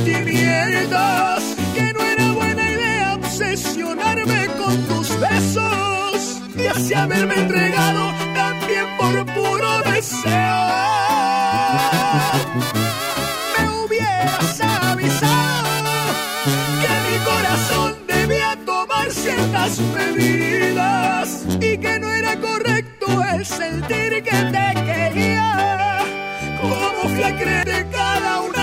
Sentimientos. 0.07 1.43
Que 1.75 1.93
no 1.93 2.01
era 2.03 2.33
buena 2.33 2.71
idea 2.71 3.15
obsesionarme 3.17 4.47
con 4.59 4.77
tus 4.85 5.09
besos 5.21 6.41
y 6.57 6.67
así 6.67 6.95
haberme 6.95 7.35
entregado 7.35 8.13
también 8.35 8.87
por 8.99 9.27
puro 9.35 9.83
deseo. 9.83 10.59
Me 13.59 13.69
hubieras 13.81 14.61
avisado 14.61 15.91
que 16.81 16.93
mi 17.07 17.17
corazón 17.25 17.97
debía 18.07 18.57
tomar 18.65 19.11
ciertas 19.11 19.79
medidas 19.97 21.47
y 21.61 21.79
que 21.79 21.99
no 21.99 22.11
era 22.11 22.41
correcto 22.41 23.07
el 23.35 23.45
sentir 23.45 24.23
que 24.23 24.39
te 24.55 24.67
quería. 24.89 25.99
¿Cómo 26.61 27.09
fui 27.15 27.23
a 27.23 27.37
creer 27.37 27.69
en 27.69 27.91
cada 27.91 28.41
una 28.43 28.56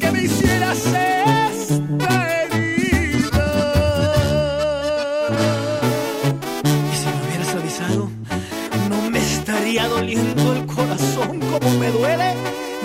que 0.00 0.10
me 0.12 0.22
hicieras 0.22 0.78
esta. 0.78 0.96
Y 6.92 6.96
si 6.96 7.06
me 7.06 7.18
hubieras 7.26 7.54
avisado, 7.54 8.10
no 8.88 9.10
me 9.10 9.18
estaría 9.18 9.88
doliendo 9.88 10.52
el 10.54 10.66
corazón 10.66 11.40
como 11.40 11.70
me 11.78 11.90
duele, 11.90 12.34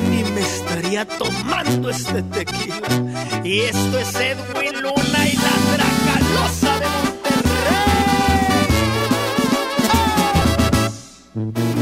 ni 0.09 0.23
me 0.31 0.41
estaría 0.41 1.05
tomando 1.05 1.89
este 1.89 2.23
tequila. 2.23 2.89
Y 3.43 3.59
esto 3.61 3.99
es 3.99 4.15
Edwin 4.15 4.81
Luna 4.81 5.27
y 5.27 5.35
la 5.35 5.55
Dracalosa 5.73 6.79
de 6.79 6.87
Monterrey. 6.87 7.91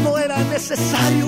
No 0.04 0.18
era 0.18 0.38
necesario 0.44 1.28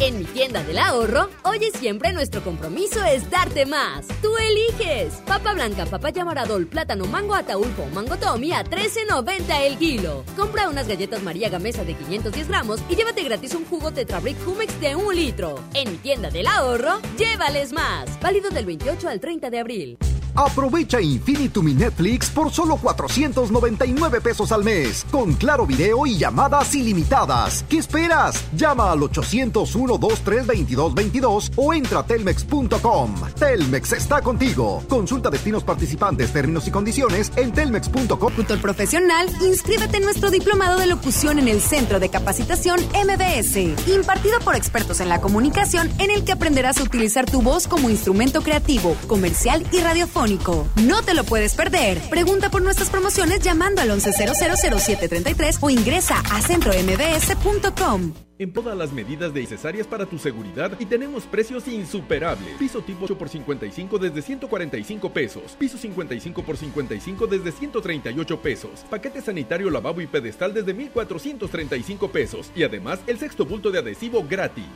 En 0.00 0.16
mi 0.16 0.24
tienda 0.24 0.62
del 0.62 0.78
ahorro, 0.78 1.28
hoy 1.42 1.58
y 1.58 1.76
siempre 1.76 2.12
nuestro 2.12 2.40
compromiso 2.44 3.04
es 3.04 3.28
darte 3.30 3.66
más. 3.66 4.06
Tú 4.22 4.30
eliges. 4.36 5.14
Papa 5.26 5.54
blanca, 5.54 5.86
papaya 5.86 6.24
maradol, 6.24 6.68
plátano, 6.68 7.04
mango 7.06 7.34
ataulfo, 7.34 7.84
mango 7.92 8.16
tommy 8.16 8.52
a 8.52 8.62
13.90 8.62 9.60
el 9.62 9.76
kilo. 9.76 10.24
Compra 10.36 10.68
unas 10.68 10.86
galletas 10.86 11.20
María 11.24 11.48
Gamesa 11.48 11.82
de 11.82 11.94
510 11.94 12.46
gramos 12.46 12.80
y 12.88 12.94
llévate 12.94 13.24
gratis 13.24 13.56
un 13.56 13.64
jugo 13.64 13.90
Tetrabric 13.90 14.36
Humex 14.46 14.80
de 14.80 14.94
un 14.94 15.16
litro. 15.16 15.58
En 15.74 15.90
mi 15.90 15.96
tienda 15.96 16.30
del 16.30 16.46
ahorro, 16.46 17.00
llévales 17.18 17.72
más. 17.72 18.20
Válido 18.20 18.50
del 18.50 18.66
28 18.66 19.08
al 19.08 19.18
30 19.18 19.50
de 19.50 19.58
abril. 19.58 19.98
Aprovecha 20.38 21.00
Infinitum 21.00 21.76
Netflix 21.76 22.30
por 22.30 22.52
solo 22.52 22.76
499 22.76 24.20
pesos 24.20 24.52
al 24.52 24.62
mes, 24.62 25.04
con 25.10 25.32
claro 25.32 25.66
video 25.66 26.06
y 26.06 26.16
llamadas 26.16 26.72
ilimitadas. 26.76 27.64
¿Qué 27.68 27.78
esperas? 27.78 28.44
Llama 28.54 28.92
al 28.92 29.00
801-23222 29.00 31.50
o 31.56 31.74
entra 31.74 31.98
a 31.98 32.06
telmex.com. 32.06 33.16
Telmex 33.36 33.94
está 33.94 34.22
contigo. 34.22 34.84
Consulta 34.88 35.28
destinos 35.28 35.64
participantes, 35.64 36.32
términos 36.32 36.68
y 36.68 36.70
condiciones 36.70 37.32
en 37.34 37.50
telmex.com. 37.50 38.06
Locutor 38.08 38.60
profesional, 38.60 39.28
inscríbete 39.40 39.96
en 39.96 40.04
nuestro 40.04 40.30
diplomado 40.30 40.78
de 40.78 40.86
locución 40.86 41.40
en 41.40 41.48
el 41.48 41.60
Centro 41.60 41.98
de 41.98 42.10
Capacitación 42.10 42.78
MBS, 42.92 43.56
impartido 43.88 44.38
por 44.44 44.54
expertos 44.54 45.00
en 45.00 45.08
la 45.08 45.20
comunicación, 45.20 45.90
en 45.98 46.12
el 46.12 46.24
que 46.24 46.30
aprenderás 46.30 46.78
a 46.78 46.84
utilizar 46.84 47.28
tu 47.28 47.42
voz 47.42 47.66
como 47.66 47.90
instrumento 47.90 48.40
creativo, 48.42 48.94
comercial 49.08 49.66
y 49.72 49.80
radiofónico. 49.80 50.27
No 50.76 51.02
te 51.02 51.14
lo 51.14 51.24
puedes 51.24 51.54
perder. 51.54 51.98
Pregunta 52.10 52.50
por 52.50 52.60
nuestras 52.60 52.90
promociones 52.90 53.40
llamando 53.40 53.80
al 53.80 53.90
11000733 53.90 55.58
o 55.62 55.70
ingresa 55.70 56.20
a 56.30 56.42
centrombs.com. 56.42 58.12
En 58.38 58.52
todas 58.52 58.76
las 58.76 58.92
medidas 58.92 59.32
de 59.32 59.40
necesarias 59.40 59.86
para 59.86 60.04
tu 60.04 60.18
seguridad 60.18 60.72
y 60.78 60.84
tenemos 60.84 61.24
precios 61.24 61.66
insuperables. 61.66 62.56
Piso 62.58 62.82
tipo 62.82 63.06
8 63.06 63.16
por 63.16 63.30
55 63.30 63.98
desde 63.98 64.20
145 64.20 65.12
pesos. 65.12 65.56
Piso 65.58 65.78
55 65.78 66.42
por 66.42 66.56
55 66.58 67.26
desde 67.26 67.50
138 67.50 68.42
pesos. 68.42 68.84
Paquete 68.90 69.22
sanitario, 69.22 69.70
lavabo 69.70 70.02
y 70.02 70.06
pedestal 70.06 70.52
desde 70.52 70.74
1435 70.74 72.08
pesos. 72.12 72.52
Y 72.54 72.64
además 72.64 73.00
el 73.06 73.18
sexto 73.18 73.46
bulto 73.46 73.70
de 73.70 73.78
adhesivo 73.78 74.22
gratis. 74.28 74.66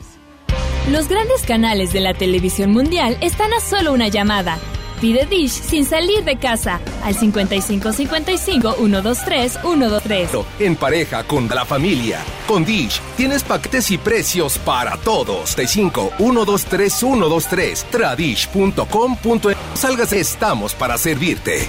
Los 0.91 1.07
grandes 1.07 1.43
canales 1.43 1.93
de 1.93 2.01
la 2.01 2.13
televisión 2.13 2.71
mundial 2.71 3.17
están 3.21 3.53
a 3.53 3.59
solo 3.59 3.93
una 3.93 4.07
llamada. 4.07 4.59
Pide 5.03 5.25
Dish 5.25 5.51
sin 5.51 5.83
salir 5.83 6.23
de 6.23 6.37
casa 6.37 6.79
al 7.03 7.13
5555 7.13 8.75
123 8.75 9.51
123. 9.61 10.29
En 10.59 10.77
pareja 10.77 11.25
con 11.25 11.49
la 11.49 11.65
familia. 11.65 12.21
Con 12.47 12.63
Dish 12.63 13.01
tienes 13.17 13.43
paquetes 13.43 13.91
y 13.91 13.97
precios 13.97 14.57
para 14.59 14.95
todos. 14.95 15.55
35 15.55 16.13
123 16.15 16.93
123. 16.93 17.85
Tradish.com.e. 17.91 19.55
Salgas, 19.73 20.13
estamos 20.13 20.73
para 20.73 20.97
servirte. 20.97 21.67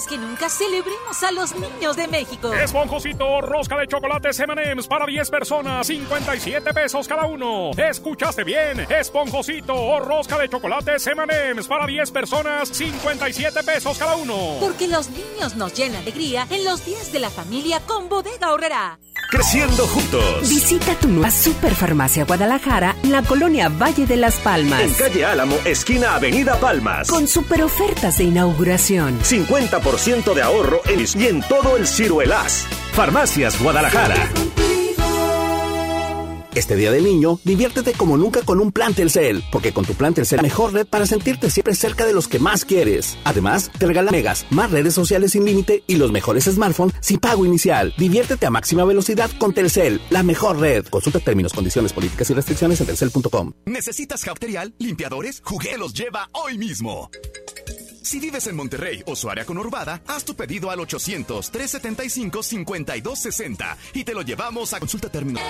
Más 0.00 0.06
que 0.06 0.16
nunca 0.16 0.48
celebremos 0.48 1.22
a 1.22 1.30
los 1.30 1.54
niños 1.54 1.94
de 1.94 2.08
México. 2.08 2.54
Esponjosito, 2.54 3.42
rosca 3.42 3.76
de 3.76 3.86
chocolate 3.86 4.30
M&M's 4.30 4.86
para 4.86 5.04
10 5.04 5.30
personas, 5.30 5.86
57 5.86 6.72
pesos 6.72 7.06
cada 7.06 7.26
uno. 7.26 7.72
¿Escuchaste 7.76 8.42
bien? 8.42 8.86
Esponjosito 8.88 9.74
o 9.74 10.00
rosca 10.00 10.38
de 10.38 10.48
chocolate 10.48 10.92
M&M's 11.04 11.66
para 11.66 11.86
10 11.86 12.12
personas, 12.12 12.70
57 12.70 13.62
pesos 13.62 13.98
cada 13.98 14.16
uno. 14.16 14.56
Porque 14.58 14.88
los 14.88 15.10
niños 15.10 15.56
nos 15.56 15.74
llenan 15.74 15.92
de 15.92 16.12
alegría 16.12 16.46
en 16.48 16.64
los 16.64 16.86
días 16.86 17.12
de 17.12 17.18
la 17.18 17.28
familia 17.28 17.80
con 17.80 18.08
Bodega 18.08 18.52
Horrera. 18.52 18.98
Creciendo 19.30 19.86
juntos. 19.86 20.48
Visita 20.48 20.96
tu 20.96 21.06
nueva 21.06 21.30
Superfarmacia 21.30 22.24
Guadalajara 22.24 22.96
en 23.04 23.12
la 23.12 23.22
colonia 23.22 23.68
Valle 23.68 24.04
de 24.04 24.16
las 24.16 24.34
Palmas. 24.38 24.80
En 24.80 24.92
calle 24.94 25.24
Álamo, 25.24 25.56
esquina 25.64 26.16
Avenida 26.16 26.58
Palmas. 26.58 27.08
Con 27.08 27.28
super 27.28 27.62
ofertas 27.62 28.18
de 28.18 28.24
inauguración. 28.24 29.20
50% 29.20 30.34
de 30.34 30.42
ahorro 30.42 30.80
en 30.86 31.00
y 31.00 31.26
en 31.26 31.42
todo 31.42 31.76
el 31.76 31.86
ciruelás. 31.86 32.66
Farmacias 32.92 33.62
Guadalajara. 33.62 34.16
Este 36.54 36.74
día 36.74 36.90
del 36.90 37.04
niño, 37.04 37.38
diviértete 37.44 37.92
como 37.92 38.16
nunca 38.16 38.42
con 38.42 38.58
un 38.60 38.72
plan 38.72 38.92
Telcel, 38.92 39.44
porque 39.52 39.72
con 39.72 39.84
tu 39.84 39.94
plan 39.94 40.14
Telcel 40.14 40.38
la 40.38 40.42
mejor 40.42 40.72
red 40.72 40.86
para 40.86 41.06
sentirte 41.06 41.48
siempre 41.48 41.76
cerca 41.76 42.04
de 42.04 42.12
los 42.12 42.26
que 42.26 42.40
más 42.40 42.64
quieres. 42.64 43.16
Además, 43.22 43.70
te 43.78 43.86
regala 43.86 44.10
megas, 44.10 44.46
más 44.50 44.72
redes 44.72 44.94
sociales 44.94 45.30
sin 45.32 45.44
límite 45.44 45.84
y 45.86 45.94
los 45.94 46.10
mejores 46.10 46.46
smartphones 46.46 46.96
sin 47.00 47.18
pago 47.18 47.46
inicial. 47.46 47.94
Diviértete 47.96 48.46
a 48.46 48.50
máxima 48.50 48.84
velocidad 48.84 49.30
con 49.38 49.54
Telcel, 49.54 50.00
la 50.10 50.24
mejor 50.24 50.58
red. 50.58 50.86
Consulta 50.86 51.20
términos, 51.20 51.52
condiciones, 51.52 51.92
políticas 51.92 52.28
y 52.30 52.34
restricciones 52.34 52.80
en 52.80 52.86
telcel.com. 52.88 53.52
¿Necesitas 53.66 54.24
bacterial, 54.24 54.74
limpiadores? 54.78 55.42
Jugué 55.44 55.78
los 55.78 55.94
lleva 55.94 56.30
hoy 56.32 56.58
mismo. 56.58 57.10
Si 58.10 58.18
vives 58.18 58.48
en 58.48 58.56
Monterrey 58.56 59.04
o 59.06 59.14
su 59.14 59.30
área 59.30 59.44
conurbada, 59.44 60.02
haz 60.08 60.24
tu 60.24 60.34
pedido 60.34 60.68
al 60.68 60.80
800-375-5260 60.80 63.76
y 63.94 64.02
te 64.02 64.14
lo 64.14 64.22
llevamos 64.22 64.74
a 64.74 64.80
consulta 64.80 65.08
terminal. 65.08 65.44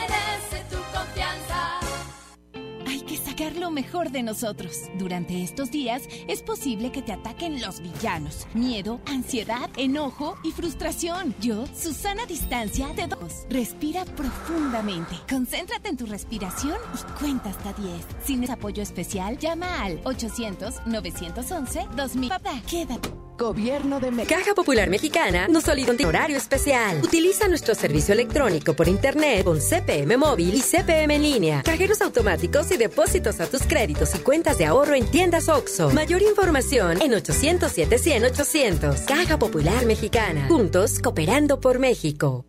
Hay 2.91 3.01
que 3.03 3.17
sacar 3.17 3.57
lo 3.57 3.71
mejor 3.71 4.11
de 4.11 4.25
nosotros. 4.25 4.91
Durante 4.99 5.45
estos 5.45 5.71
días 5.71 6.03
es 6.27 6.43
posible 6.43 6.91
que 6.91 7.03
te 7.03 7.13
ataquen 7.13 7.61
los 7.61 7.81
villanos. 7.81 8.49
Miedo, 8.53 9.01
ansiedad, 9.07 9.71
enojo 9.77 10.37
y 10.43 10.51
frustración. 10.51 11.37
Yo, 11.41 11.69
Susana 11.69 12.27
Distancia 12.27 12.89
de 12.89 13.07
dos. 13.07 13.47
Respira 13.49 14.05
profundamente. 14.05 15.15
Concéntrate 15.29 15.89
en 15.89 15.99
tu 15.99 16.07
respiración 16.07 16.79
y 16.93 16.97
cuenta 17.21 17.51
hasta 17.51 17.73
10. 17.75 17.93
Si 18.25 18.35
necesitas 18.35 18.57
apoyo 18.57 18.83
especial, 18.83 19.39
llama 19.39 19.85
al 19.85 20.03
800-911-2000. 20.03 22.29
Papá, 22.29 22.61
quédate. 22.69 23.11
Gobierno 23.41 24.01
de 24.01 24.11
México. 24.11 24.35
Caja 24.37 24.55
Popular 24.55 24.91
Mexicana 24.91 25.49
nos 25.49 25.65
solicita 25.65 26.07
horario 26.07 26.37
especial. 26.37 27.01
Utiliza 27.03 27.49
nuestro 27.49 27.75
servicio 27.75 28.13
electrónico 28.13 28.75
por 28.75 28.87
internet 28.87 29.45
con 29.45 29.61
CPM 29.61 30.19
móvil 30.19 30.55
y 30.55 30.61
CPM 30.61 31.19
línea. 31.19 31.63
Cajeros 31.63 32.03
automáticos 32.03 32.71
y 32.71 32.77
depósitos 32.81 33.41
a 33.41 33.47
tus 33.47 33.63
créditos 33.63 34.15
y 34.15 34.19
cuentas 34.21 34.57
de 34.59 34.65
ahorro 34.65 34.95
en 34.95 35.09
tiendas 35.09 35.49
OXO. 35.49 35.91
Mayor 35.91 36.23
información 36.23 37.01
en 37.03 37.15
807 37.15 37.99
100 37.99 38.25
800. 38.25 39.01
Caja 39.03 39.39
Popular 39.39 39.85
Mexicana. 39.85 40.47
Juntos 40.49 40.99
cooperando 40.99 41.61
por 41.61 41.79
México. 41.79 42.47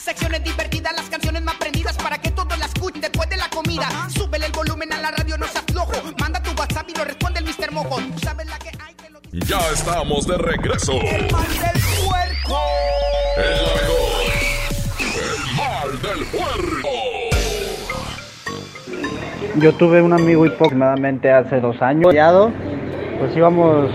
Secciones 0.00 0.44
divertidas, 0.44 0.94
las 0.96 1.10
canciones 1.10 1.42
más 1.42 1.56
prendidas 1.56 1.96
para 1.96 2.18
que 2.18 2.30
todos 2.30 2.56
la 2.58 2.66
escuchen 2.66 3.00
después 3.00 3.28
de 3.28 3.36
la 3.36 3.50
comida. 3.50 4.08
Súbele 4.08 4.46
el 4.46 4.52
volumen 4.52 4.92
a 4.92 5.00
la 5.00 5.10
radio, 5.10 5.36
no 5.36 5.48
seas 5.48 5.64
flojo. 5.70 5.92
Manda 6.18 6.40
tu 6.42 6.52
WhatsApp 6.52 6.88
y 6.88 6.94
lo 6.94 7.04
responde 7.04 7.40
el 7.40 7.44
Mr. 7.44 7.72
Mojo. 7.72 7.96
Tú 7.96 8.20
sabes 8.20 8.46
la 8.46 8.58
que 8.58 8.68
hay. 8.68 8.94
Ya 9.32 9.60
estamos 9.72 10.26
de 10.26 10.38
regreso. 10.38 10.92
El 10.92 11.30
mal 11.30 11.48
del 11.48 11.82
puerco. 12.06 12.60
El 13.36 13.60
mal 15.56 16.02
del 16.02 16.24
puerco. 16.26 17.19
Yo 19.56 19.72
tuve 19.72 20.00
un 20.00 20.12
amigo 20.12 20.46
aproximadamente 20.46 21.30
hace 21.30 21.60
dos 21.60 21.82
años. 21.82 22.14
Pues 23.18 23.36
íbamos 23.36 23.90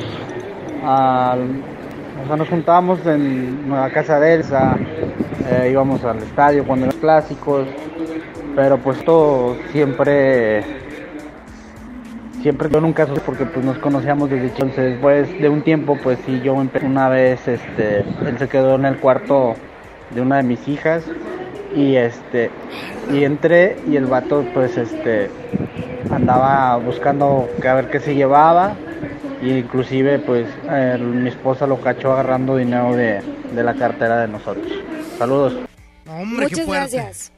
a. 0.83 1.37
O 2.23 2.27
sea, 2.27 2.35
nos 2.35 2.49
juntábamos 2.49 3.05
en 3.05 3.69
la 3.69 3.89
casa 3.89 4.19
de 4.19 4.33
Elsa, 4.33 4.77
eh, 5.49 5.69
íbamos 5.71 6.03
al 6.03 6.17
estadio 6.17 6.65
cuando 6.65 6.87
eran 6.87 6.99
clásicos, 6.99 7.67
pero 8.55 8.77
pues 8.77 9.03
todo 9.05 9.55
siempre. 9.71 10.63
Siempre 12.41 12.69
yo 12.69 12.81
nunca 12.81 13.07
supe 13.07 13.21
porque 13.25 13.45
pues 13.45 13.65
nos 13.65 13.77
conocíamos 13.77 14.29
desde 14.29 14.49
chico. 14.49 14.65
Entonces, 14.65 14.91
después 14.91 15.41
de 15.41 15.49
un 15.49 15.61
tiempo, 15.61 15.97
pues 16.03 16.19
sí, 16.25 16.41
yo 16.43 16.59
empecé 16.59 16.85
una 16.85 17.09
vez, 17.09 17.47
este, 17.47 17.99
él 17.99 18.37
se 18.37 18.47
quedó 18.49 18.75
en 18.75 18.85
el 18.85 18.97
cuarto 18.97 19.55
de 20.13 20.21
una 20.21 20.37
de 20.37 20.43
mis 20.43 20.67
hijas 20.67 21.03
y 21.75 21.95
este 21.95 22.49
y 23.11 23.23
entré 23.23 23.77
y 23.87 23.95
el 23.95 24.05
vato 24.05 24.45
pues 24.53 24.77
este 24.77 25.29
andaba 26.11 26.77
buscando 26.77 27.49
a 27.67 27.73
ver 27.73 27.89
qué 27.89 27.99
se 27.99 28.15
llevaba 28.15 28.75
y 29.41 29.51
inclusive 29.51 30.19
pues 30.19 30.47
eh, 30.69 30.97
mi 30.99 31.29
esposa 31.29 31.67
lo 31.67 31.81
cachó 31.81 32.13
agarrando 32.13 32.57
dinero 32.57 32.95
de, 32.95 33.21
de 33.53 33.63
la 33.63 33.73
cartera 33.73 34.21
de 34.21 34.27
nosotros 34.27 34.71
saludos 35.17 35.55
Muchas 36.23 36.67
gracias. 36.67 37.31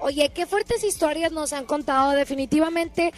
Oye, 0.00 0.30
qué 0.30 0.46
fuertes 0.46 0.84
historias 0.84 1.32
nos 1.32 1.52
han 1.52 1.66
contado. 1.66 2.12
Definitivamente, 2.12 3.12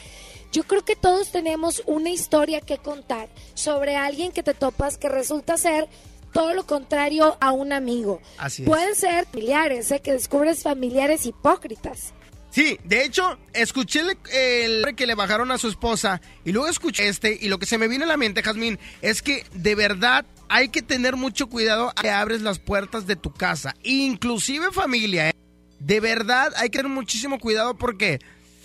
yo 0.52 0.64
creo 0.64 0.84
que 0.84 0.96
todos 0.96 1.30
tenemos 1.30 1.82
una 1.86 2.10
historia 2.10 2.60
que 2.60 2.78
contar 2.78 3.28
sobre 3.54 3.96
alguien 3.96 4.32
que 4.32 4.42
te 4.42 4.54
topas 4.54 4.96
que 4.96 5.08
resulta 5.08 5.56
ser 5.56 5.88
todo 6.32 6.54
lo 6.54 6.66
contrario 6.66 7.36
a 7.40 7.52
un 7.52 7.72
amigo. 7.72 8.20
Así 8.38 8.62
es. 8.62 8.68
Pueden 8.68 8.94
ser 8.94 9.26
familiares, 9.26 9.90
¿eh? 9.90 10.00
que 10.00 10.12
descubres 10.12 10.62
familiares 10.62 11.26
hipócritas. 11.26 12.14
Sí, 12.50 12.78
de 12.84 13.04
hecho, 13.04 13.38
escuché 13.52 14.00
el, 14.00 14.18
el 14.32 14.96
que 14.96 15.06
le 15.06 15.14
bajaron 15.14 15.52
a 15.52 15.58
su 15.58 15.68
esposa 15.68 16.20
y 16.44 16.50
luego 16.50 16.68
escuché 16.68 17.08
este 17.08 17.38
y 17.40 17.48
lo 17.48 17.60
que 17.60 17.66
se 17.66 17.78
me 17.78 17.86
viene 17.86 18.04
a 18.04 18.08
la 18.08 18.16
mente, 18.16 18.42
Jazmín, 18.42 18.78
es 19.02 19.22
que 19.22 19.44
de 19.52 19.76
verdad 19.76 20.26
hay 20.48 20.68
que 20.68 20.82
tener 20.82 21.14
mucho 21.14 21.48
cuidado 21.48 21.92
a 21.94 22.02
que 22.02 22.10
abres 22.10 22.42
las 22.42 22.58
puertas 22.58 23.06
de 23.06 23.14
tu 23.14 23.32
casa, 23.32 23.76
inclusive 23.84 24.72
familia. 24.72 25.28
¿eh? 25.28 25.32
De 25.78 26.00
verdad 26.00 26.52
hay 26.56 26.70
que 26.70 26.78
tener 26.78 26.90
muchísimo 26.90 27.38
cuidado 27.38 27.76
porque 27.76 28.18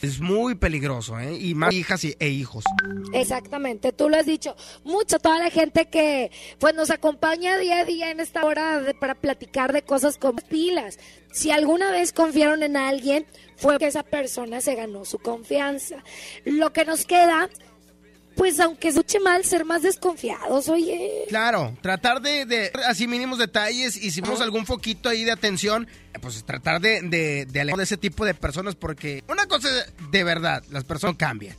es 0.06 0.20
muy 0.22 0.56
peligroso, 0.56 1.20
¿eh? 1.20 1.38
Y 1.38 1.54
más 1.56 1.74
hijas 1.74 2.04
y- 2.04 2.16
e 2.20 2.30
hijos. 2.30 2.64
Exactamente, 3.14 3.92
tú 3.94 4.10
lo 4.10 4.18
has 4.18 4.26
dicho. 4.26 4.56
Mucho, 4.84 5.20
toda 5.20 5.40
la 5.40 5.50
gente 5.50 5.88
que 5.90 6.32
pues 6.60 6.74
nos 6.76 6.90
acompaña 6.90 7.58
día 7.58 7.80
a 7.80 7.86
día 7.86 8.12
en 8.12 8.20
esta 8.20 8.46
hora 8.46 8.82
de- 8.82 8.94
para 8.94 9.16
platicar 9.16 9.74
de 9.74 9.82
cosas 9.84 10.18
con 10.18 10.36
pilas. 10.36 10.98
Si 11.32 11.52
alguna 11.52 11.92
vez 11.92 12.14
confiaron 12.14 12.64
en 12.64 12.78
alguien, 12.78 13.26
fue 13.58 13.78
que 13.78 13.88
esa 13.88 14.04
persona 14.04 14.62
se 14.62 14.76
ganó 14.76 15.06
su 15.06 15.20
confianza. 15.20 15.98
Lo 16.46 16.72
que 16.74 16.86
nos 16.86 17.06
queda, 17.06 17.50
pues 18.36 18.60
aunque 18.60 18.90
escuche 18.90 19.20
mal, 19.20 19.44
ser 19.46 19.66
más 19.66 19.82
desconfiados, 19.82 20.70
oye. 20.70 21.26
Claro, 21.28 21.76
tratar 21.82 22.22
de, 22.22 22.46
de 22.46 22.72
así 22.88 23.08
mínimos 23.08 23.38
detalles 23.40 23.96
y 23.96 24.12
si 24.12 24.22
vemos 24.22 24.42
algún 24.42 24.66
foquito 24.66 25.10
ahí 25.10 25.24
de 25.24 25.32
atención, 25.32 25.88
pues 26.22 26.44
tratar 26.44 26.82
de, 26.82 27.02
de, 27.02 27.46
de 27.46 27.62
alejar 27.62 27.78
de 27.78 27.84
ese 27.84 27.98
tipo 27.98 28.26
de 28.26 28.34
personas 28.34 28.76
porque 28.76 29.24
una 29.28 29.46
cosa 29.48 29.70
es 29.70 29.94
de 30.12 30.24
verdad, 30.24 30.64
las 30.70 30.84
personas 30.84 31.16
cambian. 31.18 31.56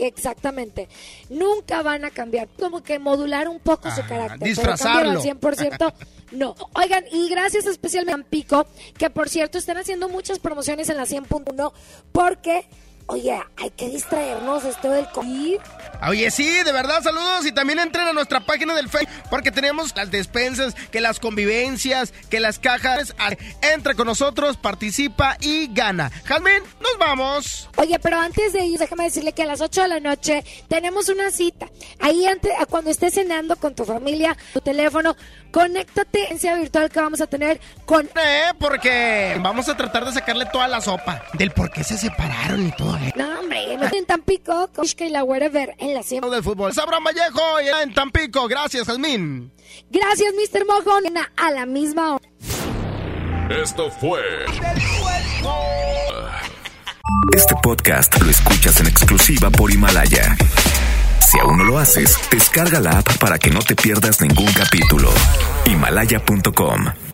Exactamente. 0.00 0.88
Nunca 1.28 1.82
van 1.82 2.04
a 2.04 2.10
cambiar. 2.10 2.48
Como 2.58 2.82
que 2.82 2.98
modular 2.98 3.48
un 3.48 3.58
poco 3.60 3.90
su 3.90 4.00
Ajá, 4.00 4.08
carácter. 4.08 4.48
disfrazarlo. 4.48 5.20
Pero 5.20 5.32
al 5.32 5.40
100%, 5.40 5.94
no. 6.32 6.54
Oigan, 6.74 7.04
y 7.10 7.28
gracias 7.28 7.66
especialmente 7.66 8.12
a 8.12 8.16
Tampico, 8.16 8.66
que 8.96 9.10
por 9.10 9.28
cierto 9.28 9.58
están 9.58 9.76
haciendo 9.76 10.08
muchas 10.08 10.38
promociones 10.38 10.88
en 10.88 10.96
la 10.98 11.04
100.1 11.04 11.72
porque, 12.12 12.68
oye, 13.08 13.42
hay 13.56 13.70
que 13.70 13.88
distraernos 13.88 14.64
esto 14.64 14.90
del 14.90 15.08
COVID. 15.08 15.56
Oye, 16.06 16.30
sí, 16.30 16.46
de 16.62 16.72
verdad, 16.72 17.02
saludos 17.02 17.46
y 17.46 17.52
también 17.52 17.78
entren 17.78 18.06
a 18.06 18.12
nuestra 18.12 18.40
página 18.40 18.74
del 18.74 18.88
Facebook 18.88 19.24
porque 19.30 19.50
tenemos 19.50 19.96
las 19.96 20.10
despensas, 20.10 20.74
que 20.92 21.00
las 21.00 21.18
convivencias, 21.18 22.12
que 22.30 22.38
las 22.38 22.58
cajas. 22.58 23.14
Entra 23.62 23.94
con 23.94 24.06
nosotros, 24.06 24.56
participa 24.56 25.36
y 25.40 25.72
gana. 25.72 26.10
Jazmín, 26.24 26.62
nos 26.80 26.98
vamos. 26.98 27.68
Oye, 27.76 27.98
pero 27.98 28.20
antes 28.20 28.52
de 28.52 28.64
ir, 28.64 28.78
déjame 28.78 29.04
decirle 29.04 29.32
que 29.32 29.42
a 29.42 29.46
las 29.46 29.60
8 29.60 29.82
de 29.82 29.88
la 29.88 30.00
noche 30.00 30.44
tenemos 30.68 31.08
una 31.08 31.30
cita. 31.30 31.66
Ahí 32.00 32.26
antes, 32.26 32.52
cuando 32.68 32.90
estés 32.90 33.14
cenando 33.14 33.56
con 33.56 33.74
tu 33.74 33.84
familia, 33.84 34.36
tu 34.52 34.60
teléfono, 34.60 35.16
conéctate 35.50 36.30
en 36.30 36.38
sea 36.38 36.56
virtual 36.56 36.90
que 36.90 37.00
vamos 37.00 37.20
a 37.20 37.26
tener 37.26 37.60
con... 37.86 38.06
Eh, 38.06 38.52
porque 38.58 39.36
vamos 39.40 39.68
a 39.68 39.76
tratar 39.76 40.04
de 40.04 40.12
sacarle 40.12 40.46
toda 40.46 40.68
la 40.68 40.80
sopa 40.80 41.22
del 41.32 41.50
por 41.52 41.70
qué 41.70 41.82
se 41.82 41.96
separaron 41.96 42.66
y 42.66 42.72
todo. 42.72 42.97
No, 43.16 43.40
hombre, 43.40 43.74
en 43.74 44.06
Tampico, 44.06 44.70
con 44.74 44.84
Ishka 44.84 45.04
y 45.06 45.10
la 45.10 45.24
Wherever. 45.24 45.74
en 45.78 45.94
la 45.94 46.02
siembra 46.02 46.30
del 46.30 46.42
fútbol. 46.42 46.72
Abraham 46.80 47.04
Vallejo 47.04 47.60
y 47.60 47.82
en 47.82 47.94
Tampico. 47.94 48.48
Gracias, 48.48 48.86
Jazmín. 48.86 49.52
Gracias, 49.90 50.32
Mr. 50.34 50.66
Mojo. 50.66 50.98
A 51.36 51.50
la 51.50 51.66
misma 51.66 52.14
hora. 52.14 52.28
Esto 53.50 53.90
fue. 53.90 54.20
Este 57.34 57.54
podcast 57.62 58.20
lo 58.20 58.30
escuchas 58.30 58.80
en 58.80 58.86
exclusiva 58.86 59.50
por 59.50 59.70
Himalaya. 59.70 60.36
Si 61.20 61.38
aún 61.38 61.58
no 61.58 61.64
lo 61.64 61.78
haces, 61.78 62.18
descarga 62.30 62.80
la 62.80 62.98
app 62.98 63.18
para 63.18 63.38
que 63.38 63.50
no 63.50 63.60
te 63.60 63.74
pierdas 63.76 64.20
ningún 64.20 64.52
capítulo. 64.52 65.10
Himalaya.com 65.66 67.07